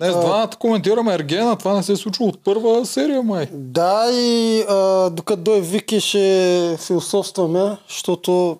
[0.00, 3.48] Не, с двамата коментираме Ергена, това не се е случило от първа серия, май.
[3.52, 8.58] Да, и а, докато дой Вики ще философстваме, защото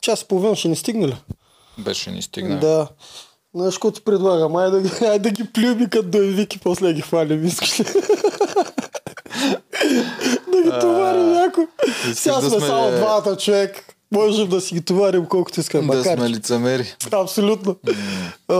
[0.00, 1.16] час и половина ще ни стигне ли?
[1.78, 2.60] Беше ни стигна.
[2.60, 2.88] Да.
[3.54, 4.56] Знаеш, какво ти предлагам?
[4.56, 7.80] Айде да, ги- айде да ги плюем и като дой Вики, после ги хвалим, искаш
[7.80, 7.84] ли?
[10.52, 11.66] да ги товарим някой.
[12.14, 13.95] Сега сме само двата човек.
[14.12, 15.86] Можем да си ги товарим колкото искаме.
[15.86, 16.94] Да Макар, сме лицемери.
[17.12, 17.76] Абсолютно.
[18.48, 18.54] А,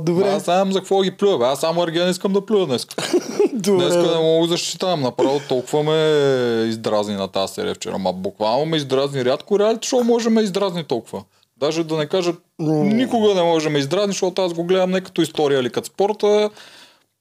[0.00, 0.28] добре.
[0.28, 1.38] Аз знам за какво ги плюя.
[1.42, 2.86] Аз само Ерген искам да плюя днес.
[3.52, 3.84] добре.
[3.84, 5.00] Днес не мога да защитавам.
[5.00, 7.98] Направо толкова ме издразни на тази серия вчера.
[7.98, 9.24] Ма буквално ме издразни.
[9.24, 11.22] Рядко реалити шоу може ме издразни толкова.
[11.56, 15.00] Даже да не кажа, никога не може да ме издразни, защото аз го гледам не
[15.00, 16.50] като история или като спорта,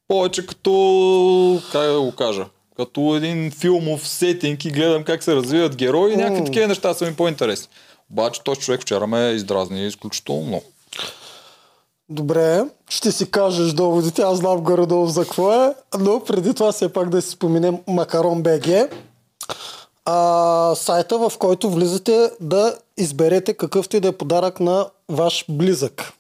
[0.08, 2.46] повече като, как да го кажа,
[2.82, 7.06] като един филмов сетинг и гледам как се развиват герои и някакви такива неща са
[7.06, 7.68] ми по-интересни.
[8.12, 10.64] Обаче този човек вчера ме издразни изключително много.
[12.10, 16.94] Добре, ще си кажеш доводите, аз знам горе-долу за какво е, но преди това все
[16.94, 18.68] пак да си споменем Макарон БГ,
[20.06, 26.14] а, сайта в който влизате да изберете какъвто и да е подарък на ваш близък.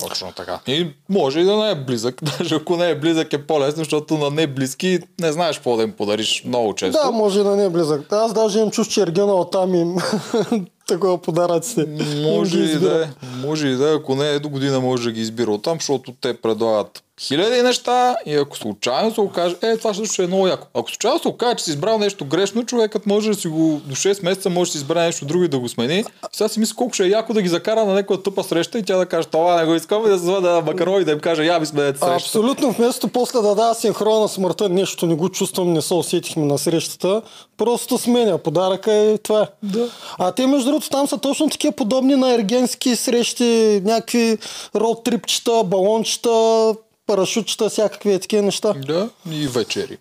[0.00, 0.60] Точно така.
[0.66, 2.14] И може и да не е близък.
[2.38, 5.82] Даже ако не е близък е по-лесно, защото на не близки не знаеш какво да
[5.82, 7.02] им подариш много често.
[7.04, 8.12] Да, може и да не е близък.
[8.12, 9.96] Аз даже имам чуш, че Ергена оттам им
[10.88, 11.86] такова подаръците.
[12.22, 13.08] Може Им ги и да е.
[13.46, 13.94] Може и да е.
[13.94, 18.16] Ако не е до година може да ги избира оттам, защото те предлагат хиляди неща
[18.26, 20.66] и ако случайно се окаже, е, това също ще е много яко.
[20.74, 23.94] Ако случайно се окаже, че си избрал нещо грешно, човекът може да си го до
[23.94, 26.04] 6 месеца може да си избере нещо друго и да го смени.
[26.32, 28.82] Сега си мисля колко ще е яко да ги закара на някоя тъпа среща и
[28.82, 31.44] тя да каже, това не го искам и да се на макарони да им каже,
[31.44, 32.14] я ми сменете среща.
[32.14, 36.44] Абсолютно, вместо после да дава синхрона на смъртта, нещо не го чувствам, не се усетихме
[36.44, 37.22] на срещата,
[37.56, 39.46] просто сменя подаръка и това е.
[39.62, 39.88] Да.
[40.18, 44.38] А те, между другото, там са точно такива подобни на ергенски срещи, някакви
[44.74, 46.74] род трипчета, балончета,
[47.06, 48.74] парашутчета, всякакви е такива неща.
[48.78, 49.98] Да, и вечери.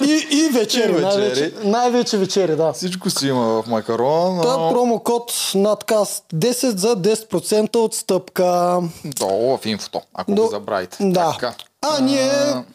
[0.00, 1.00] И, и вечери, И вечери.
[1.02, 2.72] най-вече, най-вече вечери, да.
[2.72, 4.40] Всичко си има в макарон.
[4.42, 8.80] Та но- промокод надкаст 10 за 10% отстъпка.
[9.04, 10.96] Долу в инфото, ако Но- го забравите.
[11.00, 11.32] Да.
[11.32, 11.54] Така.
[11.82, 12.30] А ние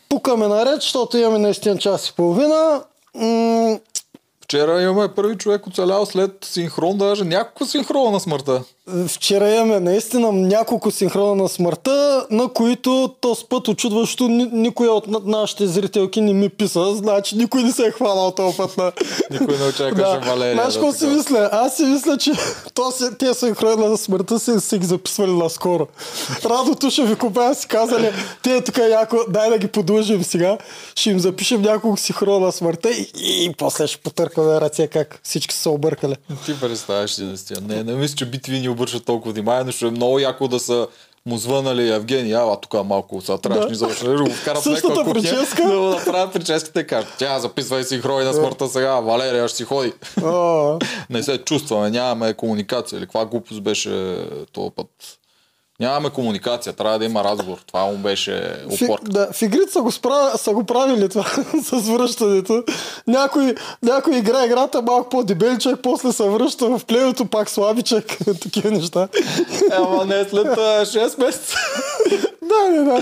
[0.09, 2.81] пукаме наред, защото имаме наистина час и половина.
[3.15, 3.79] М-
[4.43, 8.63] Вчера имаме първи човек оцелял след синхрон, даже няколко синхрона на смъртта.
[9.07, 15.07] Вчера имаме наистина няколко синхрона на смъртта, на които този път очудващо ни- никоя от
[15.07, 16.95] на- нашите зрителки не ми писа.
[16.95, 18.91] Значи никой не се е хванал този път на...
[19.31, 20.53] Никой не очакваше Валерия.
[20.53, 21.11] Знаеш да какво си така.
[21.11, 21.49] мисля?
[21.53, 22.31] Аз си мисля, че
[22.73, 25.87] то си, тези синхрони на смъртта си, си ги записвали наскоро.
[26.45, 28.11] Радото ще ви купя, си казали,
[28.43, 30.57] те тук яко, дай да ги подлъжим сега,
[30.95, 35.55] ще им запишем няколко синхрона на смъртта и, и, после ще потъркаме ръце как всички
[35.55, 36.15] са объркали.
[36.45, 37.59] Ти представяш ли наистина?
[37.61, 40.59] Не, не мисля, че битви ни обръщат толкова внимание, но ще е много яко да
[40.59, 40.87] са
[41.25, 45.63] му звънали Евгений, ала тук малко са трябваш ни завършили, да го вкарат Същата прическа.
[45.67, 49.63] да му направят прическата и кажат, тя записвай синхрони на смъртта сега, Валерия ще си
[49.63, 49.93] ходи.
[51.09, 52.97] Не се чувстваме, нямаме комуникация.
[52.97, 54.17] Или каква глупост беше
[54.51, 54.87] този път?
[55.79, 57.57] Нямаме комуникация, трябва да има разговор.
[57.67, 59.11] Това му беше Фи, опорка.
[59.11, 61.23] да, в игрите са го, спра, са го правили това
[61.63, 62.63] с връщането.
[63.07, 68.17] Някой, някой игра играта малко по-дебеличък, после се връща в пленото пак слабичък.
[68.41, 69.07] Такива неща.
[69.71, 71.57] Ама не след а, 6 месеца.
[72.41, 73.01] да, не, да.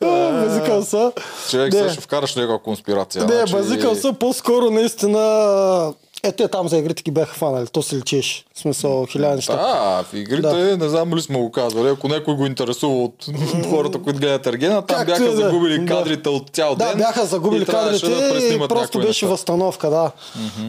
[0.00, 1.12] А, Базикал са.
[1.50, 1.90] Човек Не.
[1.92, 3.24] ще вкараш някаква конспирация.
[3.24, 5.92] Не, значи- базикал са по-скоро наистина...
[6.22, 7.66] Е, те там за игрите ги бяха фанали.
[7.66, 8.44] То се лечеше.
[8.54, 9.52] В смисъл, хиляда неща.
[9.54, 13.26] Да, в игрите, не знам ли сме го казвали, ако някой го интересува от
[13.70, 15.86] хората, които гледат Ергена, там Както бяха да загубили Да.
[15.86, 16.88] кадрите от цял ден.
[16.88, 19.26] Да, бяха загубили и кадрите да и просто беше неща.
[19.26, 20.10] възстановка, да.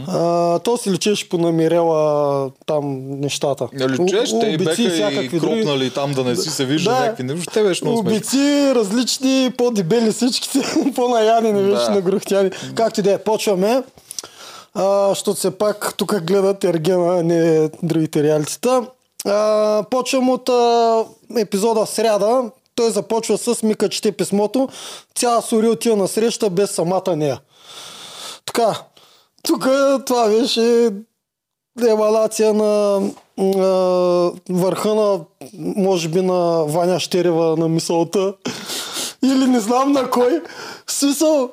[0.08, 3.68] А, то си лечеше по намирела там нещата.
[3.74, 5.40] Не лечеш, У- те беха и други.
[5.40, 7.00] кропнали там да не си се вижда Да.
[7.00, 7.52] някакви неща.
[7.52, 8.00] Те беше много.
[8.00, 8.38] Убийци,
[8.76, 10.60] различни, по-дебели всичките,
[10.96, 11.90] по-наяни, не беше Да.
[11.90, 12.50] нагрухтяни.
[12.76, 13.84] Както и да е, почваме.
[14.74, 18.88] А, защото все пак тук гледат Ергена, а не другите реалитета.
[19.26, 21.06] А, почвам от а,
[21.38, 22.52] епизода сряда.
[22.76, 24.70] Той започва с Мика чете писмото.
[25.16, 27.40] Цяла Сори отива на среща без самата нея.
[28.46, 28.82] Така,
[29.44, 29.68] тук
[30.06, 30.90] това беше
[31.88, 33.02] емалация на,
[33.38, 35.20] на върха на,
[35.54, 38.34] може би на Ваня Щерева на мисълта.
[39.24, 40.42] Или не знам на кой.
[40.88, 41.50] Смисъл,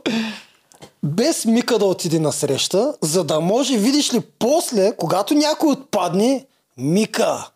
[1.02, 6.46] без Мика да отиде на среща, за да може, видиш ли, после, когато някой отпадне,
[6.76, 7.50] Мика,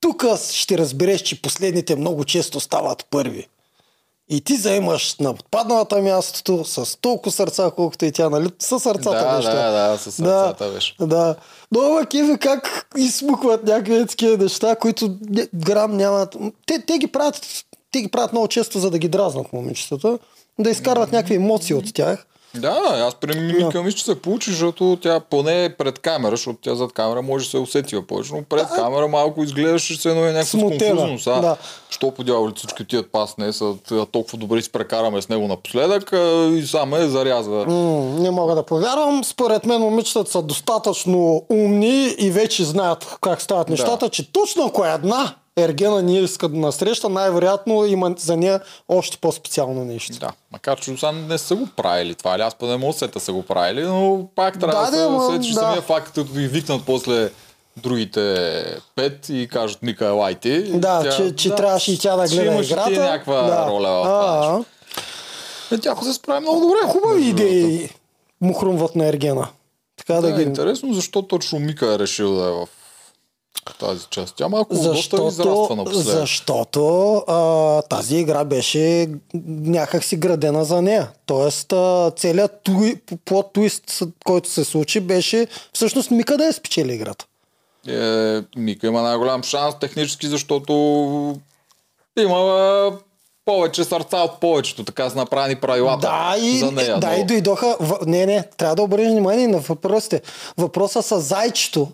[0.00, 3.48] тук ще разбереш, че последните много често стават първи.
[4.28, 8.48] И ти заемаш на отпадналата мястото с толкова сърца, колкото и тя, нали?
[8.58, 9.50] С сърцата Да, беше.
[9.50, 10.94] да, да, със сърцата беше.
[11.00, 11.34] Да.
[11.72, 15.16] Но кефи как изсмукват някакви такива неща, които
[15.54, 16.36] грам нямат.
[16.66, 20.18] Те, те ги правят те ги правят много често, за да ги дразнат момичетата,
[20.58, 22.26] да изкарват някакви емоции от тях.
[22.56, 26.58] Да, аз при Мимика мисля, че се получи, защото тя поне е пред камера, защото
[26.62, 30.24] тя зад камера може да се усетива повече, но пред камера малко изглеждаше се едно
[30.24, 31.26] е някаква Смутена, конфузност.
[31.26, 31.56] А, да.
[31.90, 33.74] Що по дяволи всички тия пас не са
[34.12, 37.66] толкова добре си прекараме с него напоследък а, и само е зарязва.
[37.66, 39.24] М, не мога да повярвам.
[39.24, 44.84] Според мен момичетата са достатъчно умни и вече знаят как стават нещата, че точно ако
[44.84, 50.18] е една ергена ние иска да насреща, най-вероятно има за нея още по-специално нещо.
[50.18, 53.20] Да, макар че сега не са го правили това, или аз па не мога да
[53.20, 55.60] са го правили, но пак трябва Да, да, да, се ама, усетиш да.
[55.60, 57.30] самия факт, като ги викнат после
[57.76, 58.64] другите
[58.96, 60.62] пет и кажат Мика елайте.
[60.62, 62.90] Да, че, че трябваше и тя да че гледа имаш и ти играта.
[62.90, 63.66] някаква да.
[63.66, 64.64] роля в това.
[65.72, 66.78] Е, тя се справи много добре.
[66.86, 67.88] Хубави идеи
[68.40, 69.48] му хрумват на Ергена.
[69.96, 70.42] Така да, Да, е ги...
[70.42, 72.68] интересно защо точно Мика е решил да е в
[73.72, 74.34] тази част.
[74.36, 76.20] Тя малко доста Защото, израства напоследък.
[76.20, 79.08] защото а, тази игра беше
[79.46, 81.10] някак си градена за нея.
[81.26, 83.82] Тоест а, целият туи, плот твист,
[84.24, 87.26] който се случи, беше всъщност Мика да е спечели играта.
[87.88, 90.72] Е, Мика има най-голям шанс технически, защото
[92.18, 92.92] има
[93.44, 96.98] повече сърца от повечето, така са направени правилата Да, и, за нея.
[96.98, 97.76] да, но- и дойдоха.
[97.80, 97.98] В...
[98.06, 100.22] Не, не, трябва да обърнеш внимание на въпросите.
[100.58, 101.88] Въпроса с зайчето,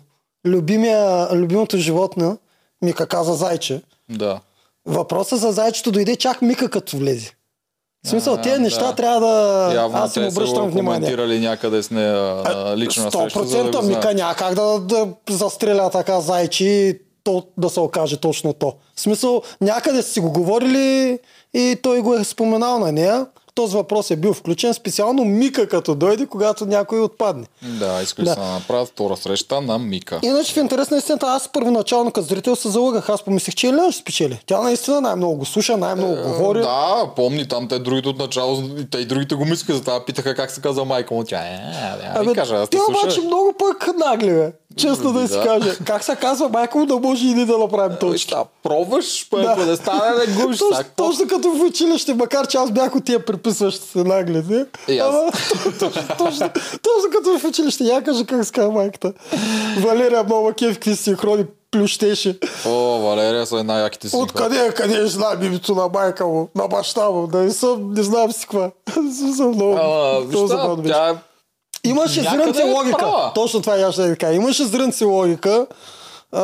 [0.45, 2.37] любимия, любимото животно,
[2.81, 3.81] Мика каза зайче.
[4.09, 4.39] Да.
[4.85, 7.31] Въпросът за зайчето дойде чак Мика като влезе.
[8.05, 8.95] В смисъл, А, тези неща да.
[8.95, 9.73] трябва да...
[9.75, 10.99] Явно Аз им са обръщам го внимание.
[10.99, 14.79] коментирали някъде с нея а, лично на среща, за да 100% Мика няма как да,
[14.79, 18.73] да застреля така зайчи то да се окаже точно то.
[18.95, 21.19] В смисъл, някъде са си го говорили
[21.53, 23.25] и той го е споменал на нея.
[23.55, 27.45] Този въпрос е бил включен специално Мика като дойде, когато някой отпадне.
[27.61, 28.35] Да, искали Да.
[28.35, 28.41] да.
[28.41, 30.19] направят втора среща на Мика.
[30.23, 33.09] Иначе в интерес на истината, аз първоначално като зрител се залъгах.
[33.09, 34.39] Аз помислих, че Елена ще спечели.
[34.45, 36.59] Тя наистина най-много го слуша, най-много говори.
[36.59, 40.35] Е, Да, помни там те другите от начало, те и другите го мислиха, затова питаха
[40.35, 41.23] как се казва майка му.
[41.23, 41.59] Тя е,
[42.13, 44.51] да ви кажа, аз те обаче много пък нагли, бе.
[44.77, 45.43] Честно да си Да.
[45.43, 45.75] кажа.
[45.85, 48.33] Как се казва майка му да може и ние да направим точки.
[48.33, 50.57] Да, пробваш, па ако не стане, не губиш.
[50.59, 54.65] Точно, точно като в училище, макар че аз бях от тия приписващи се нагледи.
[55.01, 55.31] Ама,
[55.79, 56.49] точно, точно,
[56.83, 57.83] точно като в училище.
[57.83, 59.13] Я кажа как се казва майката.
[59.79, 60.25] Валерия
[60.57, 62.39] кеф, какви синхрони плющеше.
[62.65, 64.15] О, Валерия са най-яките си.
[64.15, 68.31] Откъде, къде знам името на майка му, на баща му, да не съм, не знам
[68.31, 68.71] си каква.
[69.37, 69.77] Съм много.
[69.81, 70.93] Ама, много виж, забавно да, беше.
[70.93, 71.13] тя е
[71.83, 72.97] Имаше зрънце е логика.
[72.97, 73.31] права.
[73.35, 74.33] Точно това я ще да кажа.
[74.33, 75.65] Имаше зрънце логика.
[76.33, 76.41] А,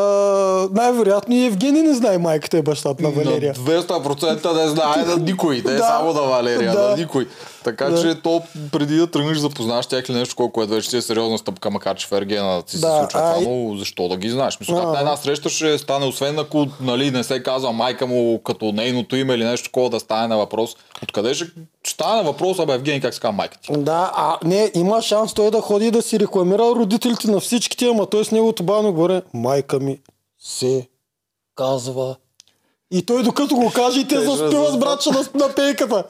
[0.72, 3.54] най-вероятно и Евгений не знае майката и бащата на Валерия.
[3.58, 5.84] На 200% не знае на никой, не да.
[5.84, 6.90] само на Валерия, Да.
[6.90, 7.28] на никой.
[7.68, 8.02] Така Да.
[8.02, 8.42] че то
[8.72, 11.70] преди да тръгнеш да познаеш тях или нещо, колко е вече си е сериозна стъпка,
[11.70, 14.60] макар че в Ергена си Да, се случва а, това, но защо да ги знаеш?
[14.60, 18.72] Мисля, на една среща ще стане, освен ако нали, не се казва майка му като
[18.72, 20.76] нейното име или нещо такова да стане на въпрос.
[21.04, 21.46] Откъде ще,
[21.88, 23.72] стане въпрос, абе Евгений, как се казва майка ти?
[23.78, 28.06] Да, а не, има шанс той да ходи да си рекламира родителите на всичките, ама
[28.06, 29.22] той с неговото бавно горе.
[29.34, 30.00] Майка ми
[30.40, 30.88] се
[31.56, 32.16] казва.
[32.92, 36.04] И той докато го каже и те ще заспиват братча на, на пейката.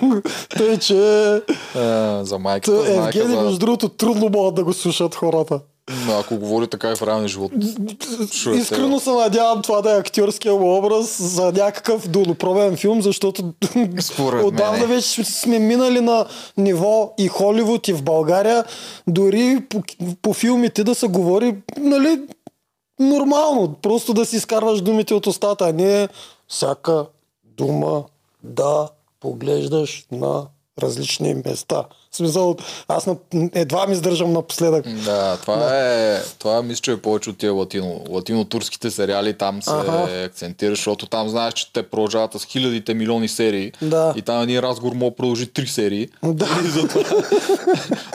[0.50, 0.96] Тъй, че
[1.34, 1.40] Е,
[2.22, 3.42] за майката, т- знаеха Евгений, за...
[3.42, 5.60] между другото, трудно могат да го слушат хората.
[6.06, 7.52] Но ако говори така и в реалния живот.
[8.54, 13.52] Искрено се надявам това да е актьорския му образ за някакъв долупробен филм, защото
[14.00, 14.94] Според отдавна мен е.
[14.94, 16.26] вече сме минали на
[16.56, 18.64] ниво и Холивуд, и в България,
[19.06, 19.82] дори по,
[20.22, 22.20] по филмите да се говори, нали,
[22.98, 26.08] нормално, просто да си изкарваш думите от устата, а не
[26.48, 27.06] всяка
[27.44, 28.04] дума
[28.42, 28.88] да
[29.20, 30.46] поглеждаш на
[30.82, 31.84] различни места.
[32.10, 32.56] В смисъл,
[32.88, 33.16] аз на,
[33.54, 34.88] едва ми издържам напоследък.
[35.04, 39.70] Да, това е, това мисля, че е повече от тия латино, латино-турските сериали, там се
[39.70, 40.22] Аха.
[40.24, 44.12] акцентира, защото там знаеш, че те продължават с хилядите милиони серии Да.
[44.16, 46.08] и там един разговор може да продължи три серии.
[46.24, 46.48] Да.
[46.64, 47.02] И затова,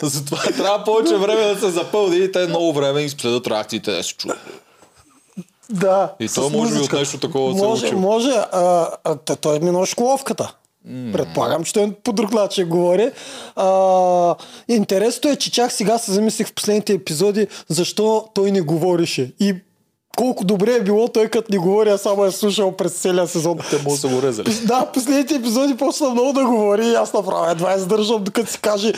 [0.03, 4.13] затова трябва повече време да се запълни и те много време изследват реакциите да се
[4.13, 4.37] чуят.
[5.69, 6.13] Да.
[6.19, 6.99] И то може би от музичка.
[6.99, 7.95] нещо такова се може, учи.
[7.95, 8.87] Може, а,
[9.41, 10.53] той е минал школовката.
[11.13, 13.11] Предполагам, че той по друг начин говори.
[13.55, 14.35] А,
[14.67, 19.33] интересното е, че чак сега се замислих в последните епизоди, защо той не говореше.
[19.39, 19.55] И
[20.15, 23.57] колко добре е било той като не говори, а само е слушал през целия сезон.
[23.69, 24.53] Те може да са го резали.
[24.63, 28.93] Да, последните епизоди почна много да говори и аз направя едва издържам, докато си каже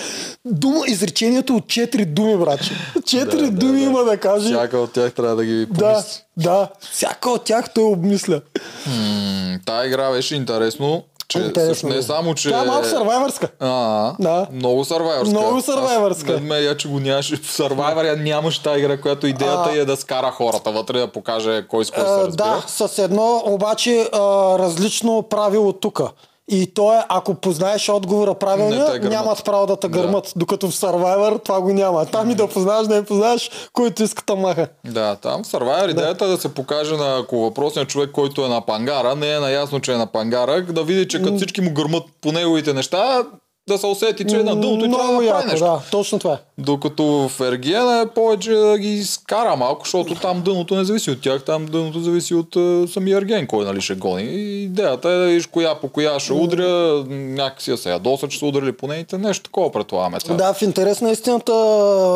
[0.45, 2.71] дума, изречението от четири думи, браче.
[3.05, 3.85] Четири Да, да, думи да.
[3.85, 4.45] има да каже.
[4.47, 6.19] Всяка от тях трябва да ги Да, помисли.
[6.37, 6.67] да.
[6.91, 8.41] Всяка от тях той обмисля.
[8.87, 11.03] М, Тая игра беше интересно.
[11.31, 12.01] Че Интересно също не е е.
[12.01, 12.49] само, че...
[12.49, 13.47] Тя е малко сървайвърска.
[13.59, 14.47] А, Да.
[14.51, 15.29] Много сървайвърска.
[15.29, 16.33] Много сървайвърска.
[16.33, 19.77] Аз, ме я, че го нямаше в сървайвър, я нямаше тази игра, която идеята А.
[19.77, 22.61] е да скара хората вътре, да покаже кой с кой А, се разбира.
[22.77, 24.19] да, с едно обаче а,
[24.59, 26.01] различно правило тук.
[26.47, 29.11] И то е, ако познаеш отговора правилния, гърмат.
[29.11, 30.33] нямат право да те гърмат.
[30.35, 32.05] Докато в Survivor това го няма.
[32.05, 34.67] Там и да познаваш, да не познаваш, който иска да маха.
[34.85, 38.47] Да, там в Survivor идеята е да се покаже на ако въпросният човек, който е
[38.47, 41.73] на пангара, не е наясно, че е на пангара, да види, че като всички му
[41.73, 43.23] гърмат по неговите неща,
[43.71, 45.65] да се усети, че е на дъното и трябва да яко, нещо.
[45.65, 46.37] да, точно това е.
[46.57, 51.21] Докато в Ергена е повече да ги скара малко, защото там дъното не зависи от
[51.21, 54.23] тях, там дъното зависи от е, самия Ерген, кой нали ще гони.
[54.23, 58.39] И идеята е да видиш коя по коя ще удря, някакси да се ядоса, че
[58.39, 60.19] са удрали по нейните, нещо такова предполагаме.
[60.19, 60.33] сега.
[60.33, 61.53] Да, в интерес на истината,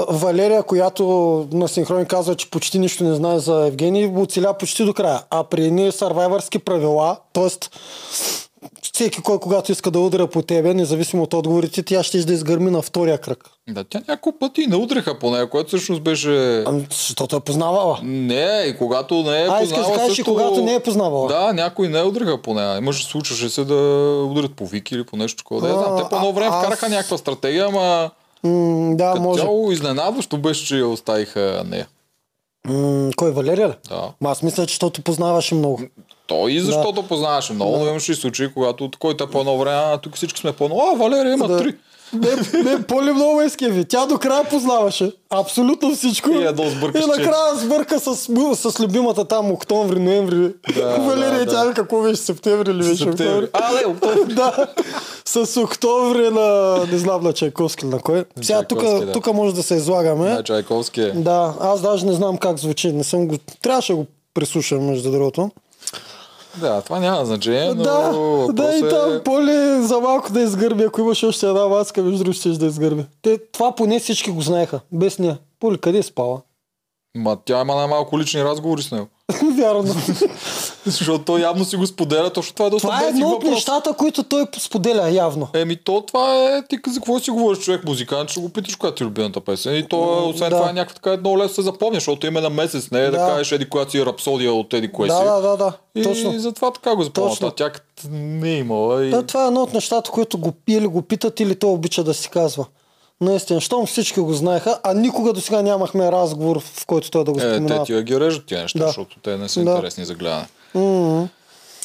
[0.10, 1.06] Валерия, която
[1.52, 5.22] на синхрони казва, че почти нищо не знае за Евгений, оцеля почти до края.
[5.30, 7.50] А при едни сървайвърски правила, т.е.
[8.94, 12.72] всеки кой когато иска да удря по тебе, независимо от отговорите, тя ще да изгърми
[12.72, 13.50] на втория кръг.
[13.70, 16.64] Да, тя няколко пъти не удриха по нея, което всъщност беше...
[16.66, 18.00] Ами, Защото е познавала.
[18.04, 20.24] Не, и когато не е А, искаш да познавала кажеш, също...
[20.26, 21.28] когато не е познавала.
[21.28, 22.78] Да, някои не удриха по нея.
[22.78, 23.76] Имаше, случваше се да
[24.30, 25.62] удрят по Вики или по нещо такова.
[25.62, 25.98] Да, я А, знам.
[25.98, 28.12] Те по едно а- време аз- вкараха някаква стратегия, ама
[28.44, 29.42] М, да, като може.
[29.42, 31.88] цяло изненадващо беше, че я оставиха нея.
[32.68, 33.74] М, кой, Валерия ли?
[33.90, 34.10] Да.
[34.22, 35.80] Ма аз мисля, че защото познаваше много.
[36.28, 39.78] Той и защото познаваше много, но имаше и случаи, когато който е по едно време,
[39.78, 41.58] а тук всички сме по едно, а Валерия има Да.
[41.58, 41.74] три.
[42.14, 43.86] Не, не, Поли много скеви.
[43.86, 45.12] Тя до края познаваше.
[45.30, 46.30] Абсолютно всичко.
[46.30, 48.16] И едно сбърка И накрая сбърка с,
[48.56, 50.54] с любимата там октомври, ноември.
[50.76, 51.74] Да, Валерия, да, тя да.
[51.74, 53.46] какво беше септември или беше Септември.
[53.46, 53.50] октомври?
[53.54, 54.34] А, не, октомври.
[54.36, 54.68] да,
[55.26, 58.26] с октомври на, не знам на Чайковски на кой.
[58.42, 59.12] Сега тук, да.
[59.12, 60.30] тук може да се излагаме.
[60.30, 61.12] Да, Чайковски е.
[61.12, 62.92] Да, аз даже не знам как звучи.
[62.92, 63.36] Не съм го...
[63.62, 65.52] Трябваше да го прислушам, между другото.
[66.60, 68.12] Да, това няма значение, но да,
[68.54, 69.24] да и въпросът там е...
[69.24, 70.84] Поли за малко да изгърби.
[70.84, 73.06] Ако имаше още една маска, между другото ще да изгърби.
[73.22, 74.80] Те, това поне всички го знаеха.
[74.92, 75.38] Без нея.
[75.60, 76.42] Поли, къде е спала?
[77.18, 79.08] Ма тя има най-малко лични разговори с него.
[79.58, 79.96] Вярно.
[80.86, 83.94] Защото той явно си го споделя, точно това е доста това е едно от нещата,
[83.94, 85.48] които той споделя явно.
[85.54, 88.96] Еми то това е, ти за какво си говориш човек музикант, ще го питаш коя
[88.96, 89.76] ти е любимата песен.
[89.76, 90.56] И то, освен да.
[90.56, 93.12] това е някакво така едно лесно се запомня, защото име на месец, не е да,
[93.12, 93.18] Да.
[93.18, 95.24] кажеш еди коя си е рапсодия от еди кое Да, си.
[95.24, 95.74] да, да, да.
[95.96, 96.40] И Точно.
[96.40, 97.52] затова така го запомня.
[97.56, 97.72] Тя
[98.12, 99.06] не е имала.
[99.06, 99.10] И...
[99.10, 102.14] Да, това е едно от нещата, които го, или го питат, или той обича да
[102.14, 102.66] си казва.
[103.22, 107.32] Наистина, щом всички го знаеха, а никога до сега нямахме разговор, в който той да
[107.32, 107.86] го Е, те споменава.
[107.86, 108.88] ти ги режат тия неща, Да.
[108.88, 109.70] защото те не са Да.
[109.70, 110.46] интересни за гледане.
[110.76, 111.28] М-м.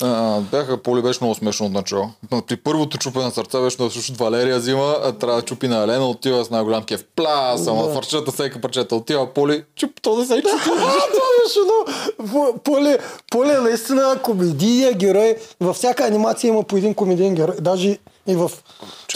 [0.03, 2.11] А, бяха, Поли беше много смешно от начало.
[2.47, 5.83] При първото чупене на сърце беше да слушат Валерия взима, а трябва да чупи на
[5.83, 7.05] Елена, отива с най-голям кеф.
[7.17, 7.95] Пла, само да.
[7.95, 8.97] фарчета, всеки парчета.
[8.97, 10.65] Отива Поли, чуп, то да се чупи.
[10.65, 11.85] Това беше много...
[12.33, 12.99] По- Поле,
[13.31, 15.37] Поле наистина комедийния герой.
[15.61, 17.55] Във всяка анимация има по един комедиен герой.
[17.61, 18.51] Даже и в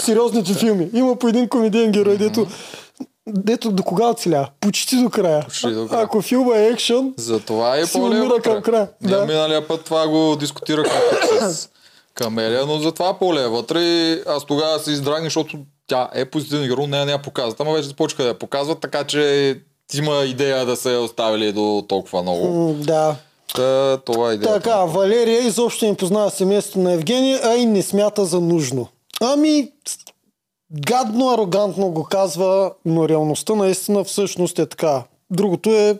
[0.00, 0.90] сериозните филми.
[0.94, 2.46] Има по един комедиен герой, дето,
[3.26, 4.48] дето до кога оцеля?
[4.60, 5.42] Почти до края.
[5.42, 6.02] Почти до края.
[6.02, 8.42] Ако филма е екшън, Затова е вътре.
[8.42, 8.88] към края.
[9.00, 9.26] Ние Да.
[9.26, 11.00] миналия път това го дискутирахме
[11.40, 11.68] с
[12.14, 13.80] Камелия, но затова Поли е вътре
[14.26, 17.60] аз тогава се издрагних, защото тя е позитивен герой, не я не я показват.
[17.60, 19.56] Ама вече започнаха да я показват, така че
[19.94, 22.46] има идея да се оставили до толкова много.
[22.48, 23.16] м, да.
[23.54, 24.54] Та, това е идеята.
[24.54, 28.88] Така, Валерия изобщо не познава семейството на Евгений, а и не смята за нужно.
[29.22, 29.70] Ами,
[30.72, 35.02] гадно, арогантно го казва, но реалността наистина всъщност е така.
[35.30, 35.98] Другото е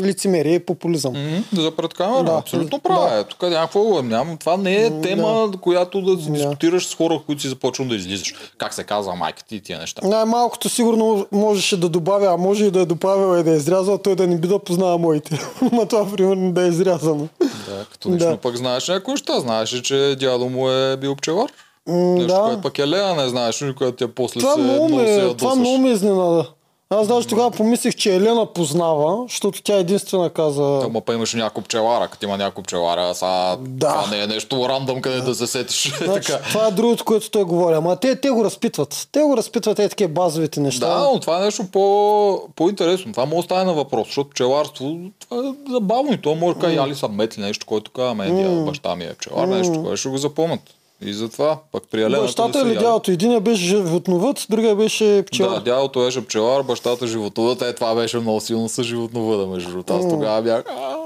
[0.00, 1.12] лицемерие и популизъм.
[1.14, 2.32] М, За пред камера, Да.
[2.32, 3.24] абсолютно права е.
[3.24, 4.36] Тук някакво нямам.
[4.36, 8.34] Това не е тема, която да дискутираш с хора, които си започват да излизаш.
[8.58, 10.06] Как се казва майка ти и тия неща.
[10.08, 13.98] Най-малкото сигурно можеше да добавя, а може и да е добавил и да е изрязал,
[13.98, 15.38] той да не би да познава моите.
[15.72, 17.28] Ма това примерно да е изрязано.
[17.40, 18.36] Да, като лично Да.
[18.36, 19.40] пък знаеш някои неща.
[19.40, 21.50] Знаеш, че дядо му е бил пчелар.
[21.90, 22.40] М, Нещо, да.
[22.40, 25.54] което пък е Лея не знаеш, и което тя после Това се много, ме, това
[25.54, 26.46] много ме изненада.
[26.94, 30.80] Аз даже тогава помислих, че Елена познава, защото тя единствена каза...
[30.84, 33.88] Ама па имаше няколко пчелара, като има няколко пчелара, сега Да.
[33.88, 35.92] това не е нещо рандом, къде да се сетиш.
[36.04, 36.42] Значи, така.
[36.48, 37.74] това е другото, което той говори.
[37.74, 39.08] Ама те, те го разпитват.
[39.12, 40.88] Те го разпитват е такива базовите неща.
[40.88, 43.12] Да, но това е нещо по, по-интересно.
[43.12, 46.60] Това може да стане на въпрос, защото пчеларство това е забавно и то може да
[46.60, 49.96] каже, али са метли нещо, който казва, ме дядо, баща ми е пчелар, нещо, което
[49.96, 50.60] ще го запомнят.
[51.02, 53.10] И затова, пък при Елената Бащата се дядото?
[53.10, 55.54] Единия беше животновът, другия беше пчела.
[55.54, 57.62] Да, дядото беше пчелар, бащата животновът.
[57.62, 59.94] Е, това беше много силно с животновъда, между другото.
[59.94, 60.64] Аз тогава бях...
[60.68, 60.96] «А,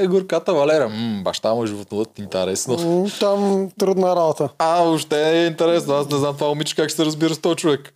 [0.00, 0.88] Е, горката Валера.
[0.88, 3.06] М, баща му е животновът, интересно.
[3.20, 4.48] Там трудна работа.
[4.58, 5.94] А, въобще е интересно.
[5.94, 7.94] Аз не знам това момиче как ще се разбира с този човек.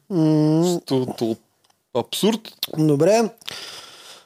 [1.95, 2.41] Абсурд.
[2.79, 3.31] Добре.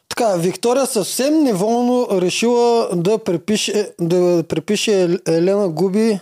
[0.09, 6.19] Така, Виктория съвсем неволно решила да препише, да препише Ел- Елена Губи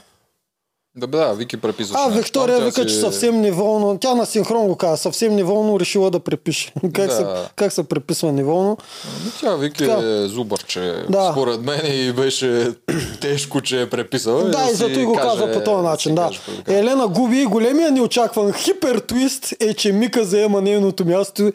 [0.96, 1.98] Да, бе, да, Вики преписваше.
[1.98, 2.18] А, нещо.
[2.18, 6.10] Виктория Там вика, си- че съвсем неволно, тя на синхрон го каза, съвсем неволно решила
[6.10, 6.72] да препише.
[6.84, 7.10] как, Да.
[7.10, 8.78] се, как се преписва неволно?
[9.14, 10.00] Ами Тя Вики Така.
[10.04, 11.04] е зубърче.
[11.08, 11.28] Да.
[11.32, 12.72] Според мен и беше
[13.20, 14.44] тежко, че е преписала.
[14.44, 16.22] Да, и си зато и го каже- казва по този начин, да.
[16.22, 16.40] каже.
[16.68, 21.52] Елена губи и големия неочакван хипер твист е, че Мика заема нейното място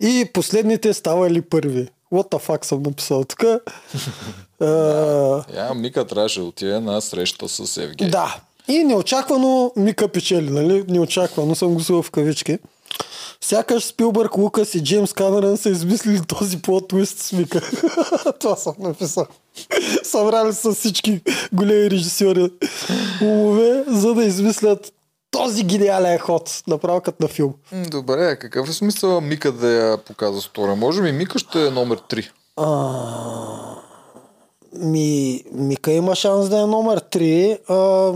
[0.00, 1.88] и последните ставали първи.
[2.12, 3.44] What the fuck съм написал тук.
[5.50, 8.10] Я, Мика трябваше да отиде на среща с Евгений.
[8.10, 8.36] Да.
[8.68, 10.84] И неочаквано Мика печели, нали?
[10.88, 12.58] Неочаквано съм го в кавички.
[13.40, 17.60] Сякаш Спилбърг, Лукас и Джеймс Камерън са измислили този плод твист с Мика.
[18.40, 19.26] Това съм написал.
[20.02, 21.20] Събрали са всички
[21.52, 22.50] големи режисьори
[23.22, 24.92] умове, за да измислят
[25.30, 27.54] този гениален ход, направо като на филм.
[27.90, 30.76] Добре, какъв е смисъл Мика да я показва втора?
[30.76, 32.30] Може би Мика ще е номер 3.
[32.56, 32.92] А,
[34.72, 37.58] ми, Мика има шанс да е номер 3.
[37.68, 38.12] А,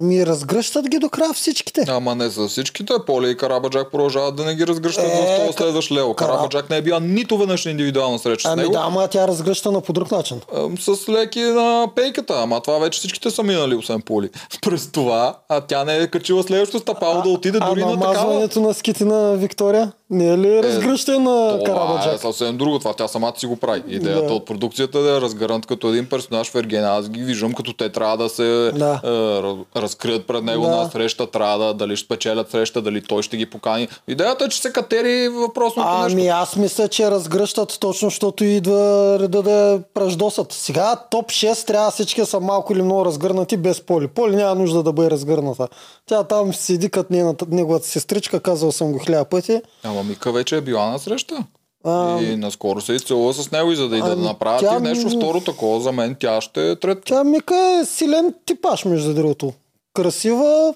[0.00, 1.84] ми разгръщат ги до края всичките.
[1.88, 2.92] Ама не за всичките.
[3.06, 6.14] Поли и Карабаджак продължават да не ги разгръщат Е, в този следващ лево.
[6.14, 8.72] Кара- Карабаджак не е била нито веднъж на индивидуална среща с Ами него.
[8.72, 10.40] да, ама тя разгръща на по друг начин.
[10.80, 14.30] С леки на пейката, ама това вече всичките са минали, освен Поли.
[14.62, 18.48] През това, а тя не е качила следващото стъпало да отиде дори а на такава.
[18.56, 22.20] на ските на Виктория не е ли разгръщане на е Карабаджак?
[22.20, 23.82] съвсем друго, това тя самата си го прави.
[23.88, 24.34] Идеята Да.
[24.34, 26.88] от продукцията е да е разгърнат като един персонаж в Ергена.
[26.88, 28.42] Аз ги виждам като те трябва да се
[28.74, 29.00] Да.
[29.04, 29.08] е,
[29.42, 30.70] раз- разкрият пред него Да.
[30.70, 33.88] на среща, трябва да, дали ще спечелят среща, дали той ще ги покани.
[34.08, 36.08] Идеята е, че се катери въпросното нещо.
[36.12, 38.78] Ами аз мисля, че разгръщат точно, защото идва
[39.20, 40.52] реда да пръждосат.
[40.52, 44.08] Сега топ 6 трябва всички са малко или много разгърнати без Поли.
[44.08, 45.68] Поли няма нужда да бъде разгърната.
[46.06, 47.12] Тя там седи като
[47.48, 49.60] неговата сестричка, казал съм го хиляда пъти.
[49.84, 51.44] Ама Мика вече е била на среща.
[51.84, 54.76] А, И наскоро се изцелува с него и за да иде да Ами, направят тя
[54.76, 57.00] и нещо второ такова, за мен тя ще е трета.
[57.04, 59.52] Тя Мика е силен типаж, между другото.
[59.94, 60.74] Красива,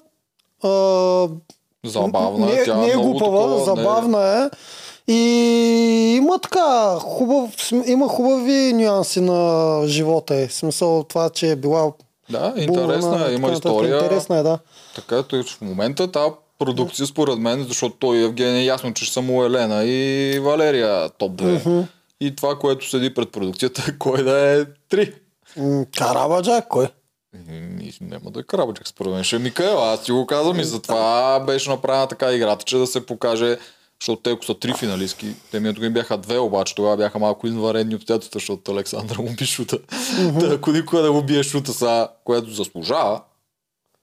[0.63, 0.69] а,
[1.85, 4.49] Забавна не, е, тя не е глупава, такова, не- забавна е.
[5.07, 5.19] И
[6.17, 7.51] има така, хубав,
[7.85, 10.47] има хубави нюанси на живота е.
[10.47, 11.91] В смисъл това, че е била
[12.29, 13.97] Да, интересна е, има история.
[13.97, 14.59] Интересна е, да.
[14.95, 16.31] Така в момента тази
[16.65, 21.85] продукция според мен, защото той Евгений е ясно, че само Елена и Валерия топ 2.
[22.19, 25.13] И това, което седи пред продукцията е кой да е 3.
[25.57, 26.87] М, Карабаджак, кой?
[27.81, 29.83] И няма да е Карабаджак, според мен ще е Микаел.
[29.83, 33.57] Аз ти го казвам и затова беше направена така играта, че да се покаже
[34.03, 37.47] защото те ако са три финалистки, те ми им бяха две, обаче тогава бяха малко
[37.47, 39.79] извънредни обстоятелства, защото Александър му би шута.
[40.39, 43.21] Та, ако никой не му бие шута са, което заслужава,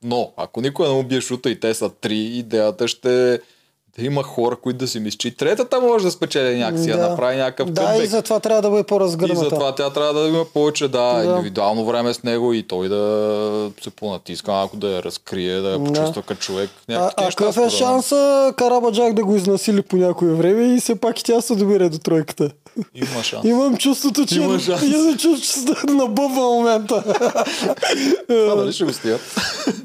[0.04, 3.38] но ако никой не му бие шута и те са три, идеята ще е
[4.00, 7.08] има хора, които да си мислят, че и третата може да спечели някакси, да, да
[7.08, 8.06] направи някакъв Да, и къмбек.
[8.06, 9.40] затова трябва да бъде И по-разгърната.
[9.40, 11.24] затова тя трябва да има повече, да, Да.
[11.26, 13.00] индивидуално време с него и той да
[13.82, 15.84] се понатиска малко, да я разкрие, да я Да.
[15.84, 16.70] почувства като човек.
[16.88, 18.20] А, а какъв е шанса
[18.56, 21.98] Карабаджак да го изнасили по някое време и все пак и тя се добере до
[21.98, 22.50] тройката?
[22.94, 23.44] Има шанс.
[23.44, 24.82] Имам чувството, че Има шанс.
[24.84, 25.40] имам чувството,
[25.74, 27.04] че се набъбва момента.
[28.28, 29.20] Това дали ще го стоят?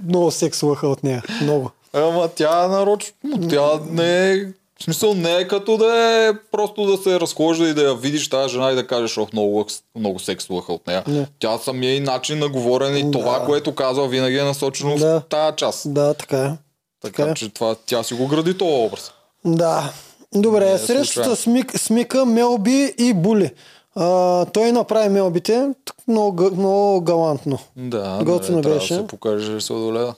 [0.08, 1.24] Много секс лъха от нея.
[1.42, 1.72] Много.
[1.96, 3.14] Ама тя нарочно,
[3.50, 4.46] тя не е
[4.80, 5.96] в смисъл не е като да
[6.28, 9.34] е просто да се разхожда и да я видиш тази жена и да кажеш, ох,
[9.34, 11.04] много, много секс лъха от нея.
[11.08, 11.28] Не.
[11.40, 15.20] Тя самия и начин на говорене и това, което казва, винаги е насочено Да.
[15.20, 15.94] в тази част.
[15.94, 16.50] Да, така е.
[16.50, 16.58] Така
[17.02, 17.34] Така е.
[17.34, 19.12] че това, тя си го гради този образ.
[19.46, 19.94] Да.
[20.34, 23.52] Добре, е срещата с, Мик, с Мика, Мелби и Були.
[23.96, 25.70] А, той направи Мелбите
[26.08, 27.60] много, много галантно.
[27.76, 28.94] Да, Готино трябва беше.
[28.94, 30.16] да се покаже Сладоледа.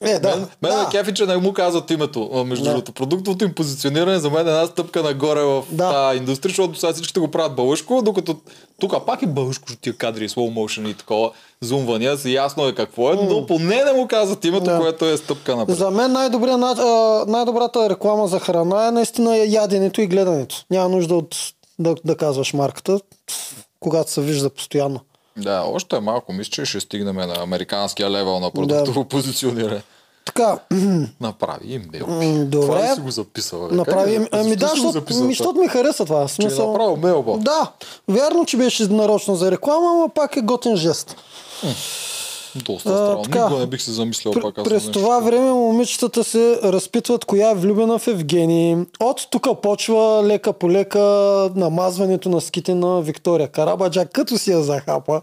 [0.00, 0.28] Е, да.
[0.28, 0.84] Мен, мен да.
[0.84, 0.88] да.
[0.90, 2.44] кефи, че не му казват името.
[2.46, 2.70] Между Да.
[2.70, 5.90] другото, продуктовото им позициониране за мен е една стъпка нагоре в Да.
[5.90, 8.36] тази индустрия, защото сега всичките го правят бълъшко, докато
[8.80, 11.30] тук пак е бълъшко, тия кадри, slow motion и такова,
[11.60, 14.78] зумвания, си ясно е какво е, но поне не му казват името, Да.
[14.78, 15.76] което е стъпка напред.
[15.76, 16.58] За мен най-добрия,
[17.26, 20.64] най-добрата реклама за храна е наистина яденето и гледането.
[20.70, 21.36] Няма нужда от
[21.78, 23.00] да, да казваш марката,
[23.80, 25.00] когато се вижда постоянно.
[25.36, 29.82] Да, още малко мисля, че ще стигнем на американския левел на продуктово позициониране.
[30.24, 30.58] Така,
[31.20, 32.06] Направи имейл.
[32.06, 32.66] м, добре.
[32.66, 33.68] Това си го записал?
[33.68, 33.74] бе?
[33.74, 34.28] Направи, е?
[34.32, 36.28] ами да, защото, ми, ми хареса това.
[36.28, 37.38] В Че е Смисъл, мейлба.
[37.38, 37.72] Да,
[38.08, 41.16] вярно, че беше нарочно за реклама, но пак е готин жест.
[42.56, 43.22] Доста А, странно.
[43.22, 43.38] така.
[43.44, 44.64] Никога не бих се замислял Пр- пак аз.
[44.64, 48.76] през нещо това време момичетата се разпитват коя е влюбена в Евгений.
[49.00, 50.98] От тук почва лека по лека
[51.56, 55.20] намазването на ските на Виктория Карабаджак, като си я захапа.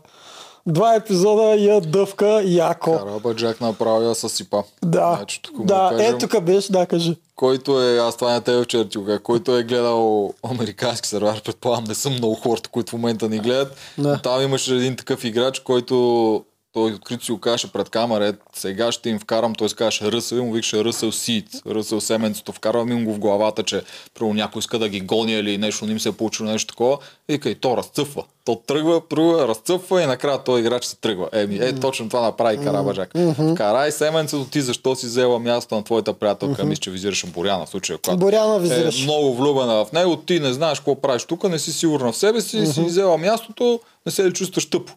[0.67, 2.97] Два епизода я дъвка яко.
[2.97, 4.63] Карабаджак направи я съсипа.
[4.85, 7.15] Да, Значи, тук да, кажем, е тук беше, да, кажи.
[7.35, 11.95] който е, аз това не те вчера ти който е гледал американски сервер, предполагам, не
[11.95, 13.75] са много хората, които в момента ни гледат.
[13.97, 14.19] Да.
[14.23, 18.91] Там имаше един такъв играч, който той открито си го каже пред камера, е, сега
[18.91, 23.05] ще им вкарам, той каже Ръсъл и му викаше Ръсъл Сид, Ръсъл семенцето, вкарвам им
[23.05, 23.81] го в главата, че
[24.13, 26.97] примерно някой иска да ги гони или нещо, не им се е получило нещо такова,
[27.29, 28.23] вика и то разцъфва.
[28.45, 31.29] То тръгва, тръгва, разцъфва и накрая той играч се тръгва.
[31.33, 33.13] Еми, е, точно това направи Карабаджак.
[33.57, 37.69] Карай семенцето ти, защо си взела място на твоята приятелка, мисля, че визираше Боряна в
[37.69, 39.01] случая, когато Боряна визираш.
[39.01, 42.17] е много влюбена в него, ти не знаеш какво правиш тук, не си сигурна в
[42.17, 44.93] себе си, си взела мястото, не се ли чувстваш тъпо.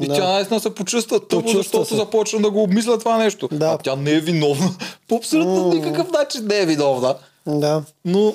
[0.00, 0.14] И Да.
[0.14, 1.96] тя наистина се почувства тъпо, защото се.
[1.96, 3.48] започна да го обмисля това нещо.
[3.52, 3.66] Да.
[3.66, 4.70] А тя не е виновна.
[5.08, 7.14] По абсолютно никакъв начин не е виновна.
[7.46, 7.82] Да.
[8.04, 8.34] Но...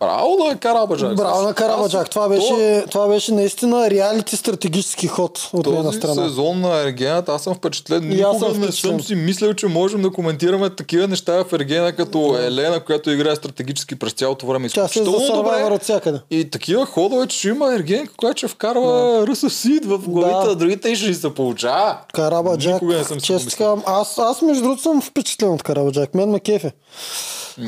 [0.00, 1.16] Браво на Карабаджак.
[1.16, 2.10] Браво на Карабаджак.
[2.10, 6.14] Това беше, това беше наистина реалити стратегически ход от този страна.
[6.14, 8.12] сезон на Ергената, аз съм впечатлен.
[8.12, 8.92] И аз Никога съм не впечатлен.
[8.92, 13.36] съм си мислил, че можем да коментираме такива неща в Ергена, като Елена, която играе
[13.36, 14.68] стратегически през цялото време.
[14.68, 15.64] Тя се добре.
[15.70, 16.20] От всякъде.
[16.30, 19.26] И такива ходове, че има Ергенка, която ще вкарва да.
[19.26, 20.46] Ръсъв Сид в главите Да.
[20.46, 21.96] на другите и ще се получава.
[22.14, 26.14] Карабаджак, Никога не съм си казвам, аз, аз между другото съм впечатлен от Карабаджак.
[26.14, 26.72] Мен ме кефе.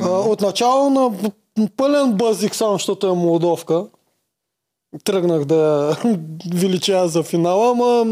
[0.03, 1.11] А, от начало на
[1.77, 3.85] пълен базик, само защото е молдовка.
[5.05, 5.97] Тръгнах да
[6.55, 8.05] величая за финала, ама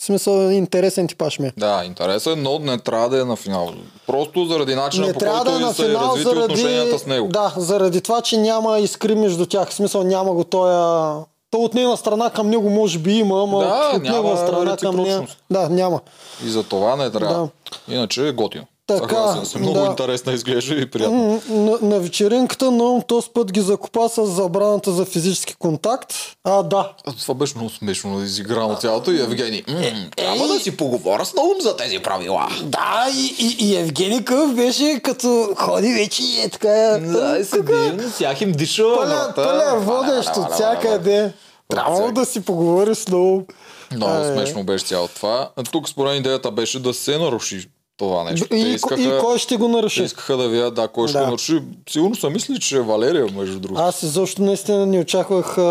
[0.00, 1.52] в смисъл интересен типаж ми е.
[1.56, 3.72] Да, интересен, но не трябва да е на финал.
[4.06, 6.44] Просто заради начина Не по трябва да е който на са финал развити заради...
[6.44, 7.28] отношенията с него.
[7.28, 9.68] Да, заради това, че няма искри между тях.
[9.68, 11.14] В смисъл няма го тоя...
[11.50, 14.76] То от нейна страна към него може би има, ама Да, от няма негова страна
[14.76, 15.26] към нея...
[15.50, 16.00] Да, няма.
[16.46, 17.48] И за това не трябва.
[17.88, 18.64] Иначе е готино.
[18.88, 19.60] Така, Съгласен съм.
[19.60, 19.86] Много да.
[19.86, 21.42] интересна изглежда и приятно.
[21.48, 26.14] На, на вечеринката, но този път ги закопа с забраната за физически контакт.
[26.44, 26.92] А, да.
[27.06, 29.62] А, Това беше много смешно, изиграно цялото и Евгений.
[29.68, 29.74] м,
[30.16, 32.48] Трябва да си поговоря с Наум за тези правила.
[32.62, 36.68] Да, и, и, и Евгений Къв беше като ходи вече и е така...
[36.98, 38.82] Да, и седим, тях им диша.
[38.96, 39.34] Пълен, врата.
[39.34, 41.32] пълен водещ от всякъде.
[41.68, 43.46] Трябва да си поговори с много.
[43.92, 44.24] Много Е.
[44.26, 45.50] смешно беше цялото това.
[45.72, 48.46] Тук според идеята беше да се наруши това нещо.
[48.48, 50.02] Те И, и, искаха, кой ще го те наруши?
[50.02, 51.24] искаха да видят да, кой ще Да.
[51.24, 51.62] го наруши.
[51.90, 53.80] Сигурно са мисли, че е Валерия, между другото.
[53.82, 55.62] Аз изобщо наистина не очаквах, а,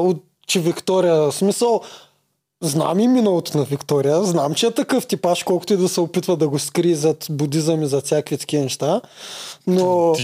[0.00, 1.80] от, че Виктория, в смисъл,
[2.62, 6.36] знам и миналото на Виктория, знам, че е такъв типаж, колкото и да се опитва
[6.36, 9.00] да го скри зад будизъм и зад всякакви такива неща.
[9.66, 10.14] Но...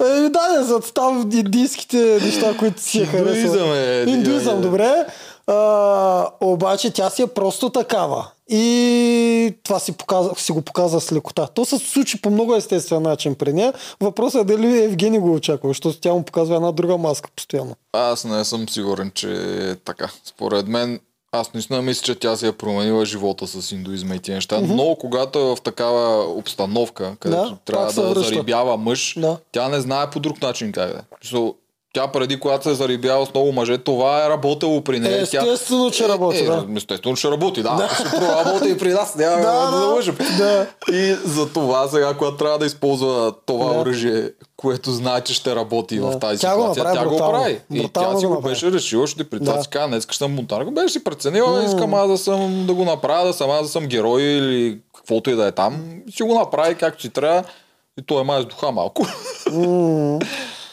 [0.00, 3.36] Е, да, не, зад там индийските неща, които си е харесват.
[3.36, 4.04] Индуизъм е.
[4.06, 5.06] Индуизъм, добре.
[5.46, 8.26] А, обаче тя си е просто такава.
[8.48, 11.48] И това си, показа, си го показа с лекота.
[11.54, 13.72] То се случи по много естествен начин при нея.
[14.00, 17.76] Въпросът е дали Евгений го очаква, защото тя му показва една друга маска постоянно.
[17.92, 19.32] Аз не съм сигурен, че
[19.70, 20.10] е така.
[20.24, 21.00] Според мен,
[21.32, 24.96] аз наистина мисля, че тя си е променила живота с индуизма и тия неща, но
[25.00, 29.36] когато е в такава обстановка, където Да, трябва да зарибява мъж, Да.
[29.52, 31.26] тя не знае по друг начин как да е.
[31.26, 31.54] So,
[31.94, 35.16] Тя преди, когато се е зарибяла с много мъже, това е работело при нея.
[35.16, 36.66] Е, Тя- естествено, че работи, е, да.
[36.76, 37.88] Естествено, че работи, да.
[37.94, 40.16] Ще проработи и при нас, няма Да, да, да, лъжем.
[40.38, 40.66] да.
[40.92, 43.80] И за това сега, когато трябва да използва това Да.
[43.80, 46.06] оръжие, което знае, че ще работи Да.
[46.06, 47.38] в тази Тя го ситуация, направи тя го брутално.
[47.38, 47.60] прави.
[47.72, 49.62] И Брутално тя си го го беше решила, ще при това Да.
[49.62, 50.64] си казва, днес ще съм монтар.
[50.64, 53.86] Беше си преценила, искам аз да, съм, да го направя, да съм аз да съм
[53.86, 55.84] герой или каквото и да е там.
[56.10, 57.44] Си го направи както си трябва.
[58.00, 59.06] И той е май с духа малко.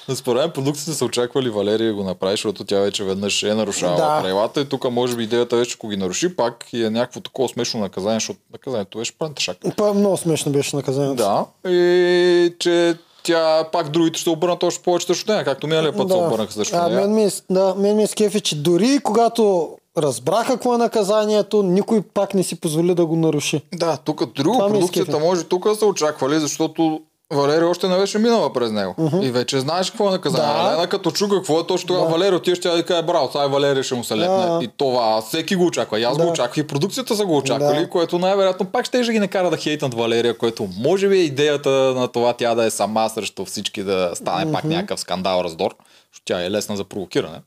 [0.10, 3.98] Според мен продукцията са очаквали Валерия да го направи, защото тя вече веднъж е нарушавала
[3.98, 4.20] Да.
[4.22, 7.50] правилата и тук може би идеята вече, ако ги наруши пак и е някакво такова
[7.50, 9.58] смешно наказание, защото наказанието беше панташак.
[9.78, 11.16] Па, много смешно беше наказанието.
[11.16, 16.10] Да, и че тя пак другите ще обърнат още повече срещу нея, както миналия път
[16.10, 17.02] се обърнаха срещу а, нея.
[17.02, 21.64] мен, ми, е- да, мен ми е скефи, че дори когато разбраха какво е наказанието,
[21.64, 23.62] никой пак не си позволи да го наруши.
[23.74, 25.26] Да, тук друго е продукцията скефи.
[25.26, 28.96] може тук да са очаквали, защото Валерия още не беше минала през него.
[29.22, 30.64] И вече знаеш какво е наказание.
[30.64, 30.72] Да.
[30.74, 33.46] Лена като чу какво е, точно тогава Валерия отива ще тя да каже, браво, сега
[33.46, 34.36] и Валерия ще му се лепне.
[34.38, 34.60] Да.
[34.64, 36.00] И това всеки го очаква.
[36.00, 36.24] И аз Да.
[36.26, 37.90] го очаквах и продукцията са го очаквали, Да.
[37.90, 42.08] което най-вероятно пак ще ги накара да хейтнат Валерия, което може би е идеята на
[42.08, 45.76] това тя да е сама срещу всички да стане пак някакъв скандал, раздор.
[46.12, 47.38] Защото тя е лесна за провокиране.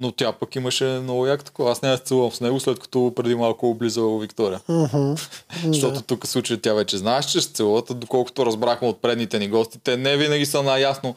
[0.00, 1.72] Но тя пък имаше много як такова.
[1.72, 4.60] Аз няма целувам с него, след като преди малко облиза Виктория.
[5.64, 9.38] Защото тук случай тя вече знаеш, че ще се целуват, а доколкото разбрахме от предните
[9.38, 11.14] ни гости, те не винаги са наясно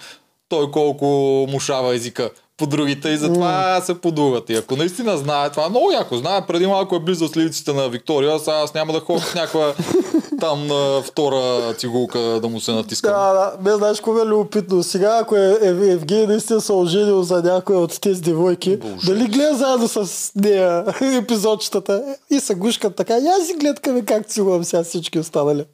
[0.50, 1.06] той колко
[1.50, 4.50] мушава езика по другите и затова се подуват.
[4.50, 6.18] И ако наистина знае, това много яко.
[6.18, 9.74] Знае, преди малко е близо сливиците на Виктория, сега аз няма да ходя в някаква
[10.40, 13.12] там на втора цигулка да му се натискам.
[13.12, 14.84] Да, да, не знаеш какво е любопитно.
[14.84, 19.06] Сега, ако е, Ев- Евгений наистина се оженил за някоя от тези девойки, Bullshit.
[19.06, 24.28] дали гледа заедно с нея епизодчетата и се гушкат така, и аз си гледкаме как
[24.28, 25.66] цилувам сега всички останали.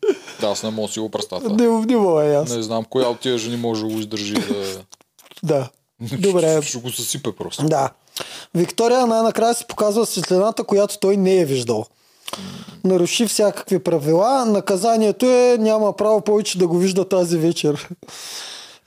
[0.41, 1.49] Да, аз не мога да си го представя.
[1.49, 2.49] Не, не мога и аз.
[2.49, 4.80] Не знам коя от тия жени може да го издържи да...
[5.43, 5.69] Да.
[6.17, 6.62] Добре.
[6.63, 7.65] Ще го съсипе просто.
[7.65, 7.89] Да.
[8.56, 11.86] Виктория най-накрая си показва светлината, която той не е виждал.
[12.84, 14.46] Наруши всякакви правила.
[14.46, 17.90] Наказанието е няма право повече да го вижда тази вечер.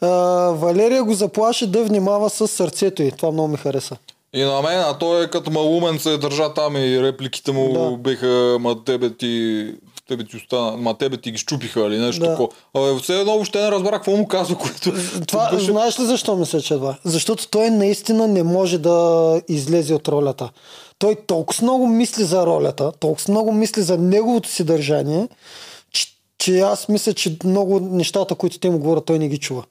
[0.01, 0.09] А,
[0.51, 3.11] Валерия го заплаши да внимава с сърцето й.
[3.11, 3.97] Това много ми хареса.
[4.35, 7.97] И на мен, а той е като малумен се държа там и репликите му Да.
[7.97, 9.67] беха, ма тебе ти,
[10.09, 12.31] тебе ти остана, ма тебе ти ги щупиха или нещо Да.
[12.31, 12.49] такова.
[12.75, 14.93] Абе, все едно въобще не разбрах какво му казва, което
[15.27, 15.65] Това, беше...
[15.73, 16.97] знаеш ли защо мисля, че това?
[17.05, 20.51] Защото той наистина не може да излезе от ролята.
[20.99, 25.29] Той толкова много мисли за ролята, толкова много мисли за неговото си държание,
[25.91, 26.07] че,
[26.39, 29.65] че аз мисля, че много нещата, които те му говорят, той не ги чува.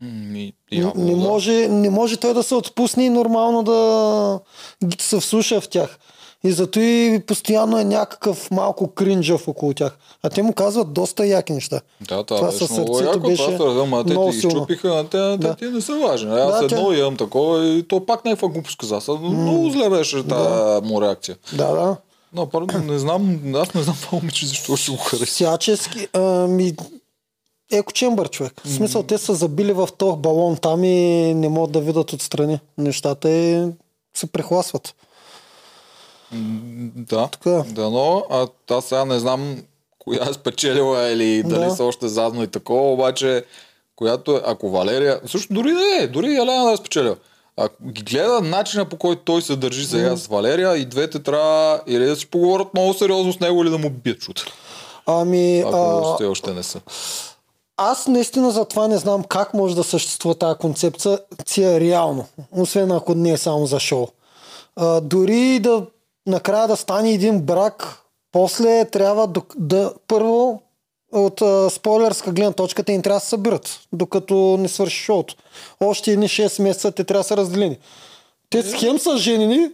[0.00, 4.40] Ми, Не, явно, не, може, не може той да се отпусне и нормално да
[4.84, 5.98] ги се вслуша в тях.
[6.44, 9.98] И зато и постоянно е някакъв малко кринджав около тях.
[10.22, 11.80] А те му казват доста яки неща.
[12.00, 14.56] Да, това, Това беше много яко, беше това да, ма те ти ги силно.
[14.56, 15.38] щупиха, а те, Да.
[15.50, 16.30] те ти не са важни.
[16.30, 19.00] Аз Да, едно те- имам такова и то пак някаква глупост каза.
[19.00, 20.48] Са, Много зле беше тази
[20.82, 21.36] му реакция.
[21.52, 21.96] Да, да.
[22.32, 25.26] Но, първо, не знам, аз не знам това момиче защо ще го хареса.
[25.26, 26.08] Всячески.
[26.12, 26.74] Ами,
[27.72, 28.52] еко чембър, човек.
[28.64, 30.94] В смисъл, те са забили в този балон там и
[31.34, 33.66] не могат да видят отстрани нещата и
[34.16, 34.94] се прехласват.
[36.96, 37.64] Да, Така.
[37.66, 39.56] да, но а, аз сега не знам
[39.98, 41.70] коя е спечелила или дали Да.
[41.70, 43.44] са още заедно и такова, обаче
[43.96, 47.16] която е, ако Валерия, също дори да е, дори и Елена да е спечелила.
[47.56, 51.80] Ако ги гледа начина по който той се държи сега с Валерия и двете трябва
[51.86, 54.44] или да си поговорят много сериозно с него или да му бият шут.
[55.06, 55.76] Ами, Ако
[56.20, 56.80] а, още не са.
[57.76, 61.18] аз наистина за това не знам как може да съществува тази концепция
[61.80, 64.06] реално, освен ако не е само за шоу.
[64.76, 65.86] А, дори да
[66.26, 67.98] накрая да стане един брак,
[68.32, 70.62] после трябва да, да първо
[71.12, 75.34] от а, спойлерска гледна точка те им трябва да се събират, докато не свърши шоуто.
[75.80, 77.78] Още едни 6 месеца те трябва да са разделени.
[78.50, 79.68] Те с хем са женени,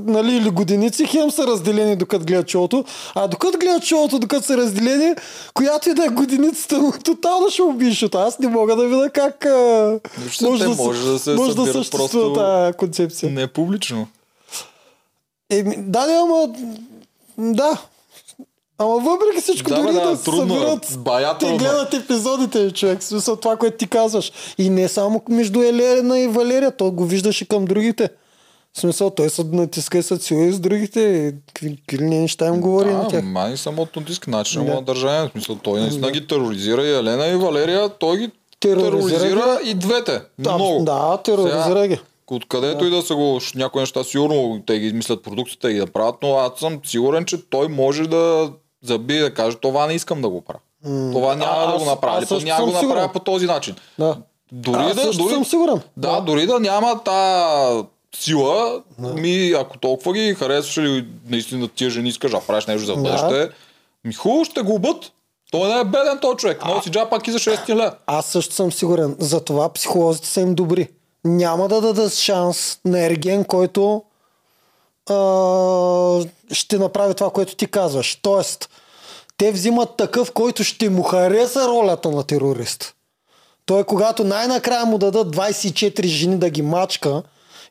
[0.00, 4.56] нали, или годиници, хем са разделени докато гледат шоуто, а докато гледат шоуто, докато са
[4.56, 5.14] разделени,
[5.54, 9.10] която и да е годиницата му, тотално ще убие, защото аз не мога да видя
[9.10, 13.32] как а, Въобще те може да се може да съществува просто тази концепция.
[13.32, 14.06] Не публично.
[15.52, 16.48] Еми, да, да, ама...
[17.38, 17.78] Да.
[18.78, 20.16] Ама въпреки всичко, Да, дори да, да,
[20.86, 23.02] се Бая те гледат епизодите, човек.
[23.02, 24.32] Смисъл това, което ти казваш.
[24.58, 28.08] И не само между Елена и Валерия, то го виждаш и към другите.
[28.74, 31.00] В смисъл, той се натиска и се и с другите.
[31.00, 33.24] и Какви неща им говори на Да, тях.
[33.24, 34.74] май самото диск начин Да.
[34.74, 35.28] на държание.
[35.28, 39.74] В смисъл, той наистина ги тероризира и Елена и Валерия, той ги Тероризира тероризира, и
[39.74, 40.20] двете.
[40.38, 40.84] Да, Много.
[40.84, 42.00] да, тероризира ги.
[42.32, 46.14] Откъдето и да са го, някои неща сигурно те ги измислят продукцията и да правят,
[46.22, 48.50] но аз съм сигурен, че той може да
[48.82, 50.58] забие да каже, това не искам да го правя.
[51.12, 52.18] Това няма А, да го направя.
[52.20, 53.08] аз няма да го направя сигурен.
[53.12, 53.74] по този начин.
[53.98, 54.16] Да.
[54.52, 55.80] Дори Аз да, дори, съм сигурен.
[55.96, 57.84] Да, дори да няма та
[58.16, 62.94] сила, ми, ако толкова ги харесваш или наистина тия жени искаш да правиш нещо за
[62.94, 63.00] Да.
[63.02, 63.50] бъдеще,
[64.04, 65.12] ми хубаво ще го убът.
[65.50, 66.64] Той не е беден този човек.
[66.66, 67.94] Носи джапак и за 6 лева.
[68.06, 69.16] Аз също съм сигурен.
[69.18, 70.88] Затова психолозите са им добри.
[71.24, 74.02] Няма да дадат шанс на Ерген, който
[75.10, 75.14] а,
[76.52, 78.18] ще направи това, което ти казваш.
[78.22, 78.68] Тоест,
[79.36, 82.94] те взимат такъв, който ще му хареса ролята на терорист.
[83.66, 87.22] Той, когато най-накрая му дадат 24 жени да ги мачка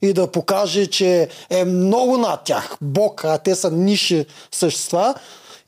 [0.01, 5.15] и да покаже, че е много над тях, бог, а те са ниши същества,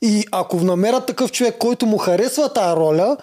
[0.02, 3.16] и ако намерят такъв човек, който му харесва тая роля,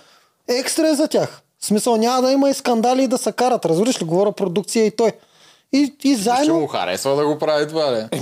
[0.48, 1.41] екстра е за тях.
[1.62, 3.66] В смисъл няма да има и скандали и да се карат.
[3.66, 4.06] Разбираш ли?
[4.06, 5.12] Говоря продукция и той.
[5.74, 6.60] И, и Ще заедно...
[6.60, 8.20] му харесва да го прави това, ли?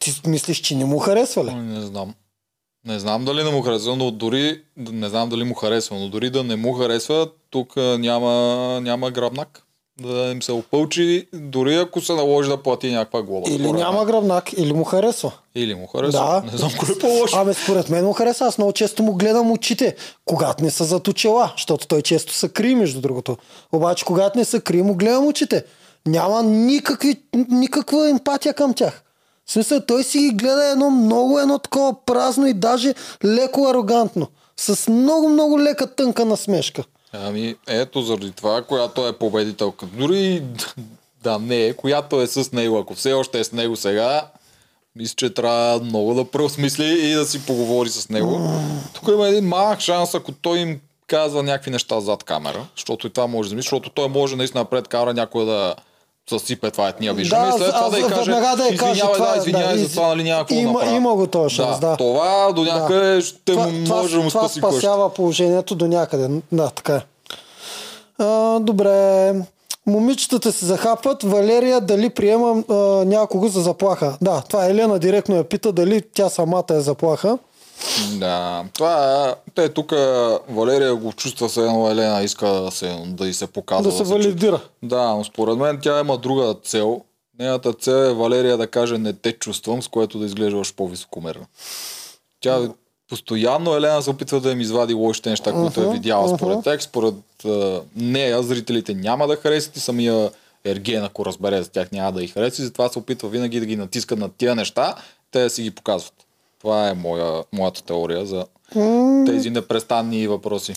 [0.00, 1.50] Ти мислиш, че не му харесва ли?
[1.52, 2.14] Ами, Не знам.
[2.86, 6.30] Не знам дали не му харесва, но дори не знам дали му харесва, но дори
[6.30, 8.30] да не му харесва, тук няма,
[8.82, 9.63] няма гръбнак.
[10.00, 13.50] Да им се опълчи, дори ако се наложи да плати някаква глоба.
[13.50, 15.32] Или Според няма гръбнак, или му харесва.
[15.54, 16.42] Или му харесва.
[16.44, 16.52] Да.
[16.52, 17.36] Не знам кое е по-лошо.
[17.36, 18.44] Абе, според мен му хареса.
[18.44, 22.48] Аз много често му гледам очите, когато не са зад очела, защото той често се
[22.48, 23.36] крие, между другото.
[23.72, 25.64] Обаче, когато не се крие, му гледам очите.
[26.06, 29.02] Няма никакви, никаква емпатия към тях.
[29.46, 34.26] В смисъл, той си ги гледа едно много, едно такова празно и даже леко арогантно.
[34.56, 36.84] С много, много лека тънка насмешка.
[37.22, 39.86] Ами, ето заради това, която е победителка.
[39.86, 40.42] Дори
[41.22, 44.26] да не е, която е с него, ако все още е с него сега,
[44.96, 48.40] мисля, че трябва много да преосмисли и да си поговори с него.
[48.94, 53.10] Тук има един малък шанс, ако той им казва някакви неща зад камера, защото и
[53.10, 55.74] това може да мисли, защото той може наистина пред камера някой да
[56.30, 59.30] съсипе това, ет ние виждаме Да, и след това да й каже, да извинявай, това
[59.30, 60.96] да, извинявай, да, за това нали няма какво има- направя.
[60.96, 61.96] има го този шанс, да.
[61.96, 64.72] Това до някъде ще му може да му това спаси кошта.
[64.72, 66.28] спасява положението до някъде.
[66.52, 67.00] Да, така е.
[68.18, 69.32] А, добре.
[69.86, 74.16] Момичетата се захапват, Валерия дали приема а, някого за заплаха.
[74.20, 77.38] Да, това Елена директно я пита дали тя самата е заплаха.
[78.18, 79.34] Да, това е...
[79.54, 79.92] Те тук
[80.48, 83.90] Валерия го чувства се едно Елена иска да, се, да й се показва.
[83.90, 84.60] Да се валидира.
[84.82, 87.00] Да, но според мен тя има друга цел.
[87.38, 91.46] Нейната цел е Валерия да каже не те чувствам, с което да изглеждаш по-високомерна.
[92.40, 92.68] Тя
[93.08, 96.82] постоянно Елена се опитва да им извади лошите неща, които е видяла според тях.
[96.82, 100.30] Според а, нея зрителите няма да харесат и самия
[100.64, 102.62] Ерген, ако разбере за тях, няма да ги хареса.
[102.62, 104.94] и Затова се опитва винаги да ги натискат на тия неща,
[105.30, 106.23] те да си ги показват.
[106.64, 108.44] Това е моя, моята теория за
[109.26, 110.74] тези непрестанни въпроси.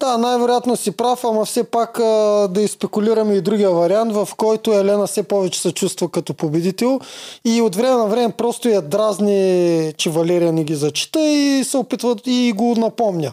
[0.00, 4.72] Да, най-вероятно си прав, ама все пак а, да изпекулираме и другия вариант, в който
[4.72, 7.00] Елена все повече се чувства като победител
[7.44, 11.76] и от време на време просто я дразни, че Валерия не ги зачита и се
[11.76, 13.32] опитва и го напомня.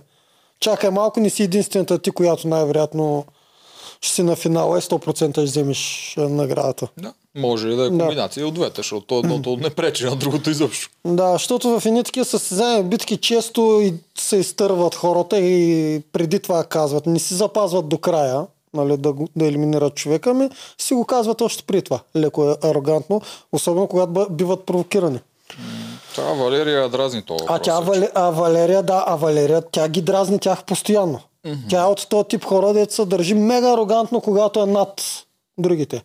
[0.59, 3.25] Чакай малко, не си единствената ти, която най-вероятно
[4.01, 6.87] ще си на финала и 100% ще вземеш наградата.
[6.97, 7.13] Да.
[7.37, 10.89] Може и да е комбинация от двете, защото то едното не пречи на другото изобщо.
[11.05, 16.63] Да, защото в едни такива състезания битки често и се изтърват хората и преди това
[16.63, 17.05] казват.
[17.05, 21.63] Не си запазват до края, нали, да, да елиминират човека, ми си го казват още
[21.63, 21.99] преди това.
[22.15, 25.19] Леко е арогантно, особено когато биват провокирани.
[26.15, 27.39] Това Валерия дразни това.
[27.47, 31.19] А тя Вале, а Валерия, да, а Валерия, тя ги дразни тях постоянно.
[31.69, 35.01] Тя е от този тип хора, дето се държи мега арогантно, когато е над
[35.57, 36.03] другите.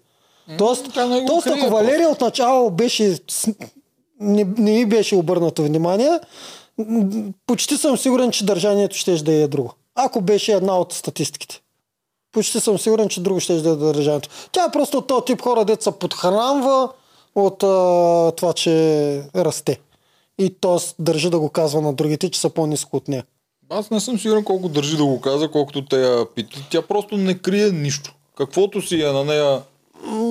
[0.59, 3.19] Тоест, тя не тоест крие ако Валерия отначало беше,
[4.21, 6.21] не, не ми беше обърнато внимание,
[7.47, 9.75] почти съм сигурен, че държанието ще да е друго.
[9.95, 11.61] Ако беше една от статистиките.
[12.33, 14.29] Почти съм сигурен, че друго ще да е държанието.
[14.53, 16.89] Тя е просто от този тип хора, се подхранва
[17.35, 19.81] от а, това, че расте.
[20.39, 21.03] И т.е.
[21.03, 23.25] държи да го казва на другите, че са по-низко от нея.
[23.71, 26.63] Аз не съм сигурен колко държи да го каза, колкото те я питат.
[26.71, 28.15] Тя просто не крие нищо.
[28.37, 29.63] Каквото си е на нея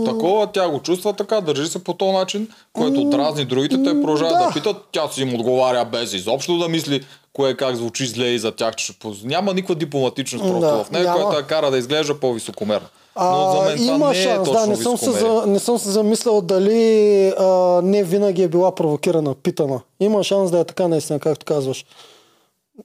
[0.05, 4.33] такова, тя го чувства така, държи се по този начин, който дразни другите, те продължават
[4.39, 4.47] да.
[4.47, 8.39] да питат, тя си им отговаря без изобщо да мисли кое как звучи зле и
[8.39, 8.75] за тях.
[8.75, 8.93] Че
[9.23, 11.17] Няма никаква дипломатичност просто Да, в нея, няма.
[11.17, 12.87] която я кара да изглежда по-високомерна.
[13.19, 15.79] Но за мен има не е шанс, точно да, не съм, се за, не съм
[15.79, 19.81] се замислял дали а, не винаги е била провокирана, питана.
[19.99, 21.85] Има шанс да е така наистина, както казваш.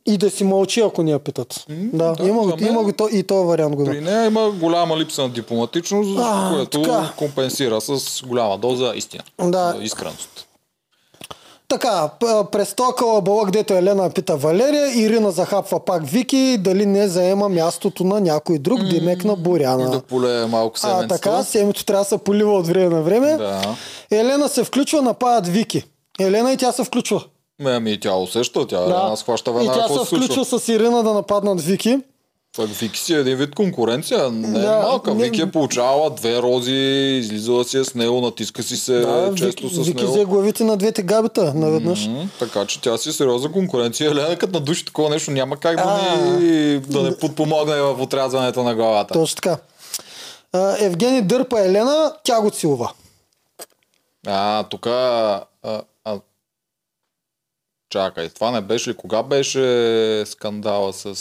[0.06, 1.64] И да си мълчи, ако ни я питат.
[1.68, 3.84] да, да, има, го, мен- има го то, и този вариант го.
[3.84, 7.12] При нея има голяма липса на дипломатичност, А, което така.
[7.16, 9.22] компенсира с голяма доза истина.
[9.40, 9.76] Да.
[9.82, 10.44] Искреност.
[11.68, 12.10] Така,
[12.52, 18.04] през този кълъбълък, дето Елена пита Валерия, Ирина захапва пак Вики, дали не заема мястото
[18.04, 19.90] на някой друг, Димек на Боряна.
[19.90, 21.08] Да полее малко а, семенца.
[21.08, 23.36] така, семето трябва да се полива от време на време.
[23.36, 23.76] Да.
[24.10, 25.84] Елена се включва, нападат Вики.
[26.20, 27.24] Елена и тя се включва.
[27.58, 29.16] Ме, ами и тя усеща, тя да.
[29.16, 30.24] схваща и веднага тя какво се случва.
[30.26, 31.98] включва с Ирина да нападнат Вики.
[32.56, 35.14] Пък Вики си е един вид конкуренция, не Да, е малка.
[35.14, 36.72] не- Вики е получавала две рози,
[37.14, 40.12] излизала си е с него, натиска си се Да, често Вики, с Вики него.
[40.12, 42.06] взе главите на двете габита наведнъж.
[42.06, 44.10] М, така че тя си е сериозна конкуренция.
[44.10, 46.16] Елена като на души такова нещо няма как да, А.
[46.30, 49.14] ни, да не подпомогне в отрязването на главата.
[49.14, 49.56] Точно така.
[50.80, 52.90] Евгений дърпа Елена, тя го целува.
[54.26, 54.86] А, тук...
[57.90, 58.96] Чакай, това не беше ли?
[58.96, 61.14] Кога беше скандала с...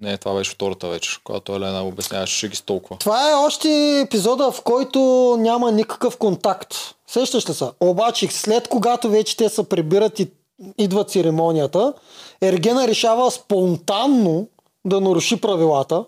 [0.00, 2.98] Не, това беше втората вечер, когато Елена обясняваше шеги с толкова.
[2.98, 5.00] Това е още епизода, в който
[5.38, 6.74] няма никакъв контакт.
[7.06, 7.64] Сещаш ли се?
[7.80, 10.30] Обаче, след когато вече те се прибират и
[10.78, 11.92] идва церемонията,
[12.40, 14.48] Ергена решава спонтанно
[14.84, 16.04] да наруши правилата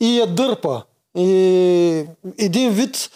[0.00, 0.82] и я дърпа.
[1.16, 2.06] И
[2.38, 3.10] един вид,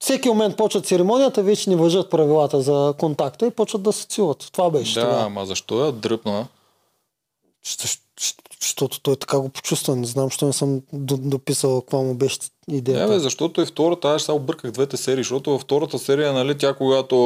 [0.00, 4.48] всеки момент почва церемонията, вече не въжат правилата за контакта и почват да се целуват.
[4.52, 5.22] Това беше Да, това.
[5.22, 6.46] ама защо я дръпна?
[8.60, 9.96] Защото той така го почувства.
[9.96, 13.08] Не знам, що не съм дописал каква му беше Не, идеята.
[13.08, 16.74] бе, защото и втората, аз сега обърках двете серии, защото във втората серия, нали, тя
[16.74, 17.16] когато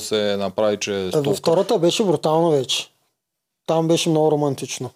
[0.00, 1.34] се направи, че е Във столка.
[1.34, 2.88] втората беше брутално вече.
[3.66, 4.90] Там беше много романтично.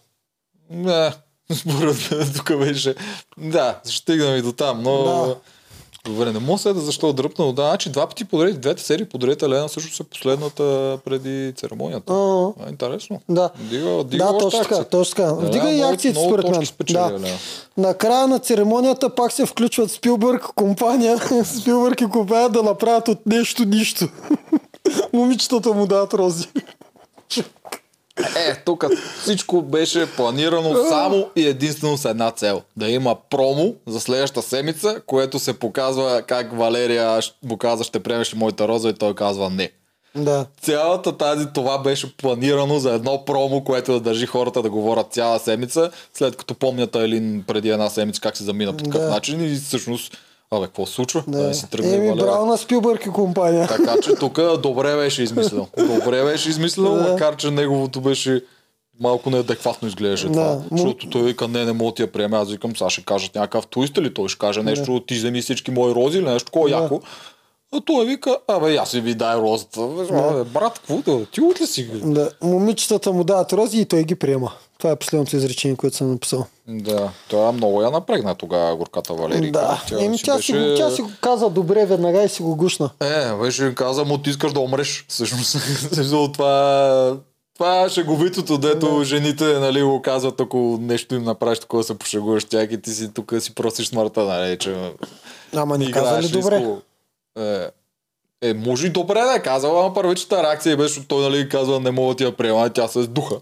[0.70, 1.12] Не,
[1.52, 2.94] според мен тук беше...
[3.38, 5.02] Да, стигнем и до там, но...
[5.02, 5.36] Да.
[6.04, 7.52] Добре, не мога се да защо е дръпнал.
[7.52, 12.12] Да, значи два пъти подред, двете серии подред Елена също са последната преди церемонията.
[12.12, 13.20] А, интересно.
[13.28, 13.50] да.
[13.70, 15.32] Дига, дига Да, точно така, точно така.
[15.32, 16.66] Вдига и акциите според мен.
[16.66, 17.06] спечели Да.
[17.06, 17.36] Елена.
[17.76, 23.64] Накрая на церемонията пак се включват Спилбърг, компания, Спилбърг и компания да направят от нещо
[23.64, 24.08] нищо.
[25.12, 26.48] Момичетата му дават рози.
[28.18, 28.84] Е, тук
[29.20, 32.62] всичко беше планирано само и единствено с една цел.
[32.76, 38.34] Да има промо за следващата седмица, което се показва как Валерия му казва, ще приемеш
[38.34, 39.70] ли моята роза и той казва не.
[40.14, 40.46] Да.
[40.62, 45.38] Цялата тази, това беше планирано за едно промо, което да държи хората да говорят цяла
[45.38, 49.08] седмица, след като помнят Айлин преди една седмица как се замина по такъв Да.
[49.10, 50.16] начин и всъщност,
[50.52, 51.24] абе, какво се случва?
[51.28, 53.68] Да, да си тръгне Еми, браво на Спилбърг и компания.
[53.68, 55.66] Така че тук добре беше измислил.
[55.78, 57.10] Добре беше измислил, Да.
[57.10, 58.44] макар че неговото беше
[59.00, 60.32] малко неадекватно изглеждаше Да.
[60.32, 60.60] това.
[60.72, 62.36] Защото той вика, не, не мога да ти я приеме.
[62.36, 64.14] Аз викам, сега ще кажат някакъв туист ли?
[64.14, 66.74] Той ще каже нещо, ти вземи всички мои рози или нещо такова Да.
[66.82, 67.00] яко.
[67.74, 69.80] А той вика, абе, аз си ви дай розата.
[70.10, 71.26] Абе, брат, какво да?
[71.26, 71.88] Ти от ли си?
[72.04, 72.30] Да.
[72.42, 74.52] Момичетата му дават рози и той ги приема.
[74.78, 76.46] Това е последното изречение, което съм написал.
[76.68, 79.60] Да, това много я напрегна тогава горката Валерика.
[79.90, 80.04] Да.
[80.04, 82.90] Еми, тя, си, го, тя си го каза добре веднага и си го гушна.
[83.00, 85.04] Е, беше каза му, ти искаш да умреш.
[85.08, 85.56] Всъщност,
[86.32, 87.16] това,
[87.54, 92.44] това е шеговитото, дето жените нали, го казват, ако нещо им направиш такова, се пошегуваш
[92.44, 94.92] тях и ти си тук си просиш смъртта, нали, че
[95.54, 96.66] Ама не каза ли добре?
[97.38, 97.70] Е,
[98.42, 101.90] е, може и добре да е казала, ама първичната реакция беше, той нали, казва, не
[101.90, 103.34] мога да ти я приема, тя се духа.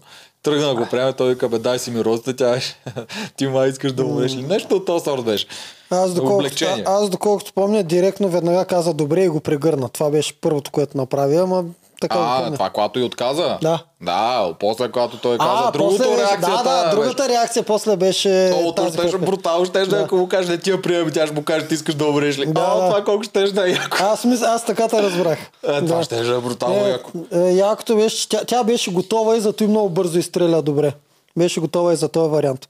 [0.43, 2.75] Тръгна да го приеме, той вика, бе, дай си ми розата, тя беше,
[3.37, 4.41] ти май искаш да умреш ли?
[4.41, 5.47] Нещо от този сорт беше.
[5.89, 9.89] Аз доколкото, аз доколкото помня, директно веднага каза добре и го прегърна.
[9.89, 11.63] Това беше първото, което направи, ама
[12.01, 12.53] така А, помня.
[12.53, 13.57] това, когато и отказа?
[13.61, 13.79] Да.
[14.01, 16.63] Да, после когато той каза а, другото после беше, реакцията.
[16.63, 19.85] да, да, другата реакция после беше Много тази, която- брутално, ще да.
[19.87, 19.97] Да.
[19.97, 22.37] ако му каже, не ти я приеме, тя ще му каже, ти искаш да умреш
[22.37, 22.45] ли.
[22.45, 22.87] Да, а, да.
[22.87, 23.97] това колко ще да е яко.
[24.01, 24.41] Аз, мис...
[24.41, 25.39] аз така те разбрах.
[25.63, 27.11] Е, това ще е брутално Е, яко.
[27.33, 30.93] е, якото беше, тя, тя беше готова и зато и много бързо изстреля добре.
[31.37, 32.67] Беше готова и за този вариант.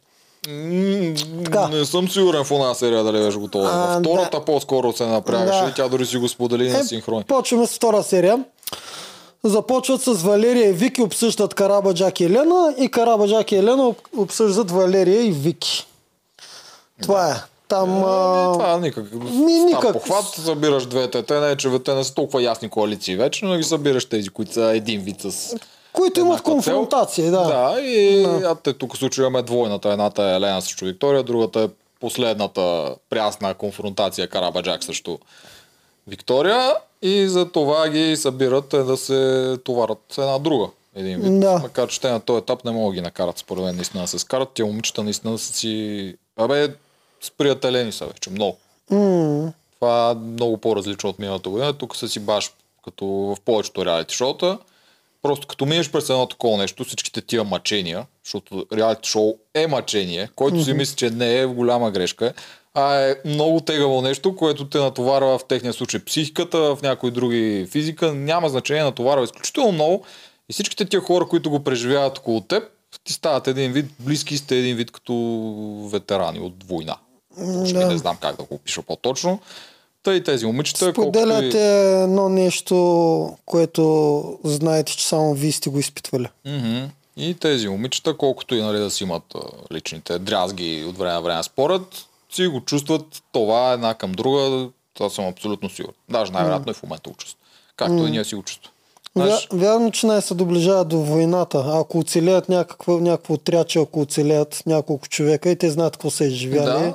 [1.43, 1.67] Така.
[1.67, 3.69] Не съм сигурен в една серия дали беше готова.
[3.69, 5.69] А, Във втората по-скоро се напрягаше Да.
[5.69, 7.21] и тя дори си го сподели на синхрони.
[7.21, 8.43] Е, почваме с втора серия.
[9.43, 14.71] Започват с Валерия и Вики, обсъждат Карабаджак и Елена и Карабаджак и Елена об- обсъждат
[14.71, 15.87] Валерия и Вики.
[17.01, 17.35] Това е.
[17.67, 18.03] Там...
[18.03, 19.13] а, Това никак.
[19.13, 19.93] Ми, никак.
[19.93, 21.23] Похват, събираш двете.
[21.23, 24.53] Те не, че те не са толкова ясни коалиции вече, но ги събираш тези, които
[24.53, 25.55] са един вид с
[25.93, 26.43] които имат цел.
[26.43, 27.43] конфронтации, да.
[27.43, 28.55] Да, и да.
[28.55, 29.89] те тук случай имаме двойната.
[29.89, 31.69] Едната е Елена срещу Виктория, другата е
[31.99, 35.17] последната прясна конфронтация Карабаджак срещу
[36.07, 40.67] Виктория и за това ги събират е да се товарят с една друга.
[40.95, 41.39] Един вид.
[41.39, 41.59] Да.
[41.59, 44.07] Макар че те на този етап не могат да ги накарат, според мен, наистина да
[44.07, 44.49] се скарат.
[44.53, 46.15] Тя момичета наистина са си...
[46.37, 46.67] Абе,
[47.21, 48.57] сприятелени са вече, много.
[48.91, 51.73] М, Това е много по-различно от миналата година.
[51.73, 52.51] Тук са си баш
[52.83, 54.57] като в повечето реалити шоута.
[55.21, 60.29] Просто като минеш през едно такова нещо, всичките тия мъчения, защото реалити шоу е мъчение,
[60.35, 62.33] който си мисли, че не е голяма грешка,
[62.73, 67.67] а е много тегаво нещо, което те натоварва в техния случай психиката, в някои други
[67.71, 70.03] физика, няма значение, натоварва изключително много
[70.49, 72.63] и всичките тия хора, които го преживяват около теб,
[73.03, 75.13] ти стават един вид, близки сте един вид като
[75.91, 76.97] ветерани от война.
[77.37, 77.87] Да.
[77.87, 79.39] не знам как да го опиша по-точно.
[80.03, 81.21] Тъй тези момичета, колкото и...
[81.21, 86.27] Споделяте едно нещо, което знаете, че само вие сте го изпитвали.
[86.45, 86.85] Мгм.
[87.17, 89.35] И тези момичета, колкото и нали, да си имат
[89.71, 91.81] личните дрязги от време на време според,
[92.31, 95.95] си го чувстват това една към друга, това съм абсолютно сигурен.
[96.09, 97.41] Даже най-вероятно и в момента го чувстват.
[97.75, 98.73] Както и ние си го чувстваме.
[99.15, 101.63] Знаеш, Вя, вярно, че най се доближават до войната.
[101.67, 106.65] Ако оцелеят някакво, някакво отряче, ако оцелеят няколко човека и те знаят какво са изживяли,
[106.65, 106.93] Да.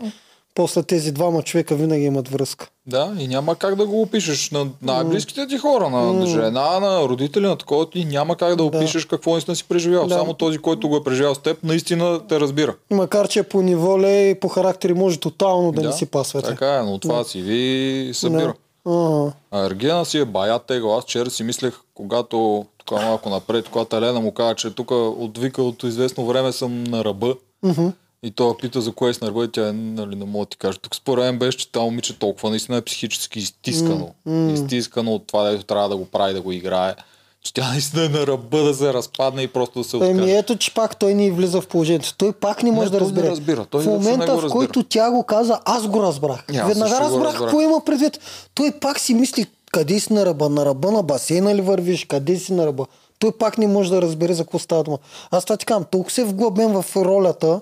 [0.56, 2.68] После тези двама човека винаги имат връзка.
[2.86, 7.46] да, и няма как да го опишеш на най-близките ти хора, на жена, на родители,
[7.46, 10.06] на такова, ти няма как да опишеш какво наистина си преживял.
[10.06, 10.14] Да.
[10.14, 12.74] Само този, който го е преживял с теб, наистина те разбира.
[12.90, 16.48] Макар, че по неволя и по характери може тотално да, не си пасвате.
[16.48, 18.54] Така е, но това си ви събира.
[18.86, 19.32] Ага.
[19.50, 20.96] А Ергена си е бая тегъл.
[20.96, 25.62] Аз вчера си мислех, когато тук малко напред, когато Елена му каза, че тук отвика
[25.62, 27.34] от известно време съм на ръба.
[27.62, 27.88] Мгм.
[28.22, 30.78] И той пита за кое на ръба и тя нали, не мога да ти кажа.
[30.78, 34.14] Тук според мен беше, че това момиче толкова наистина е психически изтискано.
[34.54, 36.94] Изтискано от това, дето трябва да го прави, да го играе.
[37.42, 40.12] Че тя наистина е на ръба да се разпадне и просто да се откаже.
[40.12, 42.14] Еми ето, че пак той ни влиза в положението.
[42.18, 43.30] Той пак не може Не, да той не разбере.
[43.30, 43.64] разбира.
[43.64, 46.44] Той в момента, го в който тя го каза, аз го разбрах.
[46.48, 47.38] Аз Веднага разбрах.
[47.38, 48.20] какво има предвид.
[48.54, 50.48] Той пак си мисли, къде си на ръба?
[50.48, 52.04] На ръба на басейна ли вървиш?
[52.04, 52.86] Къде си на ръба?
[53.18, 54.98] Той пак не може да разбере за какво става дума.
[55.30, 57.60] Аз това ти казвам, толкова се вглъбен в ролята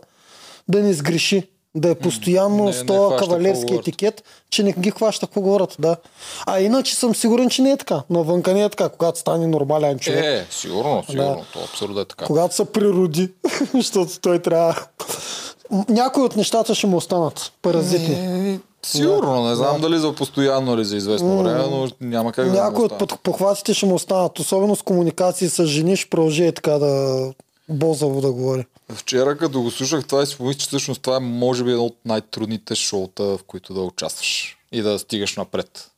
[0.69, 1.49] да не сгреши.
[1.77, 5.77] Да е постоянно Не- с този кавалерски какво етикет, че не ги хваща какво говорят.
[5.79, 5.97] Да.
[6.47, 8.03] А иначе съм сигурен, че не е така.
[8.11, 10.25] Навънка не е така, когато стане нормален човек.
[10.25, 11.45] Е, сигурно, сигурно.
[11.53, 12.25] То абсурдно е така.
[12.25, 13.33] Когато се природи,
[13.75, 14.77] защото той трябва...
[15.89, 18.15] Някои от нещата ще му останат паразитни.
[18.15, 22.53] Е, сигурно, не знам дали за постоянно или за известно време, но няма как да
[22.53, 26.73] не Някои от похватите ще му останат, особено с комуникации с жени, ще продължи така
[26.73, 27.33] да
[27.69, 28.67] бозаво да говори.
[28.93, 31.85] Вчера, като го слушах това и си помислих, че всъщност това е може би едно
[31.85, 35.91] от най-трудните шоута, в които да участваш и да стигаш напред.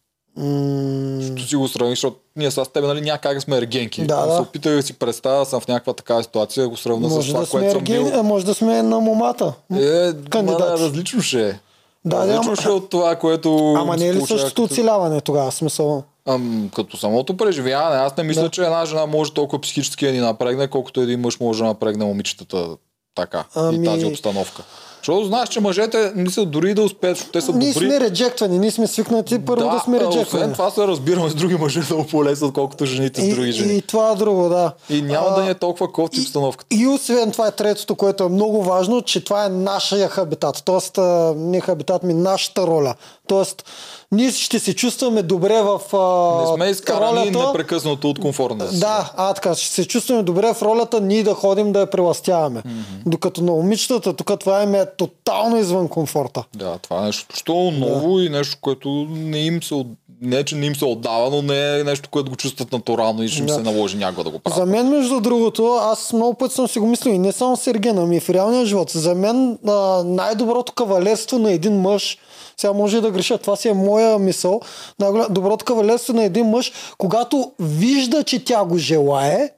[1.28, 4.06] Като си го сравниш, защото ние с теб нали, някак как сме ергенки.
[4.06, 4.34] Да, да.
[4.34, 7.40] Се опитах да си представя, съм в някаква такава ситуация, да го сравня с това,
[7.40, 8.22] да което съм ергени, бил.
[8.22, 9.52] може да сме на момата.
[9.72, 10.62] Е, кандидати.
[10.62, 11.58] ма, различно ще е.
[12.06, 13.74] Да, ще е от това, което...
[13.78, 15.52] Ама не е ли същото оцеляване тогава?
[15.52, 16.02] Смисъл.
[16.28, 18.50] Ам, като самото преживяване, аз не мисля, Да.
[18.50, 22.04] че една жена може толкова психически да ни напрегне, колкото един мъж може да напрегне
[22.04, 22.68] момичетата
[23.14, 24.62] така Ами- и тази обстановка.
[25.06, 27.86] Защото знаеш, че мъжете мислят дори и да успеят, защото те са Ние добри.
[27.86, 30.52] сме реджектвани, ние сме свикнати първо да, сме а, освен реджектвани.
[30.52, 33.74] това се разбираме с други мъже много по-лесно, отколкото жените с други И, жени.
[33.74, 34.72] и това е друго, да.
[34.90, 36.76] И няма А, да ни е толкова кофти обстановката.
[36.76, 40.62] И освен това е третото, което е много важно, че това е нашия хабитат.
[40.64, 40.98] Тоест,
[41.36, 42.94] не хабитат ми, нашата роля.
[43.26, 43.64] Тоест,
[44.12, 47.46] ние ще се чувстваме добре в а, Не сме изкарани ролята.
[47.46, 48.80] непрекъснато от комфортната си.
[48.80, 52.60] Да, а така, ще се чувстваме добре в ролята ние да ходим да я преластяваме.
[52.60, 53.02] Mm-hmm.
[53.06, 56.44] Докато на момичетата, тук това им е тотално извън комфорта.
[56.56, 59.86] Да, това е нещо що ново и нещо, което не им се от...
[60.22, 63.28] не, че не им се отдава, но не е нещо, което го чувстват натурално и
[63.28, 63.54] ще им Да.
[63.54, 64.58] се наложи някога да го правят.
[64.58, 67.66] За мен, между другото, аз много пъти съм си го мислил и не само с
[67.66, 68.90] Ергена, ами и в реалния живот.
[68.90, 69.72] За мен а,
[70.04, 72.18] най-доброто кавалерство на един мъж,
[72.56, 74.60] сега може да греша, това си е моя мисъл,
[75.00, 79.50] най-доброто кавалерство на един мъж, когато вижда, че тя го желае,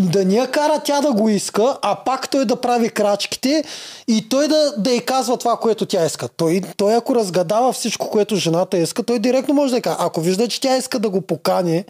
[0.00, 3.64] да ни я кара тя да го иска, а пак той да прави крачките
[4.08, 6.28] и той да, да й казва това, което тя иска.
[6.28, 9.96] Той, той ако разгадава всичко, което жената иска, той директно може да каже.
[9.98, 11.84] Ако вижда, че тя иска да го покани,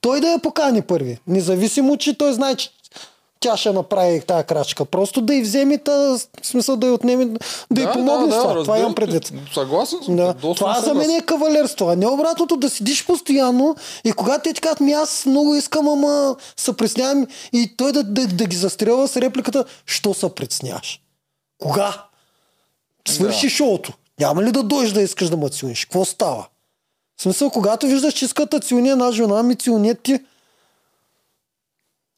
[0.00, 1.18] той да я покани първи.
[1.26, 2.70] Независимо, че той знае, че
[3.46, 4.84] тя ще направи тази крачка.
[4.84, 7.26] Просто да й вземе, та, в смисъл да й отнеме,
[7.70, 8.42] да, й помогне с това.
[8.42, 9.32] това разбира имам предвид.
[9.54, 10.16] Съгласен съм.
[10.16, 10.34] Да.
[10.34, 14.60] Това за мен е кавалерство, а не обратното да седиш постоянно и когато те ти
[14.60, 19.08] кажат, ми аз много искам, ама се преснявам и той да, да, да ги застрелва
[19.08, 21.00] с репликата, що се предсняваш?
[21.58, 22.04] Кога?
[23.08, 23.50] Свърши Да.
[23.50, 23.92] шоуто.
[24.20, 25.48] Няма ли да дойдеш да искаш да ме?
[25.80, 26.46] Какво става?
[27.18, 30.20] В смисъл, когато виждаш, че искат да целуни една жена, ми целуни ти.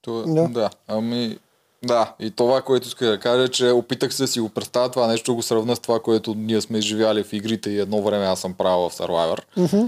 [0.09, 0.49] Това, Да.
[0.49, 0.71] да.
[0.89, 1.39] Ами,
[1.85, 2.15] да.
[2.21, 5.35] И това, което иска да кажа, че опитах се да си го представя това нещо,
[5.35, 8.55] го сравня с това, което ние сме изживяли в игрите и едно време аз съм
[8.55, 9.41] правил в Survivor.
[9.57, 9.87] Мгм.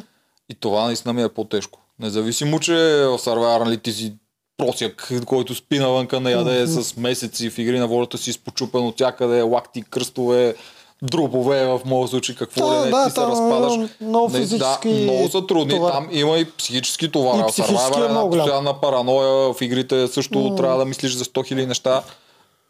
[0.48, 1.78] И това наистина ми е по-тежко.
[1.98, 2.72] Независимо, че
[3.06, 4.14] в Survivor нали, ти си
[4.56, 8.94] просяк, който спи навънка, не яде с месеци в игри на волята си изпочупен от
[8.94, 10.54] всякъде, лакти, кръстове,
[11.02, 13.90] дробове в моят случай, какво Да, ли не, да, ти се там разпадаш.
[14.00, 15.74] много Не, физически да, много са трудни.
[15.74, 15.92] товар.
[15.92, 17.38] Там има и психически товар.
[17.40, 21.54] И психически е е много постоянна параноя, в игрите също трябва да мислиш за 100
[21.54, 22.02] 000 неща.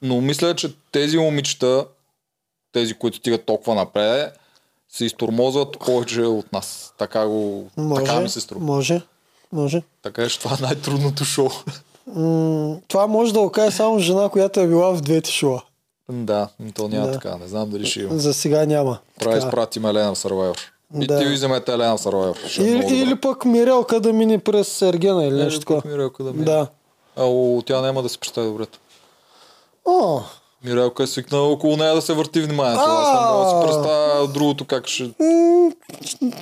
[0.03, 1.85] Но мисля, че тези момичета,
[2.73, 4.39] тези, които стигат толкова напред,
[4.89, 6.95] се изтормозват повече от нас.
[6.99, 8.65] Така, го, Може, така ми се струва.
[8.65, 9.01] може,
[9.53, 9.83] може.
[10.03, 11.49] Така е, че това е най-трудното шоу.
[12.07, 15.59] М- това може да го каже само жена, която е била в двете шоу.
[16.11, 17.13] Да, то няма Да.
[17.13, 17.37] така.
[17.37, 18.19] Не знам дали ще има.
[18.19, 18.99] За сега няма.
[19.19, 20.59] Трябва да изпратим Елена в Survivor.
[21.01, 21.19] И Да.
[21.19, 22.61] ти вземете Елена в Survivor.
[22.61, 25.83] Е Или, или пък Мирелка да мине през Сергена или Или нещо такова.
[25.85, 26.45] Мирелка да мине.
[26.45, 26.67] Да.
[27.17, 28.67] А, о, тя няма да се представи добре.
[29.85, 30.21] О,
[30.65, 32.85] Мирелка е свикнала около нея да се върти вниманието.
[32.87, 35.11] Аз не мога да си представя другото как ще...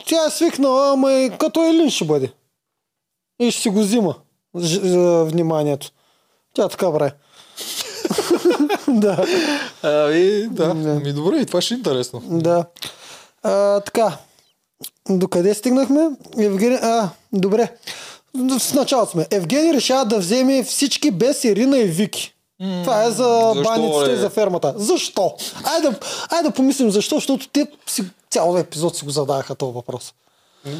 [0.07, 2.33] тя е свикнала, ама и като Елин ще бъде.
[3.41, 4.15] И ще си го взима
[4.55, 5.91] за вниманието.
[6.55, 7.11] Тя така прави.
[8.89, 9.27] да,
[9.83, 10.75] Ами, да.
[10.75, 12.23] Ми добре, и това ще е интересно.
[12.27, 12.65] да.
[13.43, 14.17] А, така.
[15.11, 16.09] Докъде стигнахме?
[16.39, 16.79] Евгений...
[16.83, 17.73] А, добре.
[18.35, 19.27] В началото сме.
[19.31, 22.35] Евгений решава да вземе всички без Ирина и Вики.
[22.83, 24.75] Това е за защо, баниците и за фермата.
[24.77, 25.35] Защо?
[25.65, 25.99] Айде, да-
[26.31, 30.15] айде да помислим защо, защото те си, цял епизод си го зададаха този въпрос.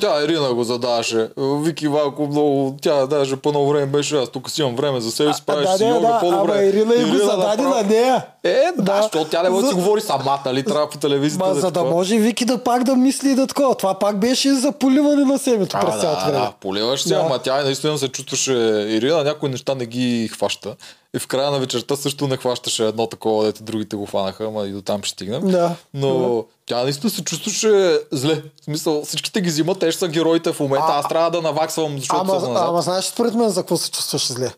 [0.01, 1.29] Тя Ирина го задаваше.
[1.39, 5.11] Вики Валко много, тя даже по ново време беше, аз тук си имам време за
[5.11, 6.53] себе си, правиш да, си йога да, по-добре.
[6.53, 8.27] ама Ирина и го зададе направо- на нея.
[8.45, 9.03] Е, да, Да.
[9.03, 10.63] защото тя не може да си говори сама, нали?
[10.63, 11.47] Трябва по телевизията.
[11.47, 11.91] Ма, да за да такова.
[11.91, 13.75] може Вики да пак да мисли и да такова.
[13.75, 16.39] Това пак беше за поливане на семето през цялото да, време.
[16.39, 17.21] да, поливаш се, Да.
[17.21, 18.53] ама тя наистина се чувстваше
[18.89, 20.75] Ирина, някои неща не ги хваща.
[21.19, 24.67] И в края на вечерта също не хващаше едно такова, дето другите го фанаха, ама
[24.67, 25.51] и до там ще стигнем.
[25.51, 25.75] Да.
[25.95, 28.43] Но тя наистина се чувстваше зле.
[28.61, 30.87] В смисъл, всичките ги взимат, те ще са героите в момента.
[30.89, 32.69] Аз трябва да наваксвам, защото Ама, съм назад.
[32.69, 34.53] ама знаеш според мен за какво се чувстваш зле?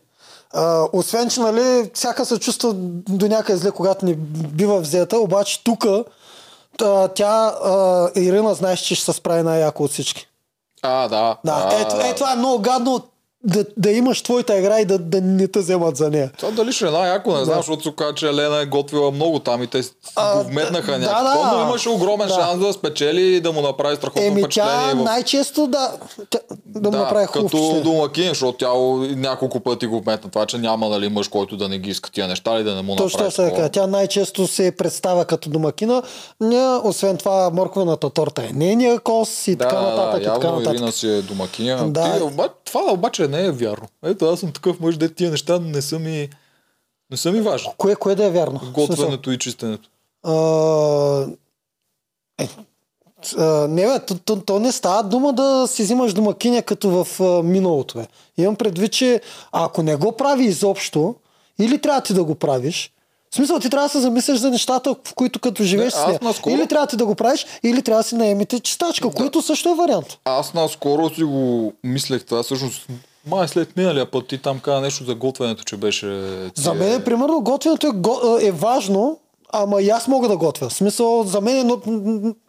[0.53, 2.73] А, освен, че нали, всяка се чувства
[3.09, 5.85] до някъде зле, когато не бива взета, обаче тук
[7.15, 10.27] тя, а, Ирина, знаеш, че ще се справи най-яко от всички.
[10.81, 11.37] А, да.
[11.45, 13.01] Да, а, ето, е, това е много гадно
[13.43, 16.31] да, да имаш твоята игра и да, да не те вземат за нея.
[16.37, 19.39] Това дали ще е най-яко, не знам, защото се казва, че Елена е готвила много
[19.39, 19.81] там и те
[20.15, 21.51] А, го вметнаха да, някакво, да.
[21.53, 22.33] но имаше огромен Да.
[22.33, 24.91] шанс да спечели и да му направи страхотно Еми, впечатление.
[24.91, 25.91] тя в- най-често да.
[26.29, 28.69] Тя, да, му направи хубаво като домакин, защото тя
[29.15, 32.27] няколко пъти го вметна това, че няма нали, мъж, който да не ги иска тия
[32.27, 33.49] неща или да не му Точно направи така.
[33.49, 33.69] такова.
[33.69, 36.03] Тя най-често се представя като домакина.
[36.41, 40.11] Ня, освен това, морковената торта е нейния кос и така нататък.
[40.13, 40.73] Да, и така нататък.
[40.73, 41.87] Ирина си е домакиня.
[41.87, 42.17] Да.
[42.17, 43.87] Ти, оба, това обаче не е вярно.
[44.03, 46.29] Ето аз съм такъв мъж, де тия неща не са ми,
[47.11, 47.69] не са ми важни.
[47.77, 48.61] Кое, кое да е вярно?
[48.73, 49.89] Готвенето и чистенето.
[50.23, 50.33] А,
[52.39, 52.49] е,
[53.37, 57.21] а, не бе, то, то, то не става дума да си взимаш домакиня като в
[57.23, 57.97] а, миналото.
[57.97, 58.07] Бе.
[58.37, 59.21] Имам предвид, че
[59.51, 61.15] ако не го прави изобщо,
[61.59, 62.91] или трябва ти да го правиш,
[63.31, 66.19] в смисъл ти трябва да се замислиш за нещата, в които като живееш Не, аз
[66.19, 69.69] наскоро- Или трябва ти да го правиш, или трябва да си наемите чистачка, което също
[69.69, 70.17] е вариант.
[70.25, 72.87] Аз наскоро си го мислех това, всъщност
[73.27, 76.05] май след миналия път ти там каза нещо за готвенето, че беше...
[76.55, 77.87] За мен, примерно, готвенето
[78.41, 79.17] е, е важно,
[79.53, 80.69] ама и аз мога да готвя.
[80.69, 81.81] В смисъл, за мен е но,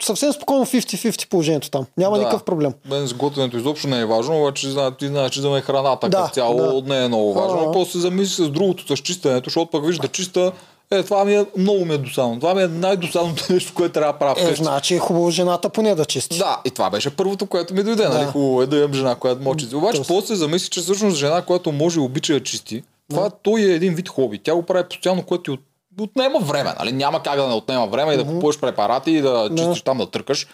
[0.03, 1.87] съвсем спокойно 50-50 положението там.
[1.97, 2.23] Няма Да.
[2.23, 2.73] никакъв проблем.
[2.91, 4.67] Мен с готвенето изобщо не е важно, обаче
[4.99, 6.95] ти знаеш, че за мен храната Да, като цяло да.
[6.95, 7.59] не е много важно.
[7.59, 7.69] А.
[7.69, 10.53] А после се замисли с другото, с чистенето, защото пък виж да чиста,
[10.99, 12.41] е, това ми е много ми е досадно.
[12.41, 14.65] Това ми е най-досадното нещо, което трябва да правя Е, вкъщи.
[14.65, 16.39] значи е хубаво жената поне да чисти.
[16.39, 18.09] Да, и това беше първото, което ми дойде.
[18.09, 18.25] Нали?
[18.25, 18.31] Да.
[18.33, 21.43] Хубаво е да имам жена, която може да Обаче после се замисли, че всъщност жена,
[21.43, 24.39] която може и обича да чисти, това той е един вид хоби.
[24.39, 25.61] Тя го прави постоянно, което ти от...
[26.01, 26.75] отнема време.
[26.79, 26.93] Нали?
[26.93, 30.07] Няма как да не отнема време и да купуваш препарати и да чистиш там да
[30.11, 30.47] търкаш.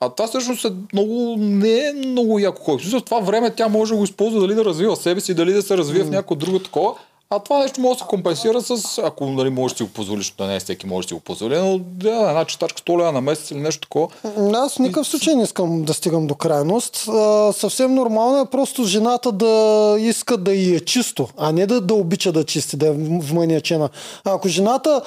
[0.00, 2.84] А това всъщност е много, не е много яко хоби.
[2.84, 5.62] В това време тя може да го използва дали да развива себе си, дали да
[5.62, 6.94] се развие в някакво друго такова.
[7.34, 10.34] А това нещо може да се компенсира с, ако нали, можеш да си го позволиш,
[10.38, 13.20] да не всеки може да си го позволи, но да, една читачка 100 лева на
[13.20, 14.08] месец или нещо такова.
[14.54, 17.08] Аз в никакъв случай не искам да стигам до крайност.
[17.08, 21.80] А, съвсем нормално е просто жената да иска да й е чисто, а не да,
[21.80, 23.88] да обича да чисти, да е вманиачена.
[24.24, 25.02] А ако жената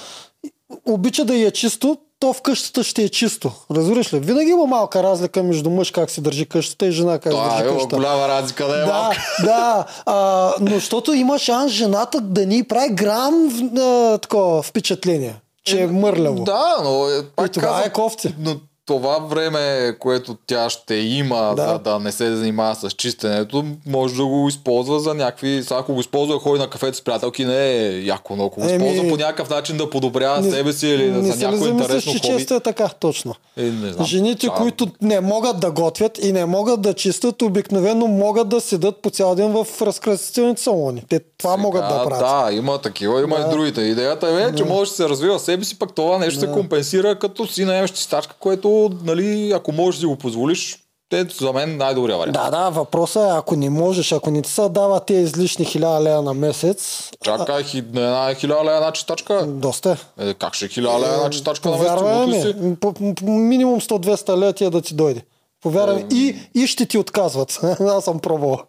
[0.85, 3.51] обича да й е чисто, то в къщата ще е чисто.
[3.71, 4.19] Разбираш ли?
[4.19, 7.63] Винаги има малка разлика между мъж как си държи къщата и жена как Това държи
[7.63, 7.95] е къщата.
[7.95, 9.17] голяма разлика, да е Да, малка.
[9.43, 10.15] да, а,
[10.61, 13.33] но защото има шанс жената да ни прави грам
[13.77, 16.43] а, такова впечатление, че е мърляво.
[16.43, 18.35] Да, но е, пак И тогава казвам, е кофти.
[18.39, 18.55] Но
[18.85, 19.65] това време,
[19.99, 21.55] което тя ще има, Да.
[21.55, 21.67] да.
[21.67, 25.59] за да не се занимава с чистенето, може да го използва за някакви...
[25.63, 28.59] Сега, ако го използва да ходи на кафето с приятелки, не е яко, но ако
[28.61, 31.67] го използва по някакъв начин да подобрява себе си или да не за се някакво
[31.67, 32.37] интересно че хоби.
[32.37, 33.35] често е така, точно.
[33.57, 34.05] Е, не знам.
[34.05, 38.61] Жените, Това- които не могат да готвят и не могат да чистят, обикновено могат да
[38.61, 41.03] седат по цял ден в разкрасителните салони.
[41.09, 42.19] Те това Сега, могат да правят.
[42.47, 43.41] Да, има такива, има Да.
[43.41, 43.81] и другите.
[43.81, 47.47] Идеята е, че може да се развива себе си, пък това нещо се компенсира, като
[47.47, 50.77] си наемеш чистачка, което, нали, ако можеш да го позволиш,
[51.09, 52.33] те за мен най-добрия вариант.
[52.33, 56.03] Да, да, въпросът е, ако не можеш, ако не ти се дава тези излишни хиляда
[56.03, 59.45] лея на месец, Чакай, хи, една хиляда лева една чистачка.
[59.45, 60.29] доста е.
[60.29, 62.55] Е, как ще е хиляда лева една чистачка на месец?
[62.55, 65.21] Ми, по, по, минимум 100-200 лея тия да ти дойде.
[65.61, 66.07] Повярвай ми.
[66.11, 67.59] И, и ще ти отказват.
[67.79, 68.59] Аз съм пробвал.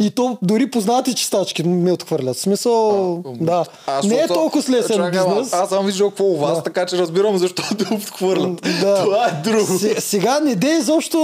[0.00, 2.36] И то дори познати чистачки ми отхвърлят.
[2.36, 3.64] В смисъл, да.
[3.86, 5.52] Аз, не е толкова лесен Чакай, бизнес.
[5.52, 8.60] Аз съм виждал какво у вас, така че разбирам защо те отхвърлят.
[8.80, 9.02] Да.
[9.04, 9.78] Това е друго.
[9.78, 11.18] Се- Сега не дей изобщо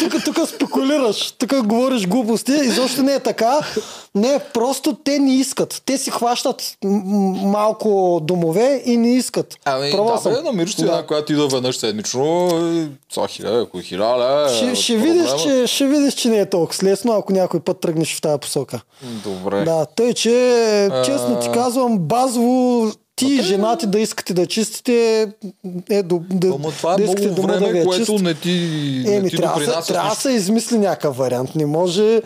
[0.00, 3.58] тук, тук спекулираш, тук говориш глупости, изобщо не е така.
[4.14, 5.82] Не, просто те не искат.
[5.84, 6.76] Те си хващат
[7.34, 7.86] малко
[8.22, 9.54] домове и не искат.
[9.64, 10.32] Ами, Пробвал да, съм.
[10.32, 10.86] бе, намираш си Да.
[10.86, 12.48] една, която идва веднъж седмично.
[13.14, 16.78] Са хиляда, ако е хиляда, Ще, ще, видиш, че, ще видиш, че не е толкова
[16.82, 18.80] лесно, ако някой път тръгнеш в тази посока.
[19.24, 19.64] Добре.
[19.64, 25.26] Да, тъй, че честно ти казвам, базово ти и жена ти да искате да чистите
[25.90, 28.04] е до, да, Ама това е да много искате дома да ви време, е което
[28.04, 28.24] чист.
[28.24, 28.50] не ти,
[29.06, 31.54] не Еми, ти трябва, с трябва да се измисли някакъв вариант.
[31.54, 32.22] Не може.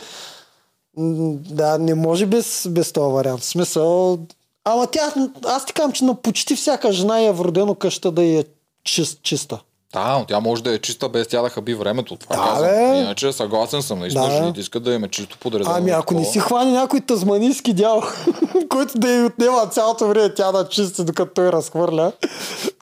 [0.97, 3.41] Да, не може без, без този вариант.
[3.41, 4.19] В смисъл.
[4.65, 5.15] Ама тя,
[5.45, 8.45] аз ти казвам, че на почти всяка жена е вродено къща да е
[8.85, 9.61] чист, чиста.
[9.93, 12.17] Да, но тя може да е чиста без тя да хаби времето.
[12.17, 12.71] Това Да, казвам.
[12.71, 12.99] бе.
[12.99, 13.99] Иначе съгласен съм.
[13.99, 14.31] Наистина, Да.
[14.31, 15.71] жените искат да им е чисто подредено.
[15.75, 18.03] Ами ако не си хвани някой тазманийски дял,
[18.69, 22.13] който да й отнема цялото време тя да чисти, докато той разхвърля,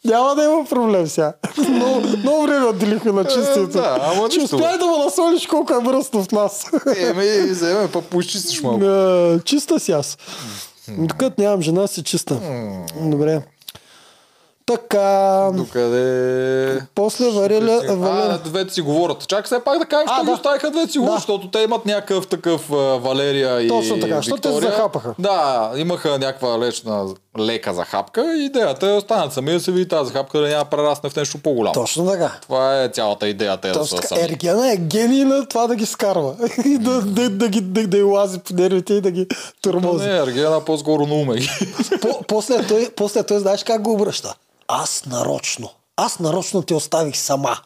[0.04, 1.32] няма да има проблем сега.
[1.68, 3.78] много, много време отделихме на чистието.
[3.78, 6.66] Е, да, ама Ще успяй да му насолиш колко е мръсно в нас.
[6.96, 8.84] Еми, вземе, пък поизчистиш малко.
[8.84, 10.18] Е, чиста си аз.
[10.98, 12.40] Докато нямам жена си чиста.
[13.00, 13.42] Добре.
[14.69, 15.51] Така.
[15.55, 16.81] Докъде...
[16.95, 17.81] После вариля...
[17.89, 18.39] А, вариля...
[18.45, 19.29] двете си говорят.
[19.29, 20.33] Чакай все пак да кажем, А, що ги да.
[20.33, 21.19] оставиха двете си говорят, Да.
[21.19, 25.14] защото те имат някакъв такъв а, Валерия и Точно така, защото те се захапаха.
[25.19, 27.07] Да, имаха някаква лечна,
[27.39, 31.11] лека захапка и идеята е останат сами да се види тази захапка да няма прерасне
[31.11, 31.75] в нещо по-голямо.
[31.75, 32.33] Точно така.
[32.43, 34.09] Това е цялата идея, те да Точно са така.
[34.09, 34.21] сами.
[34.23, 36.35] Ергена е гений на това да ги скарва.
[36.64, 39.27] И да, да, да, ги, да, да, й лази по нервите и да ги
[39.62, 40.09] тормози.
[40.09, 41.41] Не, Ергена по-скоро на уме.
[42.01, 44.35] По, после, той, после той знаеш как го обръща?
[44.69, 45.71] Аз нарочно.
[45.97, 47.59] Аз нарочно те оставих сама.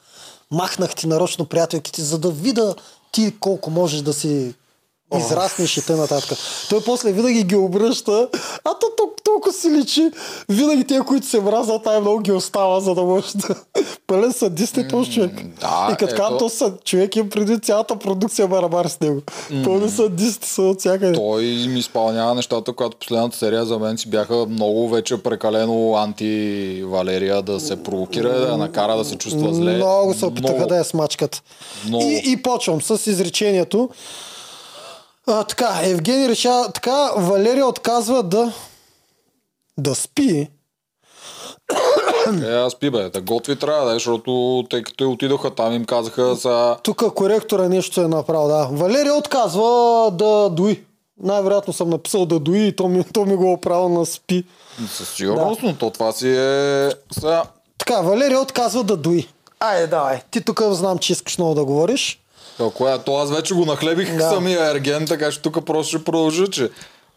[0.51, 2.75] Махнах ти нарочно приятелките, за да видя
[3.13, 4.55] ти колко можеш да си
[5.19, 6.39] израснеш и нататък.
[6.71, 8.29] Той после винаги ги обръща,
[8.65, 10.11] а то тол- толкова си личи.
[10.49, 13.55] Винаги те, които се мразят, най-много ги остава, за да може да...
[14.07, 15.31] Пълен садист е този човек.
[15.61, 16.51] да, и като ето.
[16.59, 19.21] то човек им преди цялата продукция барабар с него.
[19.65, 21.13] Пълни садисти са от всякъде.
[21.13, 27.43] Той ми изпълнява нещата, когато последната серия за мен си бяха много вече прекалено анти-Валерия
[27.43, 29.77] да се провокира, да я накара да се чувства зле.
[29.77, 30.69] Много се опитаха Много.
[30.69, 31.43] да я смачкат.
[31.87, 32.05] Много.
[32.05, 33.89] И, и почвам с изречението.
[35.27, 38.53] А, така, Евгений решава, така, Валерия отказва да
[39.79, 40.49] да спи.
[42.45, 46.35] Е, аз пи бе, да готви трябва, да, защото тъй като отидоха там им казаха
[46.35, 46.77] за...
[46.83, 48.69] Тук коректора нещо е направил, да.
[48.73, 50.85] Валерия отказва да дои.
[51.23, 54.45] Най-вероятно съм написал да дои и то ми, то ми го е оправил на спи.
[54.89, 56.91] Със сигурност, но то това си е...
[57.13, 57.43] Сега,
[57.79, 59.29] Така, Валерия отказва да дои.
[59.61, 60.21] Айде, давай.
[60.31, 62.22] Ти тук знам, че искаш много да говориш.
[62.59, 62.99] Какво е?
[62.99, 64.31] То аз вече го нахлебих Да.
[64.31, 66.71] самия ерген, така че тук просто ще продължа, че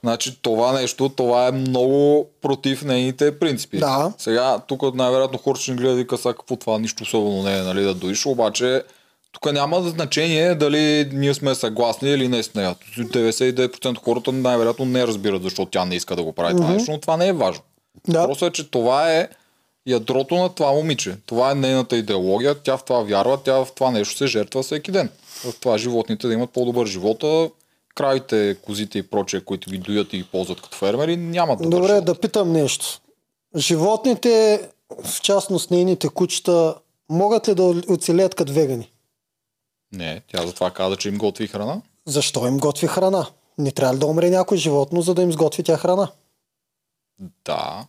[0.03, 3.77] Значи това нещо, това е много против нейните принципи.
[3.77, 4.13] Да.
[4.17, 7.57] Сега, тук най-вероятно хората ще ни гледат и вика, сега какво това нищо особено не
[7.57, 8.83] е, нали, да доиш, обаче
[9.31, 12.75] тук няма значение дали ние сме съгласни или не с нея.
[12.97, 16.91] 99% от хората най-вероятно не разбират защо тя не иска да го прави това нещо,
[16.91, 17.63] но това не е важно.
[18.07, 18.25] Да.
[18.25, 19.27] Просто е, че това е
[19.87, 21.15] ядрото на това момиче.
[21.25, 24.91] Това е нейната идеология, тя в това вярва, тя в това нещо се жертва всеки
[24.91, 25.09] ден.
[25.45, 27.49] В това животните да имат по-добър живота,
[27.95, 31.87] кравите, козите и прочее, които ги доят и ги ползват като фермери, нямат добър Добре,
[31.87, 32.05] живот.
[32.05, 33.01] да питам нещо.
[33.55, 34.61] Животните,
[35.03, 36.75] в частност нейните кучета,
[37.09, 38.91] могат ли да оцелеят като вегани?
[39.91, 41.81] Не, тя затова каза, че им готви храна.
[42.05, 43.25] Защо им готви храна?
[43.57, 46.11] Не трябва ли да умре някой животно, за да им сготви тя храна?
[47.45, 47.85] Да.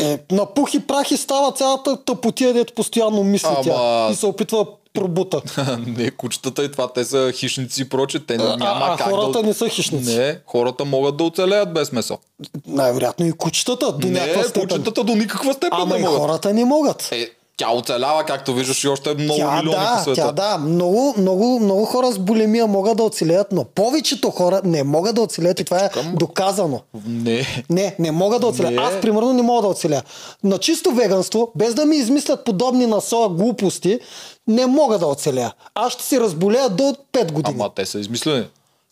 [0.00, 4.14] Е, на пух и прах и става цялата тъпотия, дето постоянно мисли Ама- тя и
[4.14, 5.42] се опитва да пробута.
[5.86, 9.40] не, кучетата и това, те са хищници и прочее, те А, няма а как хората
[9.40, 9.46] да...
[9.46, 10.16] не са хищници.
[10.16, 12.18] Не, хората могат да оцелеят без месо.
[12.66, 14.68] Най-вероятно и кучетата до някаква не, степен.
[14.68, 16.18] кучетата до никаква степен Ама не и могат.
[16.20, 17.08] хората не могат.
[17.12, 20.20] Е, тя оцелява, както виждаш, и още много Тя милиони да, по света.
[20.26, 20.58] тя да.
[20.58, 25.20] Много, много, много хора с булимия могат да оцелеят, но повечето хора не могат да
[25.20, 26.14] оцелеят и това е чукам.
[26.14, 26.80] доказано.
[27.06, 27.64] Не.
[27.70, 28.70] Не, не мога да оцеля.
[28.70, 28.76] Не.
[28.82, 30.02] Аз, примерно, не мога да оцеля.
[30.44, 34.00] На чисто веганство, без да ми измислят подобни на соя глупости,
[34.48, 35.52] не мога да оцеля.
[35.74, 37.56] Аз ще се разболея до 5 години.
[37.60, 38.44] Ама те са измислени.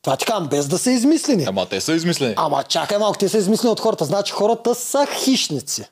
[0.02, 1.44] Това ти казвам, без да са измислени.
[1.44, 2.34] Ама те са измислени.
[2.36, 4.04] Ама чакай малко, те са измислени от хората.
[4.04, 5.84] Значи хората са хищници.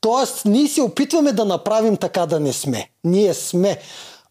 [0.00, 2.88] Тоест, ние се опитваме да направим така да не сме.
[3.04, 3.78] Ние сме.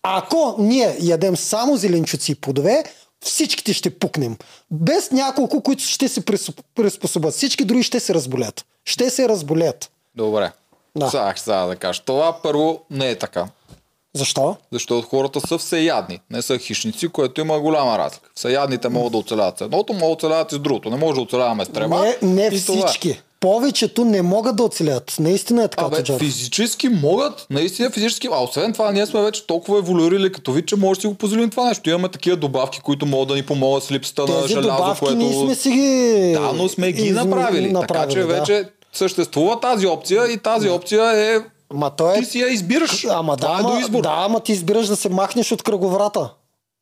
[0.04, 2.84] Ако ние ядем само зеленчуци и плодове,
[3.22, 4.38] всичките ще пукнем.
[4.72, 7.34] Без няколко, които ще се прис- приспособят.
[7.34, 8.66] Всички други ще се разболят.
[8.86, 9.92] Ще се разболят.
[10.16, 10.52] Добре.
[10.98, 11.08] Да.
[11.08, 12.02] Ще сега да кажа.
[12.06, 13.48] Това първо не е така.
[14.16, 14.56] Защо?
[14.72, 18.30] Защото хората са всеядни, не са хищници, което има голяма разлика.
[18.36, 20.90] Всеядните могат да оцеляват с едното, могат да оцеляват и с другото.
[20.90, 22.02] Не може да оцеляваме с трева.
[22.02, 23.22] Не, не и това всички.
[23.40, 25.16] Повечето не могат да оцелят.
[25.20, 29.78] Наистина е така, Абе, физически могат, наистина физически, а освен това ние сме вече толкова
[29.78, 31.90] еволюирали като вид, че може да си го позволим това нещо.
[31.90, 35.16] Имаме такива добавки, които могат да ни помогат с липсата на Тези желязо, добавки което...
[35.16, 36.32] ние сме си ги...
[36.34, 37.74] Да, но сме ги изми- направили.
[37.74, 38.28] Така че да.
[38.28, 41.40] вече съществува тази опция и тази опция е...
[41.74, 42.20] Ма той е...
[42.20, 43.06] Ти си я избираш.
[43.10, 44.02] Ама да, е до ама, избор.
[44.02, 46.30] да, ама ти избираш да се махнеш от кръговрата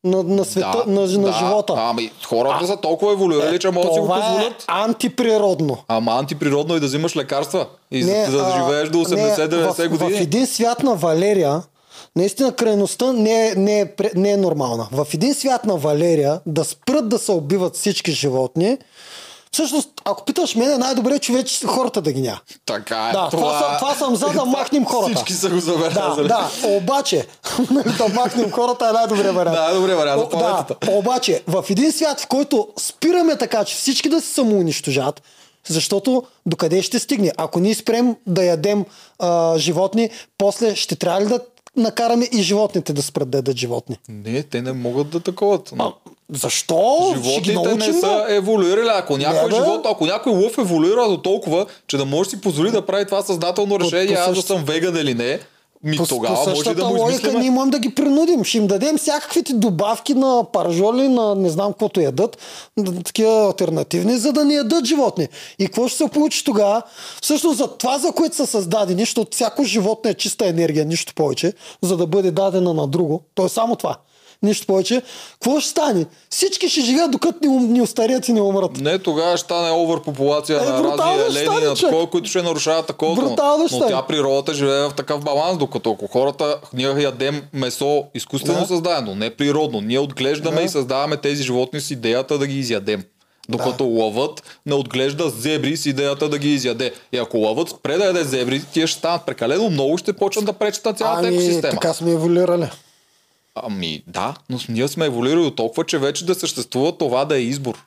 [0.04, 1.74] на, на света, на, на живота.
[1.76, 4.64] Ами, хората са толкова еволюирали, че могат да си го е позволят.
[4.66, 5.78] антиприродно.
[5.88, 7.66] Ама антиприродно е да взимаш лекарства.
[7.90, 10.18] И за, за да а, живееш до не, 80-90 в, години.
[10.18, 11.62] В един свят на Валерия,
[12.16, 14.88] наистина крайността не е, не, е, не е нормална.
[14.92, 18.78] В един свят на Валерия да спрат да се убиват всички животни,
[19.52, 22.40] всъщност, ако питаш мен, най-добре е човече хората да ги няма.
[22.66, 23.12] Така е.
[23.12, 25.14] Да, това, съм, това съм за да махнем хората.
[25.14, 26.28] Всички са го Да, забелязали.
[26.28, 27.26] да, обаче,
[27.98, 29.56] да махнем хората е най-добрият вариант.
[29.56, 34.20] Да, добре, вариант да, обаче, в един свят, в който спираме така, че всички да
[34.20, 35.22] се самоунищожат,
[35.68, 37.32] защото докъде ще стигне?
[37.36, 38.84] Ако ние спрем да ядем
[39.18, 41.40] а, животни, после ще трябва ли да
[41.76, 43.98] накараме и животните да спрат да ядат животни?
[44.08, 45.72] Не, те не могат да таковат.
[45.78, 45.92] А,
[46.32, 47.12] защо?
[47.14, 48.88] Животните научим не са еволюирали.
[48.92, 49.54] Ако някой бе.
[49.56, 53.22] живот, ако някой лъв еволюира до толкова, че да може си позволи да прави това
[53.22, 55.40] съзнателно решение, по аз да съм веган или не,
[55.84, 57.40] ми По, тогава по може да му логика измислиме.
[57.40, 58.44] ние можем да ги принудим.
[58.44, 62.38] Ще им дадем всякаквите добавки на паржоли, на не знам каквото ядат,
[62.76, 65.28] на такива альтернативни, за да не ядат животни.
[65.58, 66.82] И какво ще се получи тогава?
[67.22, 71.52] Всъщност за това, за което са създадени, защото всяко животно е чиста енергия, нищо повече,
[71.82, 73.22] за да бъде дадена на друго.
[73.34, 73.96] То е само това.
[74.42, 76.06] Нищо повече, какво ще стане?
[76.30, 78.76] Всички ще живеят докато не, не остарият и не умрат.
[78.76, 80.96] Не, тогава ще стане овърпопулация Е, на
[81.30, 83.14] ще елени, на такова, които ще нарушават такова.
[83.16, 83.86] Брутално Но стане.
[83.88, 88.66] тя природата живее в такъв баланс, докато ако хората, ние ядем месо изкуствено Да.
[88.66, 89.80] създадено, не природно.
[89.80, 90.62] Ние отглеждаме Да.
[90.62, 93.04] и създаваме тези животни с идеята да ги изядем.
[93.48, 96.92] Докато лъвът не отглежда зебри с идеята да ги изяде.
[97.12, 100.52] И ако лъвът спре да яде зебри, тия ще станат прекалено много ще почнат да
[100.52, 101.70] пречат на цялата Ами, екосистема.
[101.70, 102.70] така сме еволюирали.
[103.62, 107.84] Ами да, но ние сме еволюирали толкова, че вече да съществува това да е избор.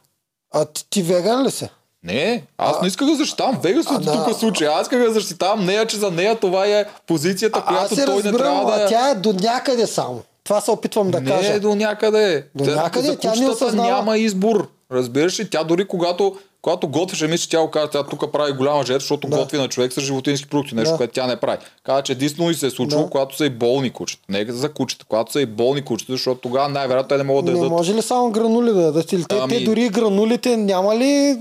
[0.54, 1.70] А ти, ти веган ли си?
[2.04, 4.26] Не, аз не исках да защитавам Вегас А, от да.
[4.26, 4.68] тук случай.
[4.68, 8.16] Аз исках да защитавам нея, че за нея това е позицията, А, която се той
[8.16, 10.22] не разбирам, трябва да а тя е до някъде само.
[10.44, 11.54] Това се опитвам да не кажа.
[11.54, 12.46] е до някъде.
[12.56, 13.90] До Тя- някъде, за тя не осъзнава.
[13.90, 14.68] няма избор.
[14.92, 15.50] Разбираш ли?
[15.50, 19.00] Тя дори когато, когато готвеше, мисля, че тя го каза, тя тук прави голяма жертва,
[19.00, 19.38] защото Да.
[19.38, 20.98] готви на човек с животински продукти, нещо, Да.
[20.98, 21.58] което тя не прави.
[21.84, 23.10] Каза, че единствено и се е случило, Да.
[23.10, 24.24] когато са и болни кучета.
[24.30, 27.52] Не за кучета, когато са и болни кучета, защото тогава най-вероятно те не могат да
[27.52, 27.72] Не ядат.
[27.72, 29.12] може ли само гранули да ядат?
[29.12, 31.38] Или те, Ами- те дори гранулите няма ли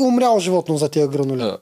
[0.00, 1.42] умряло животно за тия гранули?
[1.42, 1.56] А,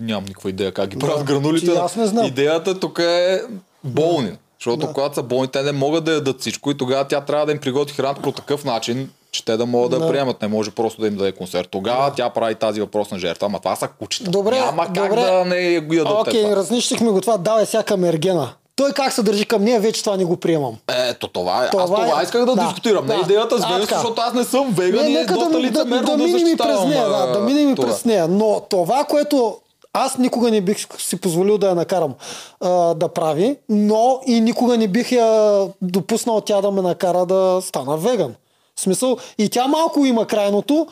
[0.00, 1.06] Нямам никаква идея как ги Да.
[1.06, 1.66] правят гранулите.
[1.66, 2.26] Ти, аз не знам.
[2.26, 3.40] Идеята тук е
[3.84, 4.32] болни.
[4.58, 7.52] Защото когато са болни, те не могат да ядат всичко и тогава тя трябва да
[7.52, 10.08] им приготви храната по такъв начин, че те да могат да, Да.
[10.08, 10.42] приемат.
[10.42, 11.68] Не може просто да им даде концерт.
[11.70, 13.46] Тогава тя прави тази въпросна жертва.
[13.46, 14.30] Ама това са кучета.
[14.30, 15.20] Добре, Няма как добре.
[15.22, 16.12] да не го ядат.
[16.20, 16.56] Окей, това.
[16.56, 18.48] разнищихме го това, давай сега към Ергена.
[18.76, 20.76] Той как се държи към нея, вече това не го приемам.
[21.10, 21.70] Ето това е.
[21.70, 23.06] Това аз това е- исках да, да, дискутирам.
[23.06, 23.14] да.
[23.16, 23.78] Не идеята с така.
[23.78, 26.56] защото аз не съм веган и е доста да, да, лицемерно да да, минем и
[26.56, 28.28] през нея, да, да минем през нея.
[28.28, 29.56] Но това, което
[29.96, 32.14] аз никога не бих си позволил да я накарам
[32.60, 37.58] а, да прави, но и никога не бих я допуснал тя да ме накара да
[37.62, 38.34] стана веган.
[38.76, 40.86] В смисъл, и тя малко има крайното.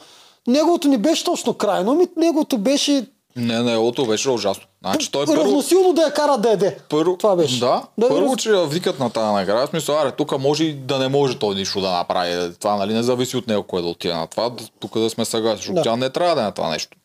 [0.46, 4.62] Неговото не беше точно крайно, ми неговото беше Не, не, ото беше ужасно.
[4.82, 6.78] Значи той първо, равносилно да я кара да яде.
[6.88, 7.60] Първо, Това беше.
[7.60, 9.66] Да, Да, първо, раз- че викат на тази награда.
[9.66, 12.54] Смисъл, аре, тук може и да не може той нищо да направи.
[12.60, 14.50] Това нали, не зависи от него кой да отиде на това.
[14.80, 15.82] Тук да сме съгласни, защото Да.
[15.82, 16.96] тя не трябва да е на това нещо.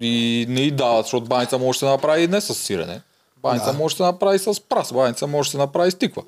[0.00, 3.00] И не и дават, защото баница може да се направи и не с сирене.
[3.42, 6.22] Баница може да се направи с прас, баница може да се направи с тиква.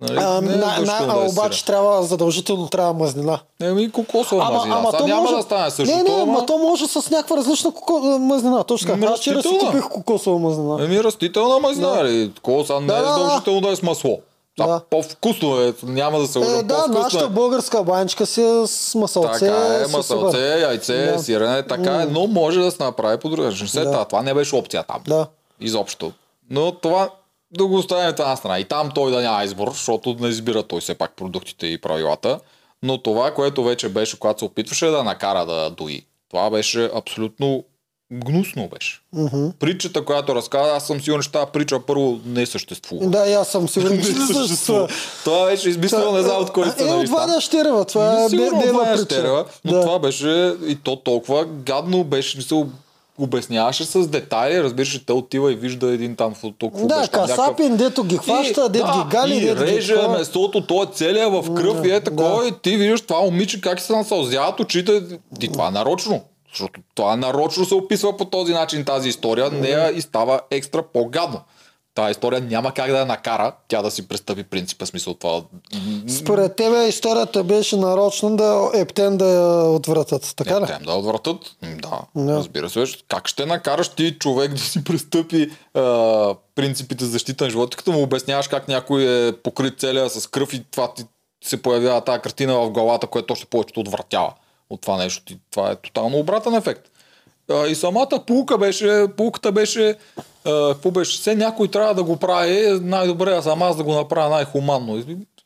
[0.00, 0.18] Нали?
[0.22, 3.38] А, не е на, на, задължително а, да е обаче трябва задължително трябва мазнина.
[3.62, 4.90] Еми, кокосова мазнина.
[4.90, 5.96] Сега няма да стане същото.
[5.96, 8.00] Не, не, ама- ма то може с някаква различна коко...
[8.20, 8.64] мазнина.
[8.64, 9.12] Точно Ами, така.
[9.12, 10.84] Аз вчера си купих кокосова мазнина.
[10.84, 11.94] Еми, растителна мазнина, Да.
[11.96, 12.32] нали?
[12.34, 13.12] Такова не Да, е да, да.
[13.12, 14.20] задължително да е с масло.
[14.66, 14.80] Да.
[14.90, 16.58] По-вкусно е, няма да се лъжа.
[16.58, 17.28] Е, да, нашата е.
[17.28, 19.46] българска баничка си е с масълце.
[19.46, 21.18] Така е, масълце, яйце, Да.
[21.18, 23.68] сирене, така е, но може да се направи по друг начин.
[23.68, 23.90] След Да.
[23.92, 25.02] това, това не беше опция там.
[25.08, 25.26] Да.
[25.60, 26.12] Изобщо.
[26.50, 27.10] Но това
[27.50, 28.58] да го оставим на страна.
[28.58, 32.40] И там той да няма избор, защото не избира той все пак продуктите и правилата.
[32.82, 37.64] Но това, което вече беше, когато се опитваше да накара да дои, това беше абсолютно
[38.12, 39.00] гнусно беше.
[39.12, 39.46] Мгм.
[39.50, 43.06] Притчата, която разказа, аз съм сигурен, че тази притча първо не съществува.
[43.06, 44.88] Да, и аз съм сигурен, че Не не съществува.
[45.24, 47.12] Това беше измислено, не знам от кой Е, сценарист.
[47.12, 47.18] от.
[47.18, 47.84] Ваня Щерева.
[47.84, 49.80] Това е Сигурно не- не е стерева, но Да.
[49.80, 50.28] това беше
[50.66, 52.66] и то толкова гадно беше, мисъл,
[53.18, 57.76] обясняваше с детайли, разбираш, че те отива и вижда един там толкова Да, там касапин,
[57.76, 60.18] дето ги хваща, дето ги гали, ги реже такова.
[60.18, 63.80] месото, то е целия в кръв и е такова и ти виждаш това момиче как
[63.80, 65.02] се насълзяват очите.
[65.40, 66.20] И това е нарочно.
[66.52, 71.40] Защото това нарочно се описва по този начин тази история, нея и става екстра по-гадно.
[71.94, 75.42] Тази история няма как да я накара тя да си престъпи принципа, смисъл това.
[76.08, 80.32] Според тебе историята беше нарочно да ептен да я отвратят.
[80.36, 80.66] Така ли?
[80.66, 81.56] Те да отвратят.
[81.62, 82.36] Да, Да.
[82.36, 82.84] разбира се.
[83.08, 87.92] Как ще накараш ти човек да си престъпи а, принципите за защита на живота, като
[87.92, 91.04] му обясняваш как някой е покрит целия с кръв и това ти
[91.44, 94.32] се появява тази картина в главата, което още повече те отвратява
[94.70, 95.34] от това нещо.
[95.50, 96.90] Това е тотално обратен ефект.
[97.68, 99.96] И самата пулка беше, пулката беше,
[100.44, 104.30] какво беше, все някой трябва да го прави, най-добре а сам аз да го направя
[104.30, 105.04] най-хуманно.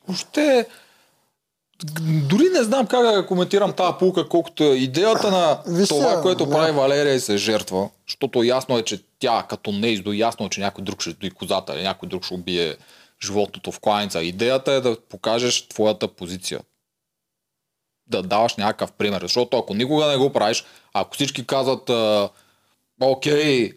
[0.08, 0.66] Въобще,
[2.28, 6.46] дори не знам как да коментирам тази пулка, колкото е идеята на Виж това, което
[6.46, 6.52] да.
[6.52, 10.48] прави Валерия и се жертва, защото ясно е, че тя като не издои, ясно е,
[10.48, 12.76] че някой друг ще дои козата или някой друг ще убие
[13.24, 14.22] животното в кланица.
[14.22, 16.60] Идеята е да покажеш твоята позиция.
[18.12, 19.22] Да даваш някакъв пример.
[19.22, 21.90] Защото ако никога не го правиш, ако всички казват
[23.00, 23.72] окей,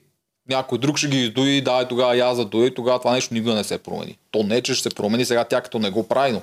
[0.50, 3.54] някой друг ще ги издои, дай тогава и аз да дои, тогава това нещо никога
[3.54, 4.18] не се промени.
[4.32, 6.42] То не, че ще се промени сега тя като не го прави, но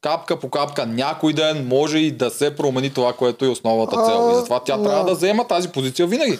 [0.00, 4.30] капка по капка някой ден може и да се промени това, което е основната цел.
[4.32, 5.10] И затова тя А, трябва да.
[5.10, 6.38] да взема тази позиция винаги.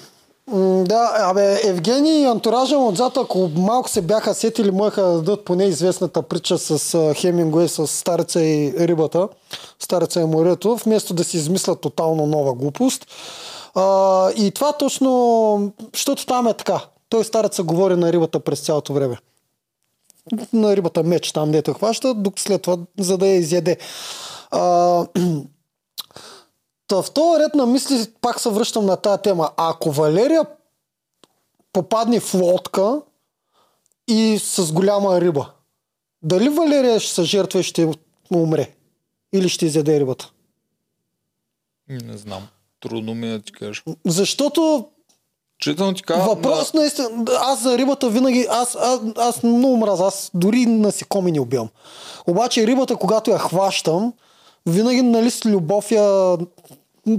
[0.49, 5.64] Да, абе, Евгений и антуража отзад, ако малко се бяха сетили, можеха да дадат поне
[5.64, 9.28] известната притча с Хемингуей, с стареца и рибата,
[9.78, 13.07] стареца и морето, вместо да си измислят тотално нова глупост.
[13.74, 16.80] А, и това точно, защото там е така.
[17.09, 19.16] Той стареца говори на рибата през цялото време.
[20.53, 23.76] На рибата меч там, дето хваща, док след това, за да я изяде.
[24.51, 25.07] А,
[26.95, 29.51] Та в този ред на мисли пак се връщам на тази тема.
[29.57, 30.47] Ако Валерия
[31.72, 33.01] попадне в лодка
[34.09, 35.51] и с голяма риба,
[36.22, 37.90] дали Валерия ще се жертва и ще
[38.34, 38.70] умре?
[39.32, 40.30] Или ще изяде рибата?
[41.88, 42.49] Не знам.
[42.80, 43.82] Трудно ми е да ти кажа.
[44.05, 44.88] Защото
[45.59, 47.09] Читам ти кажа, въпрос наистина,
[47.40, 51.68] аз за рибата винаги, аз, аз, аз много мраза, аз дори насекоми не убивам.
[52.26, 54.12] Обаче рибата, когато я хващам,
[54.66, 56.36] винаги нали с любов я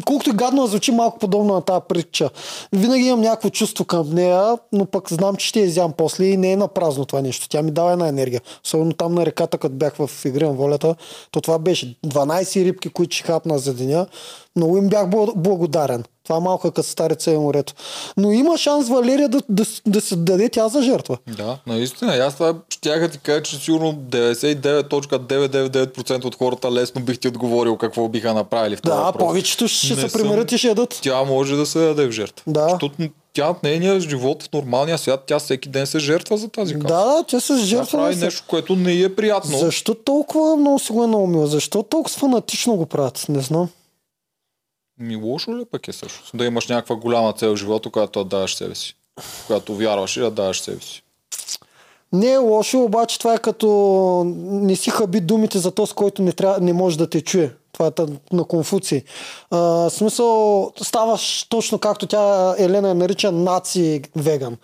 [0.05, 2.29] колкото и гадно звучи малко подобно на тази притча.
[2.73, 6.37] Винаги имам някакво чувство към нея, но пък знам, че ще я изям после и
[6.37, 7.49] не е на празно това нещо.
[7.49, 8.41] Тя ми дава една енергия.
[8.65, 10.95] Особено там на реката, като бях в игри на волята,
[11.31, 14.07] то това беше 12 рибки, които ще хапна за деня.
[14.55, 16.03] Много им бях бл- благодарен.
[16.25, 17.73] Това е малко като старица и морето.
[18.17, 21.17] Но има шанс Валерия да, да, да се даде тя за жертва.
[21.29, 22.15] Да, наистина.
[22.15, 27.77] И Аз това щях ти кажа, че сигурно 99.999% от хората лесно бих ти отговорил
[27.77, 29.19] какво биха направили в този Да, въпрос.
[29.19, 30.99] повечето ще Не се примерят и ще ядат.
[31.01, 32.43] Тя може да се даде в жертва.
[32.47, 32.63] Да.
[32.63, 32.91] Защото
[33.33, 36.87] тя в нейния живот в нормалния свят, тя всеки ден се жертва за тази кауза.
[36.87, 37.91] Да, да, те се Тя жертва.
[37.93, 39.57] прави да се- нещо, което не е приятно.
[39.57, 41.45] Защо толкова много си го е наумил?
[41.45, 43.25] Защо толкова фанатично го правят?
[43.29, 43.69] Не знам.
[44.99, 46.37] Ми лошо ли пък е също?
[46.37, 48.95] Да имаш някаква голяма цел в живота, която да себе си.
[49.47, 51.01] Която вярваш и да себе си.
[52.13, 53.67] Не е лошо, обаче това е като
[54.45, 57.51] не си хаби думите за този, който не, трябва, не може да те чуе.
[57.71, 57.91] Това е
[58.31, 59.03] на Конфуций.
[59.51, 64.57] А, смисъл, ставаш точно както тя, Елена, я нарича наци веган.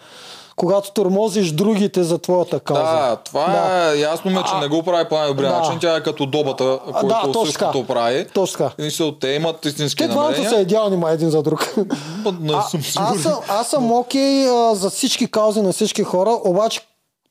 [0.55, 2.81] Когато тормозиш другите за твоята кауза.
[2.83, 3.91] Да, това Да.
[3.91, 5.57] е ясно ме, че не го прави по най-добрия Да.
[5.57, 5.79] начин.
[5.79, 8.27] Тя е като добата, който да, същото прави.
[8.27, 8.83] Точно така.
[8.83, 10.49] И се, те имат истински Те намерения.
[10.49, 11.73] са идеални ма един за друг.
[12.17, 13.19] Ма, Не А, съм аз, сигурен.
[13.19, 16.81] съм, аз съм окей а, за всички каузи на всички хора, обаче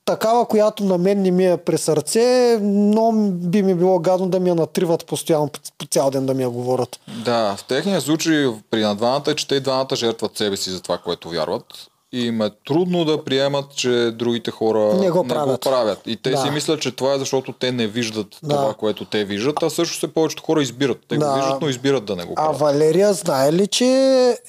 [0.04, 4.40] такава, която на мен не ми е при сърце, но би ми било гадно да
[4.40, 7.00] ми я натриват постоянно, по, по цял ден да ми я говорят.
[7.16, 10.70] Да, в техния случай при на двамата е, че те и двамата жертват себе си
[10.70, 11.64] за това, което вярват.
[12.12, 15.50] И им е трудно да приемат, че другите хора Не го Не правят.
[15.56, 16.00] го правят.
[16.06, 16.36] И те Да.
[16.36, 18.56] си мислят, че това е защото те не виждат Да.
[18.56, 20.98] това, което те виждат, а също се повечето хора избират.
[21.08, 21.26] Те Да.
[21.26, 22.58] го виждат, но избират да не го А правят.
[22.58, 23.86] Валерия знае ли, че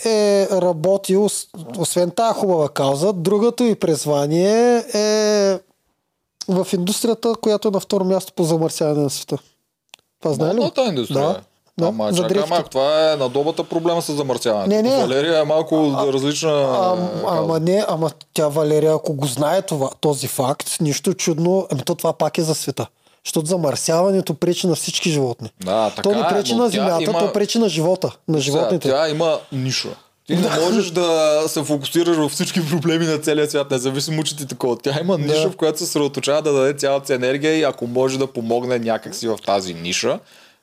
[0.06, 1.30] е работил,
[1.78, 5.60] освен тази хубава кауза, другото и призвание е
[6.48, 9.38] в индустрията, която е на второ място по замърсяване на света.
[10.22, 10.56] Това знае ли?
[10.56, 11.20] Модната индустрия.
[11.20, 11.42] Да.
[11.80, 14.70] Да, Ама, за чакай, малко, това е на добата проблема с замърсяването.
[14.70, 14.98] Не, не.
[14.98, 15.76] Валерия е малко
[16.14, 16.52] различна.
[16.52, 17.22] А, кауза.
[17.28, 21.96] ама не, ама тя Валерия, ако го знае това, този факт, нищо чудно, ами то
[21.96, 22.88] това пак е за света.
[23.26, 25.50] Защото замърсяването пречи на всички животни.
[25.66, 28.40] Да, така то не е, пречи но на земята, има- то пречи на живота, на
[28.40, 28.88] животните.
[28.88, 29.90] Сега, тя има ниша.
[30.28, 34.46] Ти не можеш да се фокусираш във всички проблеми на целия свят, независимо, че ти
[34.46, 34.78] такова.
[34.78, 35.50] Тя има ниша, Да.
[35.50, 39.28] в която се съсредоточава да даде цялата си енергия и ако може да помогне някакси
[39.28, 40.20] в тази ниша,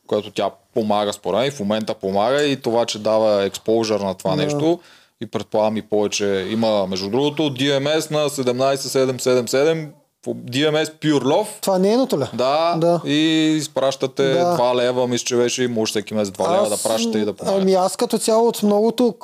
[0.08, 4.14] която тя помага според мен и в момента помага и това, че дава експожър на
[4.14, 4.78] това нещо
[5.20, 9.88] и предполагам и повече има, между другото, DMS на 17777,
[10.22, 12.24] по DMS Pure Love, Това не е нейното ли?
[12.34, 13.00] да, Да.
[13.04, 14.56] и изпращате Да.
[14.58, 17.32] 2 лева, мисля, че беше и може всеки месец 2 лева да пращате и да
[17.32, 17.62] помагате.
[17.62, 19.14] Ами аз като цяло от многото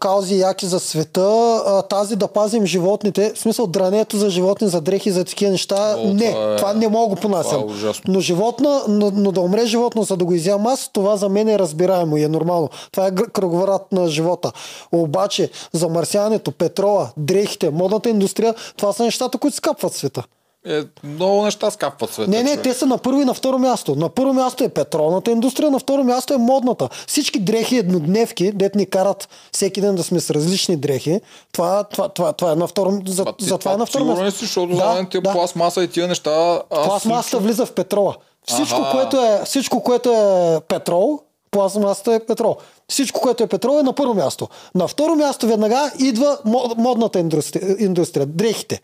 [0.00, 1.52] каузи яки за света,
[1.90, 6.14] тази да пазим животните, в смисъл дрането за животни, за дрехи, за такива неща, О,
[6.14, 7.62] не, това това, е- не мога го понасям.
[7.68, 11.16] това е но животна, но, но да умре животно, за да го изям аз, това
[11.16, 12.68] за мен е разбираемо и е нормално.
[12.92, 14.52] Това е кръговорот на живота.
[14.92, 20.22] Обаче замърсяването, петрола, дрехите, модната индустрия, това са нещата, които скапват света.
[20.66, 22.30] Е, много неща скапват света.
[22.30, 22.62] Не, не, човек.
[22.62, 23.94] те са на първо и на второ място.
[23.96, 26.88] На първо място е петролната индустрия, на второ място е модната.
[27.06, 31.20] Всички дрехи еднодневки, дет ни карат всеки ден да сме с различни дрехи,
[31.52, 34.30] това, това, това, това е на второ, за, ти за това е на второ място.
[34.30, 35.32] си, защото за мен тия да.
[35.32, 36.62] пластмаса и тия неща...
[36.70, 38.16] Аз Пластмасата лично- влиза в петрола.
[38.46, 38.90] Всичко Аха.
[38.92, 42.56] което, е, всичко, което е петрол, пластмасата е петрол.
[42.92, 44.48] Всичко, което е петрол е на първо място.
[44.74, 48.80] На второ място веднага идва мо- модната индустрия, индустрия дрехите.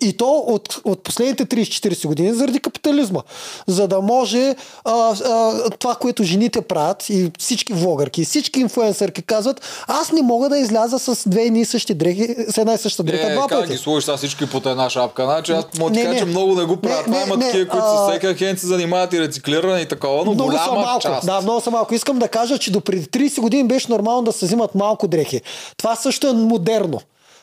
[0.00, 3.20] И то от, от последните 30-40 години заради капитализма.
[3.66, 9.22] За да може а, а, това, което жените правят и всички влогърки, и всички инфуенсърки
[9.22, 13.02] казват, аз не мога да изляза с две и същи дрехи, с една и съща
[13.02, 13.72] дреха два как пъти.
[13.72, 15.24] ги сложиш сега всички под една шапка?
[15.24, 17.06] Значи аз мога да кажа, че много не го правят.
[17.06, 20.24] Не, не, има такива, които а- са всеки хен се занимават и рециклиране и такова,
[20.24, 21.02] но Много са голяма малко.
[21.02, 21.26] част.
[21.26, 21.94] Да, много са малко.
[21.94, 25.40] Искам да кажа, че до преди 30 години беше нормално да се взимат малко дрехи.
[25.76, 27.00] Това също е модерно.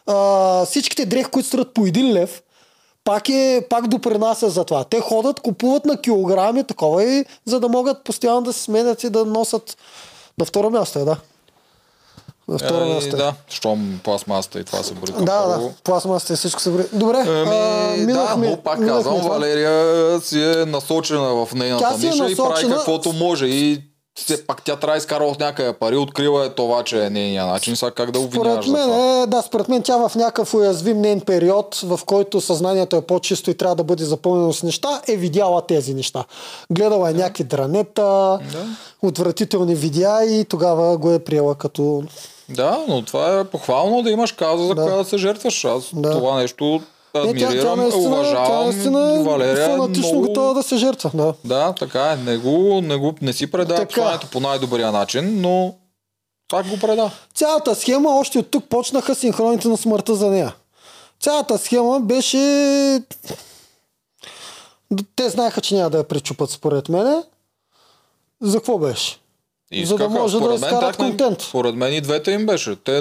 [0.08, 0.16] А,
[0.66, 2.42] всичките дрехи, които струват по един лев,
[3.04, 4.84] пак, е, пак допринася за това.
[4.84, 9.10] Те ходят, купуват на килограми, такова и за да могат постоянно да се сменят и
[9.10, 9.78] да носят
[10.38, 11.18] на второ място, е, да.
[12.48, 13.08] На второ Е, място.
[13.08, 13.18] е.
[13.18, 15.68] Да, щом пластмасата и това се бърка Да, първо.
[15.68, 16.86] да, пластмасата и всичко се брои.
[16.94, 17.46] Добре, Ами, а,
[17.92, 19.22] да, минахме, но пак казвам.
[19.22, 23.46] Валерия си е насочена в нейната Тя си е ниша и прави насочена- каквото може.
[23.46, 23.82] И
[24.16, 27.46] все пак тя трябва да изкара от някъде пари, открива е това, че е нейния
[27.46, 27.76] начин.
[27.76, 31.22] Сега как да обвиняваш Според мен, е, да, според мен тя в някакъв уязвим нейн
[31.22, 35.66] период, в който съзнанието е по-чисто и трябва да бъде запълнено с неща, е видяла
[35.68, 36.24] тези неща.
[36.72, 38.40] Гледала е някакви дранета,
[39.02, 42.04] отвратителни видеа и тогава го е приела като...
[42.50, 44.84] Да, но това е похвално да имаш каза за Да.
[44.84, 45.66] коя да се жертваш.
[45.66, 46.12] Аз Да.
[46.12, 46.82] това нещо
[47.16, 49.66] Не, тя, тя адмирирам, наистина, тя уважавам наистина е Валерия.
[49.66, 50.28] фанатично много...
[50.28, 51.12] готова да се жертва.
[51.14, 51.34] Да.
[51.46, 52.16] Да, така е.
[52.16, 55.76] Не, го, не, го, не си предава посланието по най-добрия начин, но
[56.50, 57.12] пак го преда.
[57.34, 60.56] Цялата схема, още от тук почнаха синхроните на смъртта за нея.
[61.20, 62.38] Цялата схема беше...
[65.16, 67.24] Те знаеха, че няма да я пречупат според мене.
[68.42, 69.20] За какво беше?
[69.84, 71.42] За да може да според мен, изкарат техни- контент.
[71.42, 72.76] Според мен и двете им беше.
[72.76, 72.98] Те,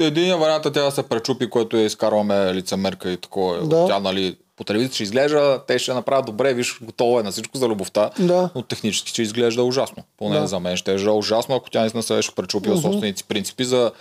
[0.00, 3.58] един вариант е тя да се пречупи, който я изкарваме лицемерка и такова.
[3.58, 3.86] Да.
[3.86, 7.58] Тя, нали, по телевизията ще изглежда, те ще направят добре, виж, готово е на всичко
[7.58, 8.10] за любовта.
[8.18, 8.50] Да.
[8.54, 10.02] Но технически ще изглежда ужасно.
[10.18, 10.46] Поне Да.
[10.46, 13.92] за мен ще е ужасно, ако тя наистина се беше пречупила собствените си принципи за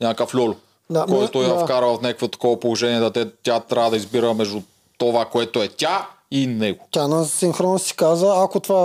[0.00, 0.54] някакъв люлю.
[0.90, 1.58] Да, който я да.
[1.64, 4.60] вкара в някакво такова положение, да те, тя трябва да избира между
[4.98, 6.84] това, което е тя и него.
[6.90, 8.80] Тя на синхрон си каза, ако това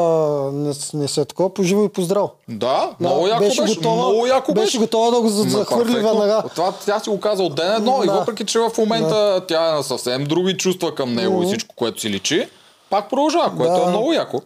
[0.54, 2.32] не, не се е такова, поживо и поздраво.
[2.50, 4.66] Да, много яко беше, много яко беше.
[4.66, 6.44] беше готова да го захвърли веднага.
[6.56, 8.14] Това тя си го каза от ден едно и Да.
[8.14, 12.02] въпреки, че в момента тя е на съвсем други чувства към него и всичко, което
[12.02, 12.48] си личи,
[12.90, 13.82] пак продължава, което Да.
[13.82, 14.42] е много яко.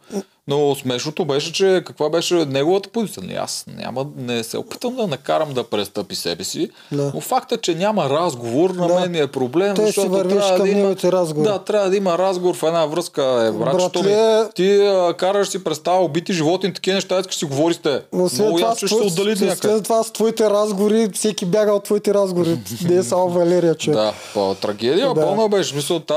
[0.48, 3.24] Но смешното беше, че каква беше неговата позиция.
[3.24, 7.12] Не, аз няма, не се опитам да накарам да престъпи себе си, Да.
[7.14, 8.94] но факта, че няма разговор, на Да.
[8.96, 10.26] мен е проблем, си защото трябва
[10.58, 11.44] да има, разговори.
[11.44, 13.22] да, трябва да има разговор в една връзка.
[13.48, 17.46] Е, братчето ми, Братле- ти а, караш си представа убити животни, такива неща, искаш си
[17.46, 18.02] говори с те.
[18.14, 21.72] Но след Много това, ясно ще се отдали след- това с твоите разговори, всеки бяга
[21.72, 22.58] от твоите разговори.
[22.84, 23.98] Не е само Валерия, човек.
[23.98, 25.14] Да, па, трагедия Да.
[25.16, 25.64] пълна беше.
[25.66, 26.16] В Смисъл, та,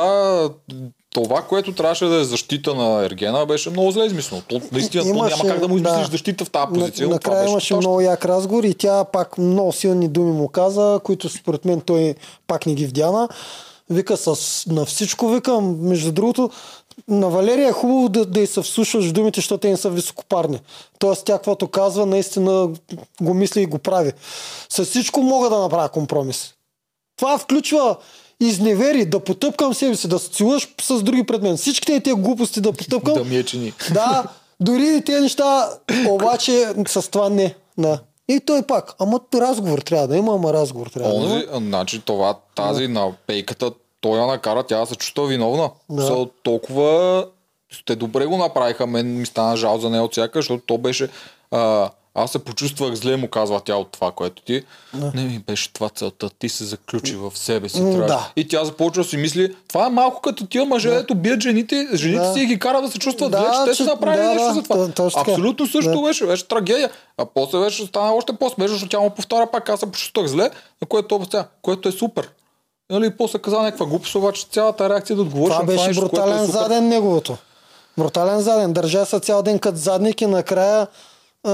[1.10, 4.42] това, което трябваше да е защита на Ергена, беше много зле измислено.
[4.48, 6.10] То, наистина, то Имаше, няма как да му измислиш да.
[6.10, 7.08] защита в тази позиция.
[7.08, 11.00] На, накрая беше имаше много як разговор и тя пак много силни думи му каза,
[11.04, 12.14] които според мен той
[12.46, 13.28] пак не ги вдяна.
[13.90, 16.50] Вика с, на всичко, викам, между другото,
[17.08, 20.60] на Валерия е хубаво да, да й се вслушваш думите, защото те не са високопарни.
[20.98, 22.70] Тоест тя, каквото казва, наистина
[23.20, 24.12] го мисли и го прави.
[24.68, 26.54] С всичко мога да направя компромис.
[27.16, 27.96] Това включва
[28.40, 31.56] изневери, да потъпкам себе си, да се целуваш с други пред мен.
[31.56, 33.14] Всичките тези глупости да потъпкам.
[33.14, 33.72] Да ми е чини.
[33.94, 34.24] Да,
[34.60, 35.68] дори и тези неща,
[36.08, 37.54] обаче с това не.
[37.78, 37.98] Да.
[38.28, 41.34] И той пак, ама разговор трябва да има, ама разговор трябва да има.
[41.34, 43.70] Онзи, значи това, тази на пейката,
[44.00, 45.70] той я накара тя да се чувства виновна.
[45.90, 46.04] Да.
[46.04, 46.26] Да.
[46.42, 47.26] толкова
[47.86, 51.08] те добре го направиха, мен ми стана жал за нея от всяка, защото то беше...
[51.50, 54.64] А, аз се почувствах зле, му казва тя от това, което ти.
[55.14, 56.30] Не ми беше това целта.
[56.30, 57.78] Ти се заключи в себе си.
[57.78, 58.06] Трябва.
[58.06, 58.32] да.
[58.36, 61.88] И тя започва да си мисли, това е малко като тия мъже, ето бият жените,
[61.94, 62.34] жените Да.
[62.34, 64.54] си ги кара да се чувстват Да, зле, че те са направили да, нещо да,
[64.54, 64.86] за това.
[64.88, 65.30] така.
[65.30, 66.02] Абсолютно също Да.
[66.02, 66.90] беше, беше трагедия.
[67.18, 70.50] А после беше стана още по-смешно, защото тя му повтаря пак, аз се почувствах зле,
[70.82, 71.20] на което
[71.62, 72.28] което е супер.
[72.90, 75.98] Нали, и после каза някаква глупост, обаче цялата реакция да отговориш Това това беше което
[75.98, 76.58] е брутален супер.
[76.58, 77.36] заден неговото.
[77.98, 78.72] Брутален заден.
[78.72, 80.86] Държа се цял ден като задник и накрая
[81.44, 81.52] а,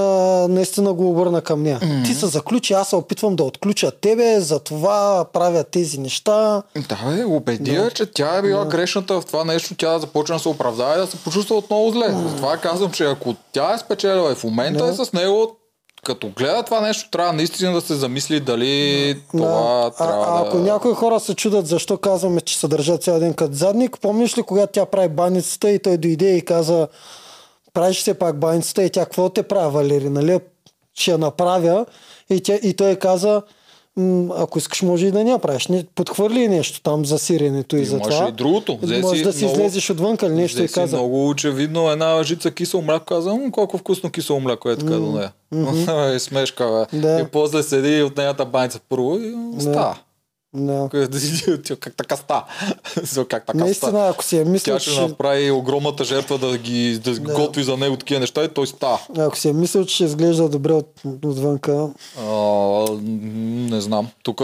[0.49, 1.79] наистина го обърна към нея.
[1.79, 2.05] Mm-hmm.
[2.05, 6.63] Ти се заключи, аз се опитвам да отключа тебе, затова правя тези неща.
[6.89, 10.35] Да, бе, убеди я, че тя е била грешната в това нещо, тя да започне
[10.35, 12.15] да се оправдава и да се почувства отново зле.
[12.29, 15.57] Затова казвам, че ако тя е спечелила и в момента е с него,
[16.03, 20.47] като гледа това нещо, трябва наистина да се замисли дали това а, трябва а, да...
[20.47, 24.37] ако някои хора се чудят защо казваме, че се държа цял ден като задник, помниш
[24.37, 26.87] ли когато тя прави баницата и той дойде и каза
[27.75, 30.39] правиш все пак баницата и тя какво те прави, Валери, нали?
[30.93, 31.85] Ще я направя
[32.29, 33.41] и, тя, и той каза
[33.97, 35.67] «М, ако искаш може и да не правиш.
[35.67, 38.29] Не, подхвърли нещо там за сиренето и за Имаше това.
[38.29, 38.79] и другото.
[38.81, 40.95] Взе Може да си много- излезеш отвънка или нещо Взе и каза.
[40.97, 45.11] много очевидно една жица кисело мляко, каза, «М, колко вкусно кисело мляко е така до
[45.11, 45.31] нея.
[45.53, 46.17] Mm-hmm.
[46.17, 46.99] смешка, бе.
[46.99, 47.19] Да.
[47.19, 49.75] И после седи от нейната баница първо и става.
[49.75, 49.95] Да.
[51.79, 52.45] Как така ста?
[53.29, 53.63] как така ста?
[53.65, 57.33] Наистина, ако си е мислил, Тя ще че, направи огромната жертва да ги да Да.
[57.33, 58.99] готви за него такива неща и той става.
[59.17, 61.89] ако си е мислил, че ще изглежда добре от, отвънка,
[62.19, 62.85] А,
[63.71, 64.07] не знам.
[64.23, 64.41] Тук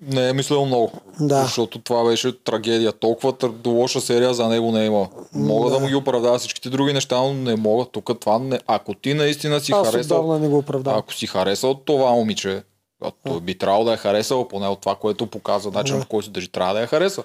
[0.00, 0.92] не е мислил много.
[1.20, 1.42] Да.
[1.42, 2.92] Защото това беше трагедия.
[2.92, 3.34] Толкова
[3.66, 5.08] лоша серия за него не е има.
[5.34, 5.78] Мога да.
[5.78, 7.84] му ги оправдава всичките други неща, но не мога.
[7.92, 8.60] Тук това не...
[8.66, 10.38] Ако ти наистина си аз харесал...
[10.38, 10.98] не го оправдавам.
[10.98, 12.62] Ако си харесал това момиче,
[13.26, 16.48] той би трябвало да е харесал, поне от това, което показва, начинът по който държи,
[16.48, 17.22] трябва да я хареса.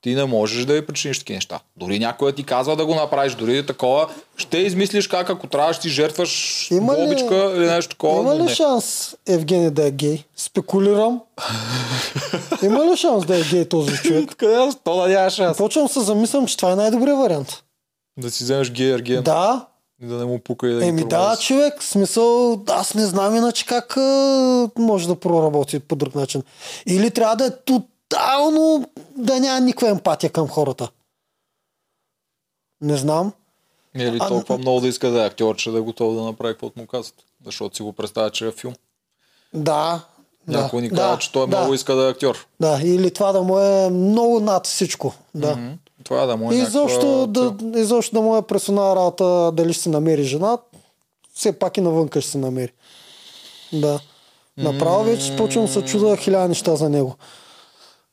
[0.00, 1.60] Ти не можеш да я причиниш такива неща.
[1.76, 5.72] Дори някой да ти казва да го направиш, дори такова, ще измислиш как ако трябва
[5.72, 8.20] ще ти жертваш Има ли- бобичка или нещо такова.
[8.22, 8.54] Има ли не.
[8.54, 10.24] шанс Евгений да е гей?
[10.36, 11.20] Спекулирам.
[12.62, 14.34] Има ли шанс да е гей този човек?
[14.36, 15.56] Къде то да нямаш шанс?
[15.58, 17.62] Почвам да се замислям, че това е най-добрият вариант.
[18.18, 19.66] Да си вземеш гей ерген Да,
[20.02, 23.66] и да не му пука и да еми да, човек, смисъл, аз не знам иначе
[23.66, 26.42] как а, може да проработи по друг начин.
[26.86, 30.90] Или трябва да е тотално да няма никаква емпатия към хората.
[32.80, 33.32] Не знам.
[33.96, 36.54] Или А, толкова много да иска да е актьор, че да е готов да направи
[36.54, 37.14] каквото му казват.
[37.44, 38.74] Защото си го представя, че е филм.
[39.54, 40.00] Да.
[40.48, 42.46] да, Някой ни да, казва, че той да, много иска да е актьор.
[42.60, 45.14] Да, или това да му е много над всичко.
[45.34, 45.56] Да.
[45.56, 45.72] Мгм.
[46.08, 49.72] Това да му е И някаква изобщо да, изобщо да му е персонал работа, дали
[49.72, 50.58] ще си намери жена,
[51.34, 52.72] все пак и навънка ще се намери.
[53.72, 54.00] Да.
[54.56, 57.16] Направо вече почвам да се чуда хиляда неща за него.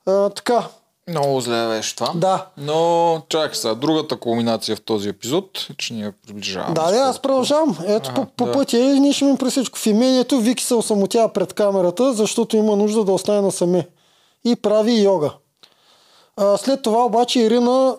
[0.06, 0.68] А, така,
[1.08, 2.12] Много зле беше това.
[2.16, 2.46] да.
[2.58, 6.74] Но чакай сега, другата кулминация в този епизод, че ние приближаваме.
[6.74, 7.78] Да, да, аз продължавам.
[7.88, 8.52] Ето Ага, по, по да.
[8.52, 9.80] пътя и ние ще ми при всичко.
[9.80, 13.88] В имението Вики се осамотява пред камерата, защото има нужда да остане насаме.
[14.46, 15.32] И прави йога.
[16.38, 17.96] А, след това обаче Ирина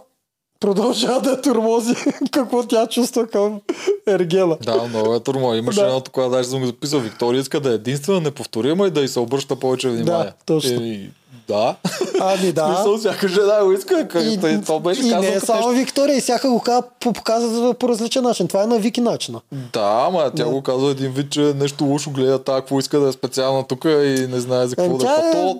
[0.60, 1.94] продължава да турмози
[2.30, 3.60] какво тя чувства към
[4.08, 4.56] Ергела.
[4.56, 5.54] Да, много е турмо.
[5.54, 5.86] Имаше Да.
[5.86, 7.00] едно такова, даже съм го записал.
[7.00, 10.32] Виктория иска да е единствена, неповторима и да й се обръща повече внимание.
[10.46, 10.70] точно.
[10.74, 11.10] И,
[11.48, 11.76] да.
[12.20, 12.66] Ами да.
[12.74, 14.08] Смисъл, всяка жена го иска.
[14.08, 15.72] Как, И, и, то беше и казано не е само нещо.
[15.74, 18.48] Виктория, и всяка го казва, по- показва по различен начин.
[18.48, 19.40] Това е на Вики начина.
[19.72, 23.08] Да, ама тя го казва един вид, че нещо лошо гледа тази, какво иска да
[23.08, 23.88] е специална тук и
[24.26, 25.40] не знае за какво Ами да е.
[25.40, 25.54] е-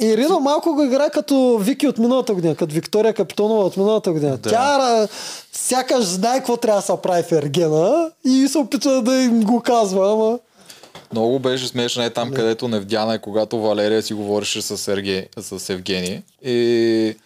[0.00, 4.12] То, Ирина малко го играе като Вики от миналата година, като Виктория Капитонова от миналата
[4.12, 4.36] година.
[4.36, 4.50] Да.
[4.50, 5.08] Тя
[5.52, 9.60] сякаш знае какво трябва да се прави в Ергена и се опитва да им го
[9.60, 10.38] казва, ама...
[11.12, 15.70] Много беше смешно е там, където Невдяна е, когато Валерия си говореше с, Серге, с
[15.70, 16.22] Евгений.
[16.44, 17.16] И,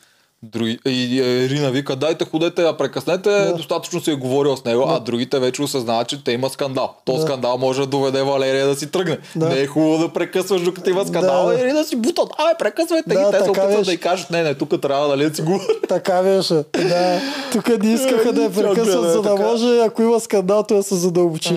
[0.53, 3.55] други, и е, Ирина вика, дайте ходете, я прекъснете, да.
[3.55, 6.95] достатъчно си е говорил с него, а другите вече осъзнават, че те има скандал.
[7.05, 7.23] То Да.
[7.23, 9.19] скандал може да доведе Валерия да си тръгне.
[9.37, 9.49] Да.
[9.49, 11.55] Не е хубаво да прекъсваш, докато има скандал, Да.
[11.55, 14.43] и Ирина си бутат, абе, прекъсвайте Да, ги, те се опитват да й кажат, не,
[14.43, 15.65] не, тук трябва нали, да си говори.
[15.89, 16.55] Така беше.
[16.89, 17.21] Да.
[17.53, 20.83] Тук не искаха да я гледа прекъсват, за да може, ако има скандал, той да
[20.83, 21.57] се задълбочи.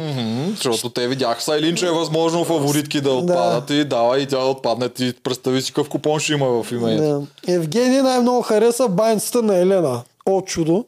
[0.55, 4.45] Защото те видяха Сайлин, че е възможно фаворитки да отпадат и дава и тя да
[4.45, 4.89] отпадне.
[4.89, 7.27] Ти представи си какъв купон ще има в имението.
[7.47, 7.53] Да.
[7.53, 10.03] Евгений най-много хареса байницата на Елена.
[10.25, 10.85] О, чудо.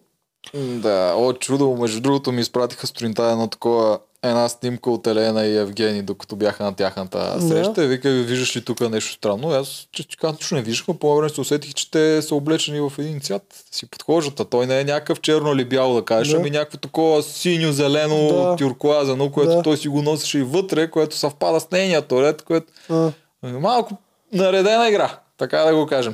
[0.55, 5.57] Да, о, чудо, между другото ми изпратиха сутринта едно такова, една снимка от Елена и
[5.57, 7.83] Евгений, докато бяха на тяхната среща.
[7.83, 9.49] И вика, ви виждаш ли тук нещо странно?
[9.49, 12.79] Аз, че че че не виждах, но по време се усетих, че те са облечени
[12.79, 13.63] в един цвят.
[13.71, 16.39] Си подхождат, а той не е някакъв черно или бяло да кажеш, Да.
[16.39, 18.55] ами някакво такова синьо-зелено, Да.
[18.55, 19.61] тюркоазено, което Да.
[19.61, 23.11] той си го носеше и вътре, което съвпада с нейния туалет, което А,
[23.43, 23.97] Малко
[24.33, 26.13] наредена игра, така да го кажем.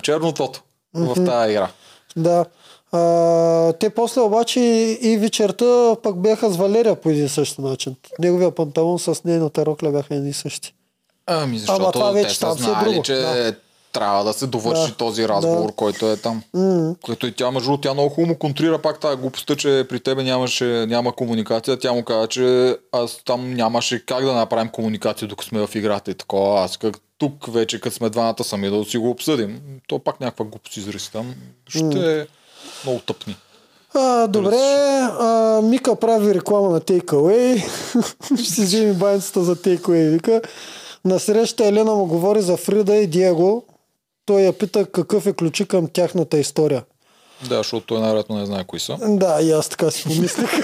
[0.95, 1.69] Чернотото в тази игра.
[2.15, 2.45] да.
[2.91, 4.59] А, те после обаче
[5.01, 7.95] и вечерта пък бяха с Валерия по един същи начин.
[8.19, 10.73] Неговия панталон с нейната рокля бяха едни и същи.
[11.27, 13.55] Ами защото Ама това те вече са там си е знали, друго, че да.
[13.95, 15.76] Трябва да се довърши Да, този разговор, да.
[15.76, 16.43] който е там.
[16.53, 16.95] М.
[17.07, 20.65] Като и тя, между тя много хубаво контрира пак тази глупостта, че при тебе нямаше,
[20.65, 21.80] няма комуникация.
[21.80, 26.11] Тя му каза, че аз там нямаше как да направим комуникация, докато сме в играта
[26.11, 26.61] и такова.
[26.61, 29.59] Аз как тук вече, като сме двамата сами, да си го обсъдим.
[29.88, 31.35] То пак някаква глупост изрази там.
[31.69, 32.26] Ще е
[32.84, 33.35] много тъпни.
[33.93, 34.55] А, добре,
[35.19, 37.63] а, Мика прави реклама на Takeaway.
[38.43, 40.41] Ще си вземи баницата за Takeaway, вика.
[41.05, 43.63] На среща Елена му говори за Фрида и Диего.
[44.26, 46.84] Той я пита какъв е ключи към тяхната история.
[47.49, 48.97] Да, защото той най-вероятно не знае кои са.
[49.02, 50.49] Да, и аз така си помислих.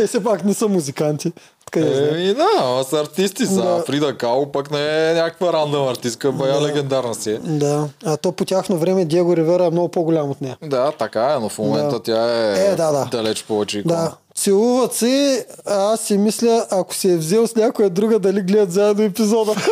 [0.00, 1.32] е, все пак не са музиканти.
[1.72, 2.04] Така знам.
[2.08, 3.54] Еми да, са артисти са.
[3.54, 3.82] Да.
[3.86, 6.66] Фрида Као пък не е някаква рандъм артистка, бая Да.
[6.66, 7.38] легендарна си е.
[7.38, 10.56] Да, а то по тяхно време Диего Ривера е много по-голям от нея.
[10.62, 12.02] Да, така е, но в момента Да.
[12.02, 13.04] тя е, Е, да, да.
[13.04, 13.94] далеч повече икона.
[13.94, 18.40] Да, целуват се, а аз си мисля, ако се е взел с някоя друга, дали
[18.40, 19.54] гледат заедно епизода.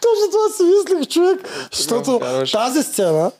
[0.00, 1.48] Точно това си мислех, човек.
[1.72, 2.20] Защото
[2.52, 3.30] тази сцена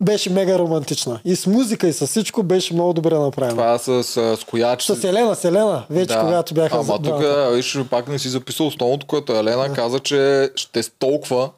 [0.00, 1.20] беше мега романтична.
[1.24, 3.56] И с музика, и с всичко беше много добре направена.
[3.56, 4.82] Това с, с, с кояч.
[4.82, 9.06] С Елена, с Елена, вече когато бяха Ама тук, виж, пак не си записал основното,
[9.06, 11.50] което Елена каза, че ще столква,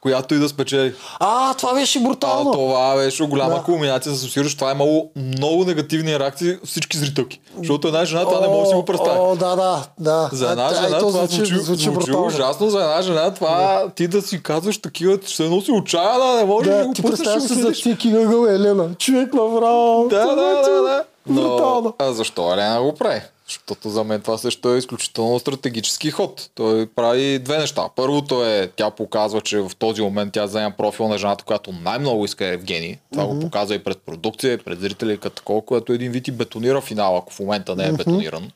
[0.00, 0.94] която и да спечели.
[1.20, 2.52] А, това беше А, брутално.
[2.52, 3.62] това беше голяма Да.
[3.62, 4.54] кулминация за Сосираш.
[4.54, 7.40] Това е имало много негативни реакции всички зрителки.
[7.58, 9.18] Защото една жена това не може да си го представи.
[9.20, 10.28] О, да, да, да.
[10.32, 12.70] За една А, а, жена то това звучи, звучи, звучи, звучи ужасно.
[12.70, 16.70] За една жена това ти да си казваш такива, че се носи отчаяна, не можеш
[16.70, 17.80] да, Да, го ти пуснеш и представяш си за седиш.
[17.80, 18.88] всеки ъгъл Елена.
[18.94, 20.06] Човек направо.
[20.10, 21.40] Да, да, е да, да.
[21.40, 21.94] Брутално.
[21.98, 23.20] а защо Елена го прави?
[23.48, 26.50] Защото за мен това също е изключително стратегически ход.
[26.54, 27.88] Той прави две неща.
[27.96, 32.24] Първото е, тя показва, че в този момент тя заема профил на жената, която най-много
[32.24, 32.96] иска Евгений.
[33.12, 33.34] Това mm-hmm.
[33.34, 36.80] го показва и пред продукция, и пред зрители, като такова, което един вид и бетонира
[36.80, 37.96] финала, ако в момента не е mm-hmm.
[37.96, 38.50] бетониран.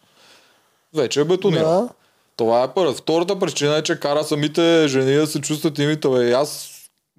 [0.95, 1.87] Вече е бетониран.
[1.87, 1.89] Да.
[2.37, 2.93] Това е първа.
[2.93, 6.09] Втората причина е, че кара самите жени да се чувстват имите.
[6.09, 6.72] Бе, аз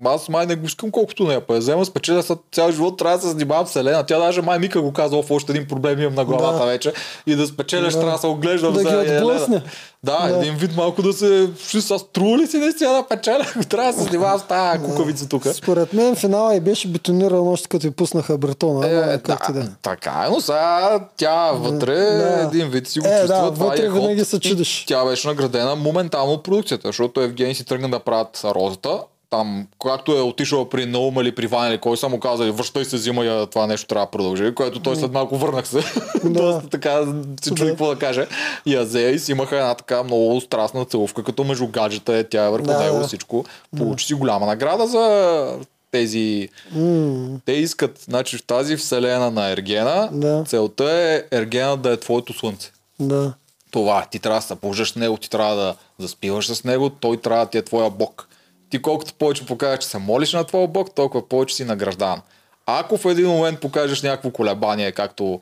[0.06, 1.42] аз май не го искам колкото.
[1.48, 4.06] Па я взема, спечеля са цял живот, трябва да се занимавам с Елена.
[4.06, 6.66] Тя даже май Мика го казва, в още един проблем имам на главата Да.
[6.66, 6.94] вече.
[7.28, 8.00] И да спечеляш, Да.
[8.00, 9.62] трябва да се оглеждам Да за Елена.
[10.04, 10.38] Да, Да.
[10.38, 11.50] един вид малко да се...
[11.92, 13.46] Аз струва ли си наистина да печеля?
[13.70, 15.48] Трябва да се занимавам с тази кукавица тук.
[15.48, 18.88] Според мен финала и беше бетониран още като и пуснаха бретона.
[18.88, 19.60] Е, ти да, да.
[19.60, 19.64] е.
[19.82, 22.48] така е, но сега тя вътре Да.
[22.48, 23.28] един вид си го Е, чувства.
[23.42, 24.86] да, това вътре е винаги се чудиш.
[24.88, 29.00] Тя беше наградена моментално от продукцията, защото Евгений си тръгна да правят розата.
[29.34, 32.86] Там, когато е отишъл при Наум или при Ваня или кой са му казали, връщай
[32.86, 35.84] се, взима я, това нещо трябва да продължи, което той след малко върнах се.
[36.24, 37.06] Доста така
[37.42, 37.70] се чуди Да.
[37.70, 38.28] какво да каже.
[38.66, 42.24] И я взе и си имаха една така много страстна целувка, като между гаджета е
[42.24, 43.08] тя е върху Да, него да.
[43.08, 43.46] всичко.
[43.78, 45.46] Получи си голяма награда за
[45.92, 50.44] тези М, те искат, значи в тази вселена на Ергена, Да.
[50.48, 52.72] целта е Ергена да е твоето слънце.
[53.00, 53.34] Да.
[53.72, 54.06] Това.
[54.12, 57.46] Ти трябва да се положиш с него, ти трябва да заспиваш с него, той трябва
[57.46, 58.28] да ти е твоя бог.
[58.74, 62.22] Ти колкото повече покажеш, че се молиш на твоя бог, толкова повече си награждан.
[62.66, 65.42] А ако в един момент покажеш някакво колебание, както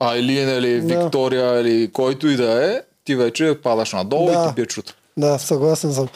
[0.00, 0.86] Айлин или Да.
[0.86, 4.32] Виктория или който и да е, ти вече падаш надолу Да.
[4.32, 4.94] и ти бие чута.
[5.16, 6.08] Да, съгласен съм.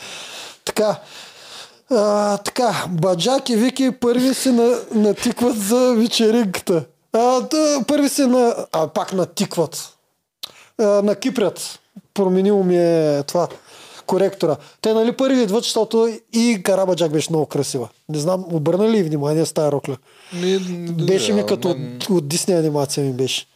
[0.64, 1.00] Така,
[1.90, 6.84] а, така, Баджак и Вики първи се на, натикват за вечеринката.
[7.12, 8.66] А, да, първи се на...
[8.72, 9.96] А, пак натикват.
[10.78, 11.80] А, на Кипрят.
[12.14, 13.48] Променило ми е това
[14.06, 14.56] коректора.
[14.80, 17.88] Те нали първи идват, защото и Карабаджак беше много красива.
[18.08, 19.96] Не знам, обърна ли внимание с тази рокля?
[21.06, 23.46] Беше ми като Мен- от, от Дисни анимация ми беше.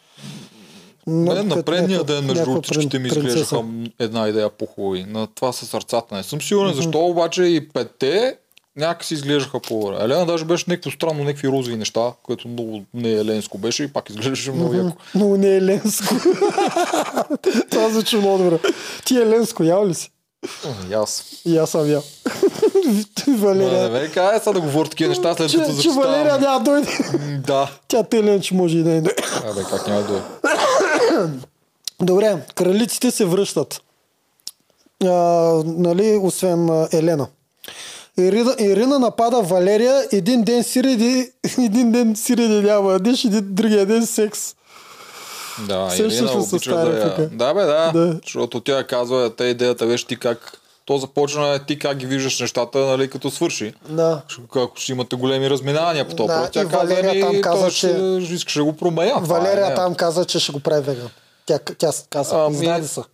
[1.07, 3.65] Но, Не, на предния ден, между ще ми изглеждаха
[3.99, 5.05] една идея по-хубави.
[5.09, 8.37] На това с сърцата не съм сигурен, защо обаче и петте
[8.77, 9.97] някакси изглеждаха по-добре.
[10.01, 14.11] Елена даже беше някакво странно, някакви розови неща, което много не еленско беше и пак
[14.11, 14.97] изглеждаше много яко.
[15.15, 16.15] Много не е ленско.
[17.71, 18.59] Това звучи много добре.
[19.05, 20.11] Ти е ленско, ял ли си?
[20.91, 21.25] И аз.
[21.45, 22.03] И аз съм ял.
[22.87, 22.93] Ма,
[23.27, 23.91] Не Валерия.
[23.91, 26.89] ме кай сега да говоря такива неща, след като че Валерия няма дойде.
[27.47, 27.71] Да.
[27.89, 28.99] Тя те лен, че може и да не.
[28.99, 30.23] Абе, как няма дойде?
[32.03, 33.81] Добре, кралиците се връщат.
[35.05, 35.09] А,
[35.67, 37.27] нали, освен Елена.
[38.19, 44.55] Ирина, Ирина напада Валерия, един ден сиреди, един ден сиреди няма, един другия ден секс.
[45.59, 46.75] Да, Сещаш Ирина с да
[47.19, 47.29] я...
[47.33, 47.93] Да, бе, да.
[47.95, 48.19] Да.
[48.23, 50.53] Защото тя казва, те идеята беше ти как...
[50.85, 53.75] То започна е ти как ги виждаш нещата, нали, като свърши.
[53.89, 54.23] Да.
[54.57, 56.35] Ако ще имате големи разминания по това.
[56.41, 59.15] Да, тя и каза, Валерия ми, там каза, че- ще, искаше го променя.
[59.15, 61.09] Това Валерия е, там каза, че ще го прави веган.
[61.47, 63.05] Тя, тя каза, Ами- знади са.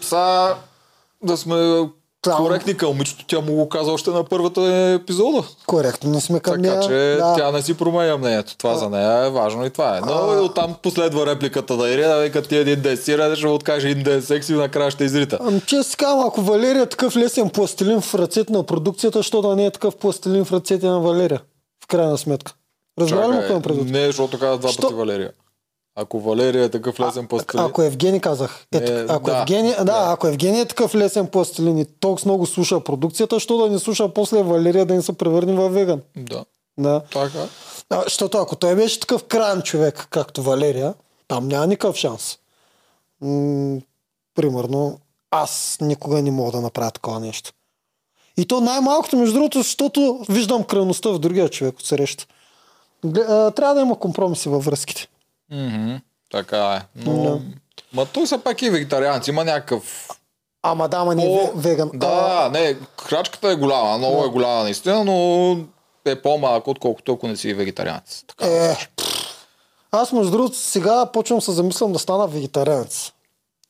[0.00, 0.54] Са,
[1.22, 1.88] да сме
[2.22, 2.36] Там.
[2.36, 4.60] коректни към момичето, тя му го каза още на първата
[5.02, 5.42] епизода.
[5.66, 6.80] Коректно, не сме към Така нея.
[6.82, 7.34] че да.
[7.36, 8.56] тя не си променя мнението.
[8.56, 10.00] Това за нея е важно и това е.
[10.00, 10.40] Но А.
[10.40, 14.22] оттам последва репликата да Ирина, вика ти един ден сира, ще му откаже един ден
[14.22, 15.38] секси и накрая ще изрита.
[15.66, 19.56] Често си казвам, ако Валерия е такъв лесен пластилин в ръцете на продукцията, що да
[19.56, 21.40] не е такъв пластилин в ръцете на Валерия?
[21.84, 22.52] В крайна сметка.
[23.00, 23.90] Разбира ли ме какво предвид?
[23.90, 24.82] не, защото каза два Що?
[24.82, 25.30] пъти Валерия.
[25.96, 28.66] Ако Валерия е такъв лесен пастелин, Ако Евгений казах.
[28.74, 29.38] Е, Е, ако, да.
[29.38, 30.06] Евгений, да, Да.
[30.08, 34.08] ако Евгений е такъв лесен пластилин и толкова много слуша продукцията, що да не слуша
[34.08, 36.02] после Валерия да не се превърне в веган?
[36.16, 36.44] да,
[36.78, 37.00] Да.
[37.02, 37.46] така.
[37.90, 40.94] А, Защото ако той беше такъв крайен човек, както Валерия,
[41.28, 42.38] там няма никакъв шанс.
[43.20, 43.80] М-
[44.34, 44.98] примерно,
[45.30, 47.52] аз никога не мога да направя такова нещо.
[48.36, 52.26] И то най-малкото, между другото, защото виждам крайността в другия човек от среща.
[53.52, 55.08] Трябва да има компромиси във връзките.
[55.52, 55.96] Мгм,
[56.30, 56.80] така е.
[56.96, 57.40] Но, Да.
[57.92, 60.08] ма той все пак е вегетарианец, има някакъв
[60.62, 61.90] Ама да, ама не е веган.
[61.94, 65.56] Да, не, крачката е голяма, много е голяма наистина, но
[66.04, 68.24] е по-малко, отколкото ако не си вегетарианец.
[68.26, 68.46] Така.
[68.46, 68.76] Е,
[69.92, 73.12] аз между другото сега почвам се замислям да стана вегетарианец.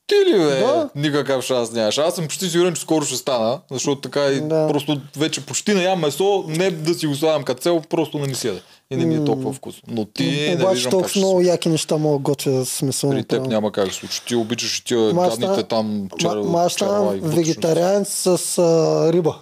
[0.07, 0.59] Ти ли бе?
[0.59, 0.89] Да.
[0.95, 1.97] Никакъв шанс нямаш.
[1.97, 4.67] Аз съм почти сигурен, че скоро ще стана, защото така и Да.
[4.67, 8.27] просто вече почти не ям месо, не да си го слагам като цел, просто не
[8.27, 8.61] ми седа.
[8.91, 9.81] И не ми е толкова вкусно.
[9.87, 12.65] Но ти не Обаче виждам как толкова много се яки неща мога да готвя да
[12.65, 13.09] смисъл.
[13.09, 14.21] При теб няма как да се случи.
[14.25, 16.35] Ти обичаш и тия гадните там чер...
[16.35, 19.35] Ма, аз черва вегетарианец с а, риба.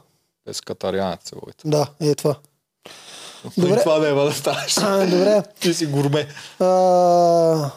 [0.45, 1.61] Пескатарианец се водите.
[1.65, 2.35] Да, е това.
[3.57, 3.79] И Добре.
[3.79, 4.77] това няма да станеш.
[4.77, 5.43] А, добре.
[5.59, 6.27] Ти си гурме.
[6.59, 6.65] А,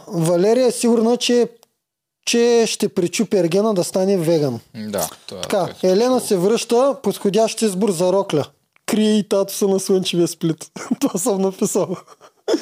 [0.09, 1.49] Валерия е сигурна, че,
[2.27, 4.61] че ще причупи Ергена да стане веган.
[4.75, 5.09] Да.
[5.27, 8.45] Това, Така, е, Елена се връща, подходящ избор за Рокля.
[8.87, 10.71] Крие и тато са на слънчевия сплит.
[11.01, 11.97] Това съм написал.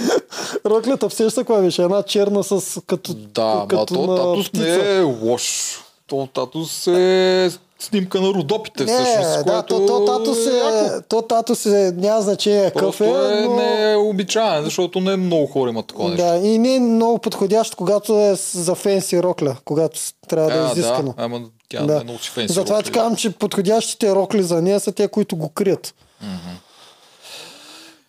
[0.66, 1.82] Роклята все ще каква беше?
[1.82, 4.64] Една черна с като, Да, ма като то на татус птица.
[4.64, 5.78] не е лош.
[6.06, 11.02] То татус е снимка на родопите Не, всъщност, да, което то, то тато се, яко.
[11.08, 13.56] то тато се няма значение какъв е, е но...
[13.56, 16.24] не е обичайен, защото не много хора имат такова нещо.
[16.26, 20.72] Да, и не е много подходящ, когато е за фенси рокля, когато трябва да е
[20.72, 21.14] изискано.
[21.18, 22.00] да, ама тя не Да.
[22.00, 22.54] е много си фенси.
[22.54, 25.94] Затова ти казвам, че подходящите рокли за нея са те, които го крият.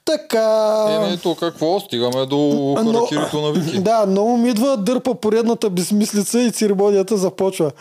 [0.05, 0.85] Така...
[0.89, 1.79] Еми, то какво?
[1.79, 2.37] Стигаме до
[2.83, 3.79] но- харакирито на Вики.
[3.79, 7.71] Да, много ми идва дърпа поредната безмислица и церемонията започва.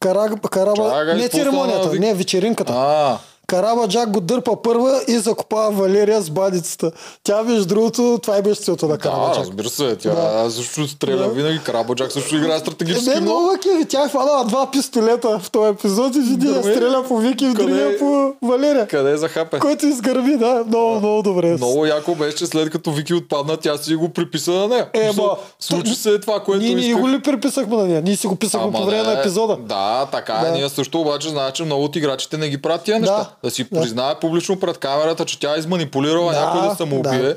[0.00, 0.90] Кара, караба...
[0.90, 2.72] Чакай, не церемонията, на не вечеринката.
[2.76, 3.18] А,
[3.50, 6.90] Караба Джак го дърпа първа и закопава Валерия с бадицата.
[7.24, 9.96] Тя, между другото, това е беше целта на Караба да, разбира се.
[9.96, 10.50] Тя Да.
[10.50, 11.28] също стреля Да.
[11.28, 11.58] винаги.
[11.58, 13.50] Карабаджак също играе стратегически Не, много.
[13.62, 13.84] кеви.
[13.84, 16.62] Тя е хванала два пистолета в този епизод и да Гърми?
[16.64, 17.62] стреля по Вики, в Къде?
[17.64, 18.86] другия по Валерия.
[18.86, 19.58] Къде е за хапе?
[19.58, 20.64] Който изгърби, да.
[20.66, 21.46] Много, много добре.
[21.48, 24.88] Много яко беше, че след като Вики отпадна, тя си го приписа на нея.
[24.94, 28.02] Е, Мисъл, Случи се това, което Ние, ние го ли приписахме на нея?
[28.02, 29.56] Ние си го писахме по време на епизода.
[29.58, 30.44] Да, така е.
[30.44, 30.52] Да.
[30.52, 33.00] Ние също обаче знаем, че много от играчите не ги правят тия Да.
[33.00, 33.30] неща.
[33.44, 33.80] Да си Да.
[33.80, 37.18] признае публично пред камерата, че тя е изманипулирала Да, някой да самоубие.
[37.18, 37.34] да.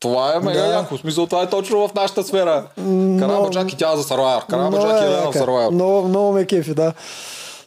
[0.00, 0.66] Това е мега Да.
[0.68, 0.96] яко.
[0.96, 2.66] В смисъл, това е точно в нашата сфера.
[3.18, 4.42] Карабаджак и тя за Сарвайер.
[4.48, 5.38] Много Карабаджак и е Елена яка.
[5.38, 5.70] Сарвайер.
[5.70, 6.92] Много, много ме кефи, да.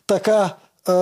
[0.07, 0.55] Така,
[0.87, 0.93] а,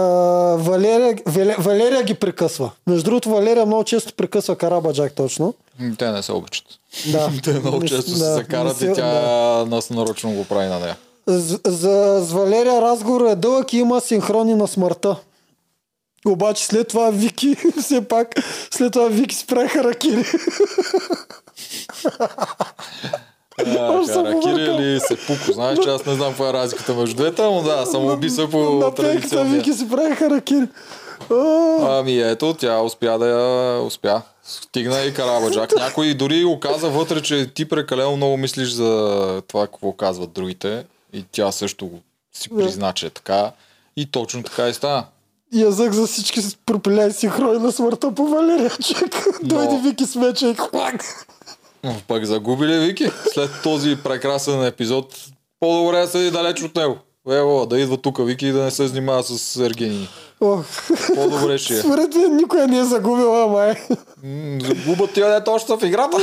[0.53, 1.15] Валерия,
[1.57, 2.72] Валерия, ги прекъсва.
[2.88, 5.53] Между другото, Валерия много често прекъсва Карабаджак точно.
[5.97, 6.65] Те не се обичат.
[7.05, 7.30] Да.
[7.43, 9.65] Те много често да, се закарат се- и тя да.
[9.65, 10.95] нас нарочно го прави на нея.
[11.27, 15.15] З- За, с Валерия разговор е дълъг и има синхрони на смъртта.
[16.28, 18.36] Обаче след това Вики, все пак,
[18.72, 20.24] след това Вики спря харакири.
[23.66, 25.54] А, съм Харакири или Сепуко.
[25.54, 29.58] Знаеш, че аз не знам каква е разликата между двете, но да, самоубийство по традиционния.
[29.58, 30.68] Вики си прави харакири.
[31.32, 34.22] А, Ами ето, тя успя да я успя.
[34.44, 35.76] Стигна и Карабаджак.
[35.78, 40.86] Някой дори го каза вътре, че ти прекалено много мислиш за това, какво казват другите.
[41.14, 41.90] И тя също
[42.34, 43.52] си призна, че е така.
[43.95, 45.04] И точно така и стана.
[45.53, 49.28] Язък за всички с пропиляй синхрони на смъртта по Валерия Чек.
[49.44, 51.26] Дойде Вики с меча и хлак.
[51.84, 53.11] Но пък загуби ли Вики?
[53.34, 55.15] След този прекрасен епизод,
[55.60, 56.95] по-добре да седи далеч от него.
[57.30, 60.10] Ево, да идва тук Вики и да не се занимава с Ергени.
[61.15, 61.78] По-добре ще е.
[61.78, 63.74] Според мен никой не е загубила, май.
[64.24, 66.18] М, Загубят тия дето още в играта.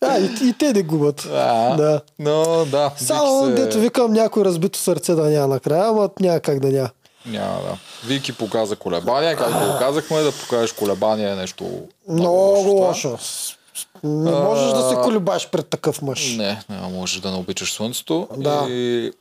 [0.00, 1.28] А, и, и те не губят.
[1.32, 2.00] А, Да.
[2.18, 2.90] Но да.
[2.96, 3.52] Само се...
[3.52, 6.88] дето викам някой разбито сърце да няма накрая, ама няма как да няма.
[7.28, 7.76] Няма да.
[8.06, 13.18] Вики показа колебания, както го казахме, да покажеш колебания е нещо Много лошо.
[14.04, 16.36] Не можеш да се колебаш пред такъв мъж.
[16.36, 18.28] Не, не можеш да не обичаш слънцето.
[18.36, 18.66] Да.
[18.68, 19.12] И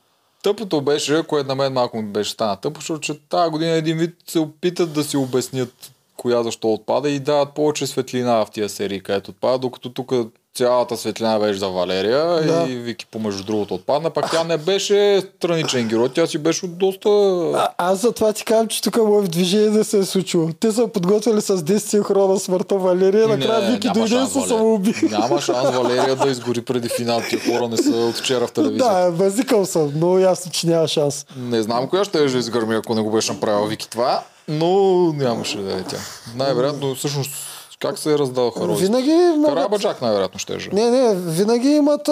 [0.44, 3.98] тъпото беше, което на мен малко ми беше стана тъпо, защото че тази година един
[3.98, 8.70] вид се опитат да си обяснят коя защо отпада и дават повече светлина в тия
[8.70, 10.14] серии, където отпада, докато тук
[10.58, 12.66] цялата светлина беше за Валерия Да.
[12.70, 16.78] и Вики помежду другото отпадна, пак тя не беше страничен герой, тя си беше от
[16.78, 17.10] доста...
[17.56, 20.50] А, аз затова ти казвам, че тук му е в движение да се е случило.
[20.60, 24.94] Те са подготвили с 10 синхрона смъртта Валерия, накрая Вики дойде и се самоуби.
[25.12, 27.22] Няма шанс Валерия да изгори преди финал.
[27.30, 28.94] Тия хора не са от вчера в телевизията.
[28.94, 29.92] Да, базикал съм.
[29.96, 31.26] Много ясно, че няма шанс.
[31.38, 34.74] Не знам коя ще да изгърми, ако не го беше направил Вики това, но
[35.14, 35.98] нямаше да е тя.
[36.36, 37.32] Най-вероятно, всъщност,
[37.80, 38.84] как се е раздал Харози?
[38.84, 39.56] Винаги могат...
[39.56, 40.58] Карабаджак най-вероятно ще е.
[40.74, 42.08] Не, не, винаги имат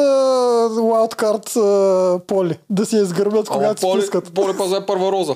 [0.77, 1.53] лаудкарт
[2.27, 2.59] поли.
[2.69, 4.33] Да си Ама когато Поли, пускат.
[4.33, 5.35] Поли паза е първа роза.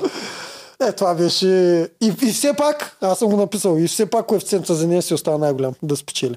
[0.88, 1.47] Е, това беше...
[2.01, 5.14] И, и все пак, аз съм го написал, и все пак коефициента за нея си
[5.14, 6.35] остава най-голям да спечели.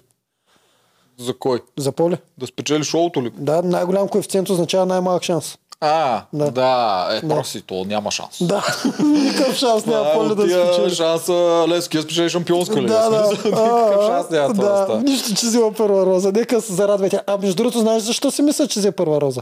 [1.19, 1.61] За кой?
[1.79, 2.19] За поле.
[2.39, 3.33] Да спечели шоуто ли?
[3.39, 5.59] Да, най-голям коефициент означава най-малък шанс.
[5.85, 6.45] А, Да.
[6.45, 8.37] да, да е, проси, то няма шанс.
[8.41, 8.65] Да,
[9.05, 10.95] никакъв шанс няма поле да спечели.
[10.95, 12.89] шанса Левски да спечели шампионска лига.
[12.95, 13.29] Да, да.
[13.31, 15.03] Никакъв шанс няма това да да, стане.
[15.03, 16.33] нищо, че взема първа роза.
[16.33, 17.21] Нека се зарадва тя.
[17.27, 19.41] А между другото, знаеш защо си мисля, че взе първа роза?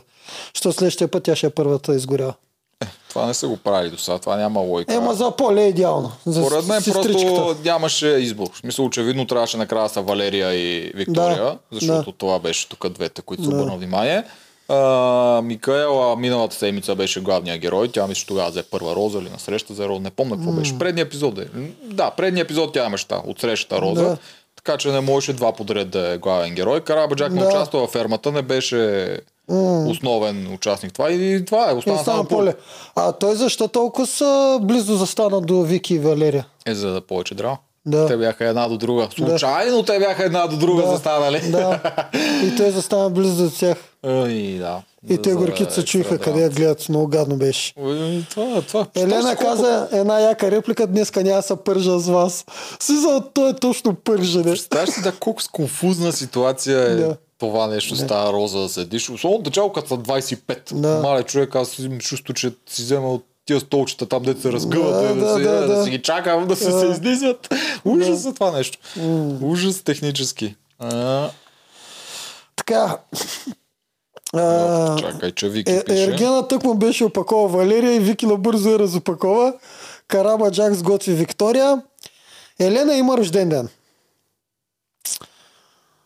[0.55, 2.35] Що следващия път тя ще е първата изгорява.
[3.09, 4.95] Това не са го правили до сега, това няма лойка.
[4.95, 6.13] Ема за поле е идеално.
[6.27, 8.47] За Според мен просто нямаше избор.
[8.53, 12.17] В смисъл, очевидно трябваше накрая са Валерия и Виктория, Да, защото да.
[12.19, 14.25] това беше тук двете, които се обърна внимание.
[14.71, 17.89] А, Микаела миналата седмица беше главният герой.
[17.89, 20.01] Тя мисля, тогава взе първа роза или на среща за роза.
[20.01, 20.79] Не помня какво беше.
[20.79, 21.47] Предния епизод е.
[21.85, 24.03] Да, предния епизод тя имаше от срещата роза.
[24.03, 24.17] Да.
[24.57, 26.81] Така че не можеше два подред да е главен герой.
[26.81, 27.49] Карабаджак не Да.
[27.49, 29.17] участва във фермата, не беше
[29.87, 30.93] основен участник.
[30.93, 31.75] Това и това е.
[31.75, 32.51] Остана стана само поле.
[32.53, 32.55] поле.
[32.97, 36.47] А той защо толкова са близо застана до Вики и Валерия?
[36.67, 37.57] Е, за да повече драма.
[37.87, 38.07] Да.
[38.07, 39.09] Те бяха една до друга.
[39.11, 40.89] Случайно те бяха една до друга Да.
[40.89, 41.41] застанали.
[41.43, 41.81] Да.
[42.45, 43.77] И той застана близо до тях.
[44.05, 44.83] Ай, да.
[45.09, 46.21] И За- те за горките се чуиха драма.
[46.21, 46.89] къде я гледат.
[46.89, 47.73] Много гадно беше.
[47.79, 48.87] Ой, Това, това.
[48.97, 52.45] Елена Що каза една яка реплика, днеска няма да се пържа с вас.
[52.81, 54.45] Смисъл, то е точно пържене.
[54.45, 56.95] Представяш си да колко с конфузна ситуация е.
[56.95, 57.17] Да.
[57.39, 59.11] това нещо става роза да седиш.
[59.11, 60.75] Особено начало, като са 25.
[60.75, 61.01] Да.
[61.01, 64.93] Мале човек, аз имам чувство, че си взема от тия столчета там, дето се разгъват,
[64.95, 65.85] Да, да, да, да, да, да, да.
[65.85, 66.81] си ги чакам да се, Да.
[66.81, 67.55] се изнизят.
[67.85, 68.79] Ужас е това нещо.
[69.43, 70.55] Ужас технически.
[70.79, 71.29] А,
[72.57, 72.99] Така.
[74.35, 76.03] А, чакай, че Вики е, пише.
[76.05, 79.55] Ергена тък му беше опакова Валерия и Вики набързо я разопакова.
[80.09, 81.83] Караба Джак сготви Виктория.
[82.59, 83.69] Елена има рожден ден.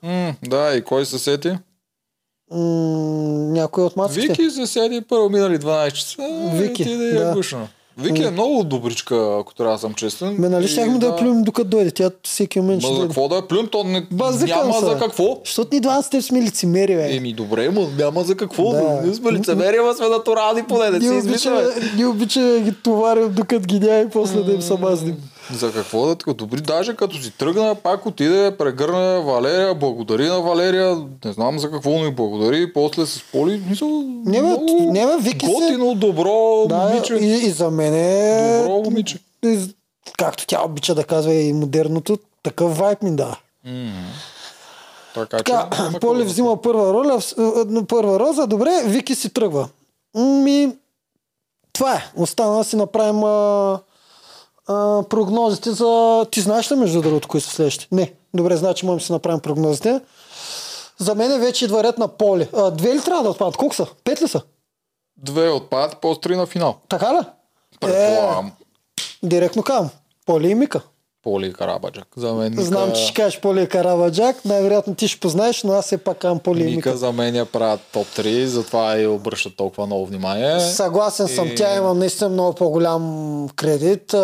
[0.02, 1.48] М, да, и кой се сети?
[2.50, 2.58] М-
[3.52, 4.20] някой от маците?
[4.20, 6.50] Вики се седи първо минали 12 часа.
[6.52, 7.20] Вики, и ти да, да.
[7.20, 7.68] я гушна.
[7.98, 10.36] Вики е много добричка, ако трябва да съм честен.
[10.38, 11.90] Ме, нали щяхме да я плюем докато дойде?
[11.90, 13.08] Тя всеки момент ще Ма за дойде.
[13.08, 13.66] какво да я плюем?
[13.66, 14.80] То не, Ба, няма се.
[14.80, 15.40] за какво.
[15.44, 17.16] Защото ни двамата с теб сме лицемери, бе.
[17.16, 18.70] Еми добре, но няма за какво.
[18.70, 18.80] Да.
[18.80, 19.02] Да.
[19.04, 21.62] Ние сме лицемери, ама сме натурални поне, не си обичаме,
[21.96, 25.16] ние обичаме да ги товарим докато ги няма и после да им се мазним.
[25.52, 30.40] За какво да така добри, даже като си тръгна, пак отиде, прегърна Валерия, благодари на
[30.40, 30.94] Валерия,
[31.24, 33.88] не знам за какво ми благодари, после с Поли, мисъл,
[34.26, 37.14] Не, бе, много не, бе, Вики се- готино, добро Да, момиче.
[37.14, 38.58] и, и за мен е...
[38.58, 39.18] Добро момиче.
[39.42, 39.74] и-
[40.18, 43.36] Както тя обича да казва и модерното, такъв вайб ми дава.
[45.14, 47.32] Така, Така, че, Поли да- взима първа роля, в-
[47.78, 49.68] е, първа роза, добре, Вики си тръгва.
[50.14, 50.72] Ми,
[51.72, 52.10] това е.
[52.16, 53.78] Остана да си направим а,
[54.68, 56.26] а, прогнозите за...
[56.30, 57.94] Ти знаеш ли между другото кои са следващите?
[57.94, 58.12] Не.
[58.34, 60.00] Добре, значи можем да си направим прогнозите.
[60.98, 62.48] За мен вече идва ред на Поли.
[62.56, 63.56] А, две ли трябва да отпадат?
[63.56, 63.86] Колко са?
[64.04, 64.42] Пет ли са?
[65.16, 66.76] Две отпадат, после три на финал.
[66.88, 67.18] Така ли?
[67.80, 68.52] Предполагам.
[69.22, 69.90] Директно кам.
[70.26, 70.80] Поли и Мика.
[71.24, 72.06] Поли Карабаджак.
[72.16, 74.44] За мен Знам, че ще кажеш Поли и Караваджак.
[74.44, 76.96] Най-вероятно ти ще познаеш, но аз все пак кам Поли Мика.
[76.96, 80.60] за мен я правят топ 3, затова и обръщат толкова много внимание.
[80.60, 81.46] Съгласен съм.
[81.48, 83.02] И- Тя има наистина много по-голям
[83.56, 84.14] кредит.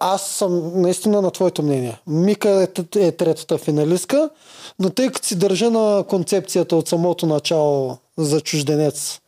[0.00, 1.98] Аз съм наистина на твоето мнение.
[2.06, 4.30] Мика е, е третата финалистка,
[4.78, 9.20] но тъй като си държа на концепцията от самото начало за чужденец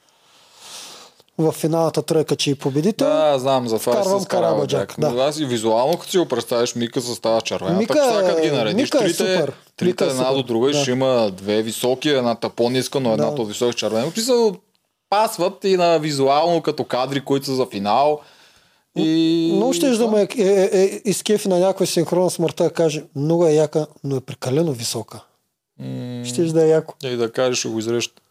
[1.39, 3.09] в финалната тройка, че и победител.
[3.09, 4.95] Да, знам, за това Вкарвам е с Карабаджак.
[4.99, 5.07] Да.
[5.09, 8.43] Аз и визуално, като си го представиш, Мика с тази червената Мика коса, е- като
[8.43, 9.53] ги наредиш, Мика е трите, супер.
[9.77, 10.79] трите Мика е една до друга и да.
[10.79, 14.11] ще има две високи, едната по-ниска, но едната висока червена.
[14.11, 14.57] Смисъл,
[15.11, 18.21] пасват и на визуално като кадри, които са за финал.
[18.97, 19.53] И...
[19.57, 23.47] Много ще да ме е, е, е, изкефи на някой синхрон смъртта да каже, много
[23.47, 25.21] е яка, но е прекалено висока.
[25.81, 26.95] М, Ще да е яко.
[27.05, 28.23] И да кажеш, ще го изреща.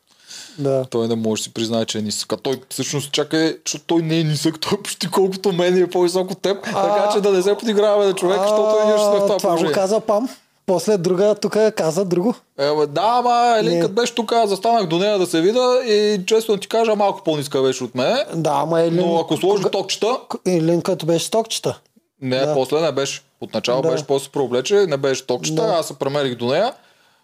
[0.59, 0.85] Да.
[0.85, 2.33] Той не може да си признае, че е нисък.
[2.33, 6.31] А той всъщност чакай, защото той не е нисък, той почти колкото мен е по-висок
[6.31, 6.57] от теб.
[6.65, 9.27] А- така че да не се подиграваме на човек, защото ние ще сме в това,
[9.27, 9.71] това го положение.
[9.71, 10.29] каза Пам.
[10.65, 12.33] После друга тук каза друго.
[12.59, 16.21] Е, бе, да, ама Елин, като беше тук, застанах до нея да се видя и
[16.25, 18.17] често да ти кажа, малко по-ниска беше от мен.
[18.35, 19.01] Да, ама Елин...
[19.01, 21.79] Но ако сложи кога- токчета, Елин като беше стокчета.
[22.21, 22.53] не, Да.
[22.53, 23.21] после не беше.
[23.41, 23.89] Отначало Да.
[23.89, 25.67] беше после се преоблече, не беше токчета, Да.
[25.69, 26.73] аз се премерих до нея.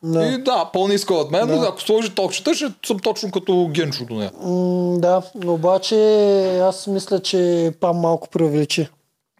[0.03, 0.25] Да.
[0.25, 1.55] И да, по-ниска от мен, Да.
[1.55, 4.31] но ако сложи токчета, ще съм точно като Генчо до нея.
[4.43, 5.97] М, да, обаче
[6.59, 8.87] аз мисля, че Пам малко преувеличи.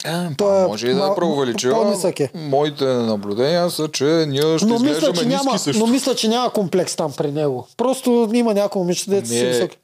[0.06, 1.96] Е, Той е може и да е преувеличила.
[2.20, 2.30] е.
[2.36, 5.80] Моите наблюдения са, че ние ще Но мисля, изглеждаме че ниски няма, също.
[5.80, 7.68] но мисля, че няма комплекс там при него.
[7.78, 9.78] Просто има някои момичета, дето са високи.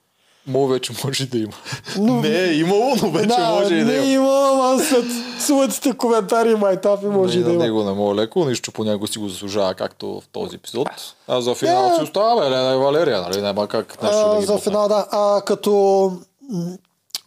[0.50, 1.52] Мо вече може и да има.
[1.98, 4.06] Но- Не е имало, но вече може и да не има.
[4.06, 5.06] има, ама след
[5.40, 7.64] своите коментари и майтапи може и Не, да има.
[7.64, 10.88] него не мога леко, нищо по него си го заслужава, както в този епизод.
[11.28, 11.96] А за финал Да.
[11.96, 13.42] си остава Елена и Валерия, нали?
[13.42, 15.06] Няма как нещо а, да ги за финал, да.
[15.12, 16.12] А, като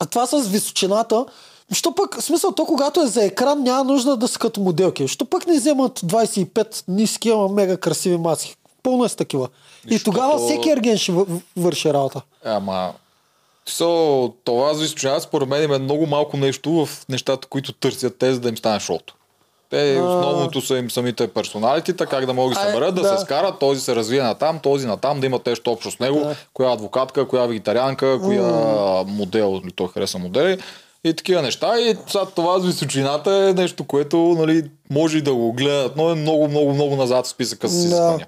[0.00, 1.24] а това с височината,
[1.72, 5.08] що пък, в смисъл, то когато е за екран, няма нужда да са като моделки.
[5.08, 8.56] Що пък не вземат 25 ниски, ама мега красиви маски.
[8.82, 9.48] Пълно е с такива.
[9.84, 11.26] И Защото- тогава всеки ерген ще въ-
[11.56, 12.20] върши работа.
[12.44, 12.92] Ама,
[13.68, 18.32] so, това за изключение, според мен има много малко нещо в нещата, които търсят те,
[18.34, 19.14] за да им стане шоуто.
[19.70, 23.18] Те основното са им самите персоналитета, как да могат да А, се съберат, да, да.
[23.18, 25.98] се скарат, този се развие на там, този на там, да имат нещо общо с
[25.98, 26.36] него, Да.
[26.52, 28.42] коя адвокатка, коя вегетарианка, коя
[29.06, 30.58] модел, или той хареса модели
[31.04, 31.78] и такива неща.
[31.80, 36.10] И сега това с височината е нещо, което нали, може и да го гледат, но
[36.10, 38.26] е много, много, много назад в списъка с изисквания.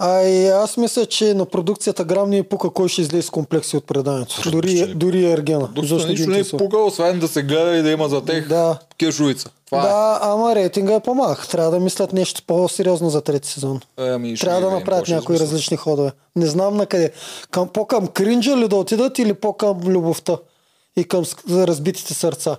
[0.00, 3.30] А и аз мисля, че на продукцията Грам не е пука кой ще излезе с
[3.30, 4.50] комплекси от преданието.
[4.50, 5.68] Дори, дори и Ергена.
[5.82, 8.78] Защо нищо не е пука, освен да се гледа и да има за тех Да.
[8.98, 9.50] кешовица.
[9.66, 11.48] Това Да, ама рейтинга е по-малък.
[11.48, 13.80] Трябва да мислят нещо по-сериозно за трети сезон.
[13.98, 14.02] е.
[14.02, 16.10] Ами, Трябва да направят някои различни ходове.
[16.36, 17.12] Не знам на къде.
[17.50, 20.36] Към, по-към кринджа ли да отидат или по-към любовта
[20.96, 22.56] и към разбитите сърца.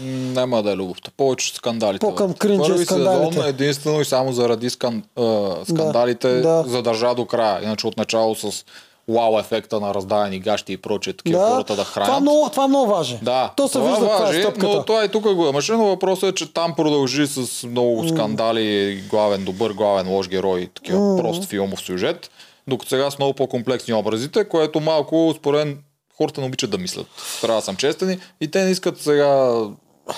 [0.00, 1.10] Няма да е любовта.
[1.16, 2.06] Повече скандалите.
[2.06, 3.32] По-към кринджа и Първи скандалите.
[3.32, 5.02] сезон единствено и само заради скан...
[5.16, 6.64] а, скандалите да.
[6.66, 7.64] задържа до края.
[7.64, 8.64] Иначе отначало с
[9.08, 12.08] вау ефекта на раздадени гащи и прочее, такива Да, хората да хранят.
[12.08, 13.18] това, много, това много важно.
[13.22, 14.66] Да, То се това вижда е важи, стъпката.
[14.66, 18.96] но това и тук го имаше, но въпросът е, че там продължи с много скандали,
[19.10, 22.30] главен добър, главен лош герой, такива прост филмов сюжет.
[22.68, 25.76] Докато сега с много по-комплексни образите, което малко, според
[26.16, 27.06] хората не обичат да мислят.
[27.40, 29.52] Трябва да съм честен и те не искат сега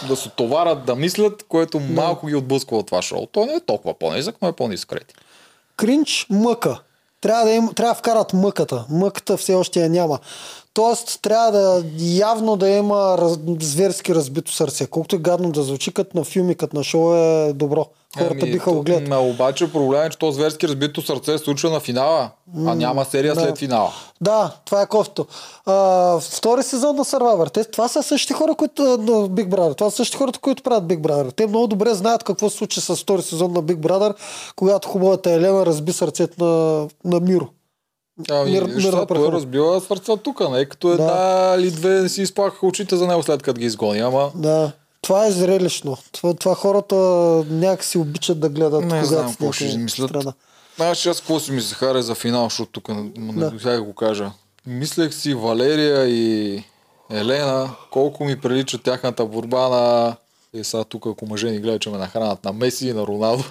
[0.09, 3.27] да се товарят да мислят, което малко ги отблъсква от това шоу.
[3.27, 5.25] То не е толкова по-низък, но е по-низък рейтинг.
[5.77, 6.81] Кринч, мъка.
[7.21, 8.85] Трябва да, им, трябва да вкарат мъката.
[8.91, 10.19] Мъката все още я няма.
[10.75, 14.87] Тоест, трябва да явно да има раз, зверски разбито сърце.
[14.87, 17.87] Колкото е гадно да звучи, като на филми, като на шоу е добро.
[18.19, 19.09] Хората Ами, биха го гледат.
[19.09, 23.05] ма, обаче проблем е, че то зверски разбито сърце се случва на финала, а няма
[23.05, 23.41] серия да.
[23.41, 23.93] след финала.
[24.21, 25.27] Да, това е кофто.
[25.67, 27.53] А, втори сезон на Survivor.
[27.53, 28.97] Те, това са същите хора, които на
[29.29, 29.77] Big Brother.
[29.77, 31.35] Това са същите хората, които правят Big Brother.
[31.37, 34.15] Те много добре знаят какво се случи с втори сезон на Big Brother,
[34.57, 37.49] когато хубавата Елена разби сърцето на, на Миро.
[38.31, 40.65] Ами, Мир- виж сега, той разбива сърца тук, не?
[40.65, 44.31] Като една или две не си изплакаха очите за него след като ги изгони, ама...
[44.35, 44.73] Да.
[45.03, 45.97] Това е зрелищно.
[46.13, 46.95] Това, това хората
[47.51, 50.09] някакси обичат да гледат, Не когато знам какво ще мислят.
[50.11, 50.33] страда.
[50.77, 53.83] Знаеш, аз какво си ми се харе за финал, защото тук не, Да.
[53.83, 54.31] го кажа.
[54.67, 56.63] Мислех си Валерия и
[57.11, 60.17] Елена, колко ми прилича тяхната борба на...
[60.55, 63.45] И сега тук, ако мъже ни гледат, че ме нахранат на Меси и на Роналдо.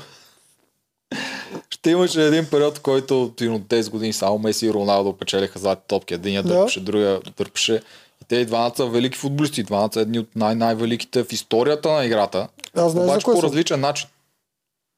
[1.80, 5.82] Ще имаше един период, в който примерно 10 години само Меси и Роналдо печелиха злати
[5.88, 6.14] топки.
[6.14, 6.50] Единия Да.
[6.54, 7.82] дърпаше, другия дърпаше.
[8.22, 9.64] И те и двамата са велики футболисти.
[9.64, 12.48] Двамата са едни от най-най-великите в историята на играта.
[12.76, 14.10] Аз знам за Обаче по различен начин.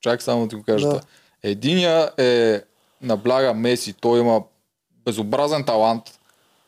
[0.02, 0.88] Чакай само да ти го кажа.
[0.88, 1.02] Да.
[1.44, 2.62] Единия е
[3.02, 4.42] набляга Меси, той има
[5.06, 6.04] безобразен талант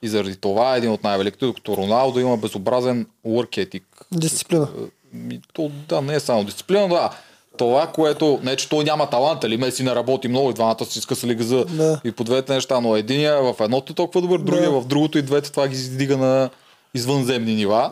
[0.01, 3.83] и заради това е един от най-великите, докато Роналдо има безобразен work ethic.
[4.11, 4.67] Дисциплина.
[5.13, 7.09] Ми, то, да, не е само дисциплина, да.
[7.57, 11.01] Това, което, не че той няма талант, или Меси не работи много и двамата си
[11.01, 12.01] скъсали газа Да.
[12.03, 14.81] и по двете неща, но единия в едното е толкова добър, другия Да.
[14.81, 16.49] в другото и двете това ги издига на
[16.93, 17.91] извънземни нива.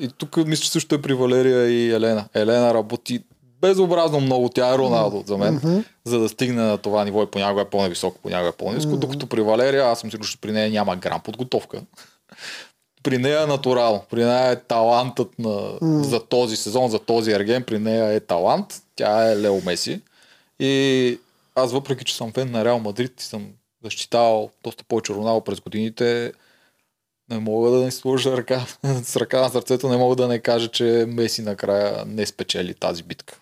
[0.00, 2.24] И тук мисля, че също е при Валерия и Елена.
[2.34, 3.20] Елена работи
[3.60, 7.60] безобразно много, тя е Роналдо за мен, за да стигне на това ниво и понякога
[7.62, 10.96] е по-невисоко, понякога е по-низко, докато при Валерия, аз съм сигурен, че при нея няма
[10.96, 11.80] грам подготовка.
[13.08, 17.64] При нея е натурал, при нея е талантът на, за този сезон, за този ерген,
[17.64, 20.00] при нея е талант, тя е Лео Меси.
[20.60, 21.20] И
[21.54, 23.46] аз въпреки, че съм фен на Реал Мадрид и съм
[23.84, 26.32] защитавал доста повече Роналдо през годините,
[27.30, 28.66] не мога да не сложа ръка,
[29.02, 33.02] с ръка на сърцето, не мога да не кажа, че Меси накрая не спечели тази
[33.02, 33.38] битка.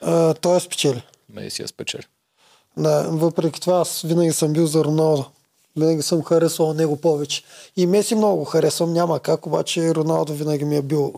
[0.00, 1.02] А, той е спечели.
[1.28, 2.04] Меси я спечели.
[2.76, 5.30] Да, въпреки това аз винаги съм бил за Роналдо.
[5.76, 7.42] Винаги съм харесвал него повече.
[7.76, 11.12] И Меси много го харесвам, няма как, обаче Роналдо винаги ми е бил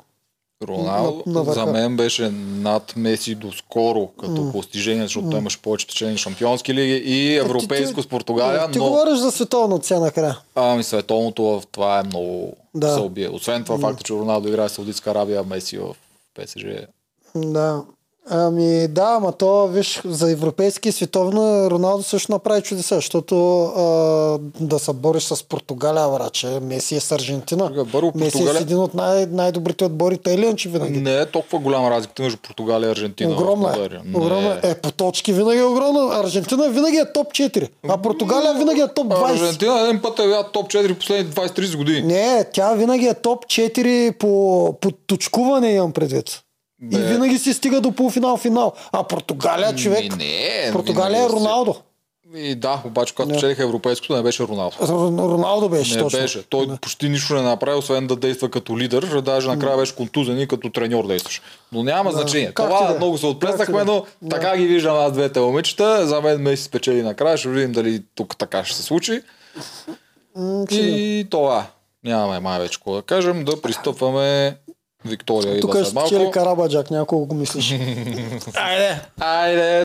[0.63, 5.87] Роналдо На- на за мен беше над Меси доскоро като постижение, защото той имаше повече
[5.87, 10.39] течение шампионски лиги и европейско с Португалия, Ти но говориш за световна цена накрая.
[10.55, 12.95] ами световното в това е много Да.
[12.95, 13.29] се убие.
[13.29, 15.95] Освен това факта, че Роналдо играе в Саудитска Арабия, Меси в
[16.35, 16.65] ПСЖ.
[17.35, 17.83] Да.
[18.27, 23.83] Ами да, ама то, виж, за европейски и световна Роналдо също направи чудеса, защото а,
[24.61, 27.69] да се бориш с Португалия, враче, Меси е с Аржентина.
[27.69, 31.01] Тук, първо, Меси е с Португалия- един от най- най-добрите отбори, тъй ли, че винаги.
[31.01, 33.33] Не е толкова голяма разликата между Португалия и Аржентина.
[33.33, 34.09] Огромна е.
[34.09, 34.71] Не Огромна е.
[34.71, 36.15] Е, по точки винаги е огромна.
[36.15, 39.33] Аржентина винаги е топ 4, а Португалия винаги е топ 20.
[39.33, 42.03] Аржентина един път е била топ 4 последните 20-30 години.
[42.03, 44.29] Не, тя винаги е топ 4 по,
[44.81, 46.41] по точкуване имам предвид.
[46.85, 46.99] И Бе.
[46.99, 48.73] винаги си стига до полуфинал, финал.
[48.93, 51.77] А Португалия, човек, Ми, не, Португалия е си- Роналдо.
[52.37, 54.77] И да, обаче когато печелиха европейското, не беше Роналдо.
[55.29, 56.19] Роналдо беше Не точно.
[56.19, 56.43] беше.
[56.43, 59.21] Той почти нищо не направи, освен да действа като лидер.
[59.21, 61.43] Даже накрая беше контузен и като треньор действаш.
[61.73, 62.47] Но няма значение.
[62.47, 62.97] Както и Това да е.
[62.97, 64.31] много се отплеснахме, и но да е.
[64.31, 66.07] така ги виждам аз двете момичета.
[66.07, 67.37] За мен Меси спечели накрая.
[67.37, 69.21] Ще видим дали тук така ще се случи.
[70.37, 70.67] Не.
[70.71, 71.67] И това.
[72.05, 73.45] Нямаме май вече какво да кажем.
[73.45, 74.57] Да пристъпваме
[75.05, 76.09] Виктория Тук идва ще след малко.
[76.09, 77.71] спечели Карабаджак, няколко го мислиш.
[78.55, 79.01] Айде!
[79.21, 79.83] Айде!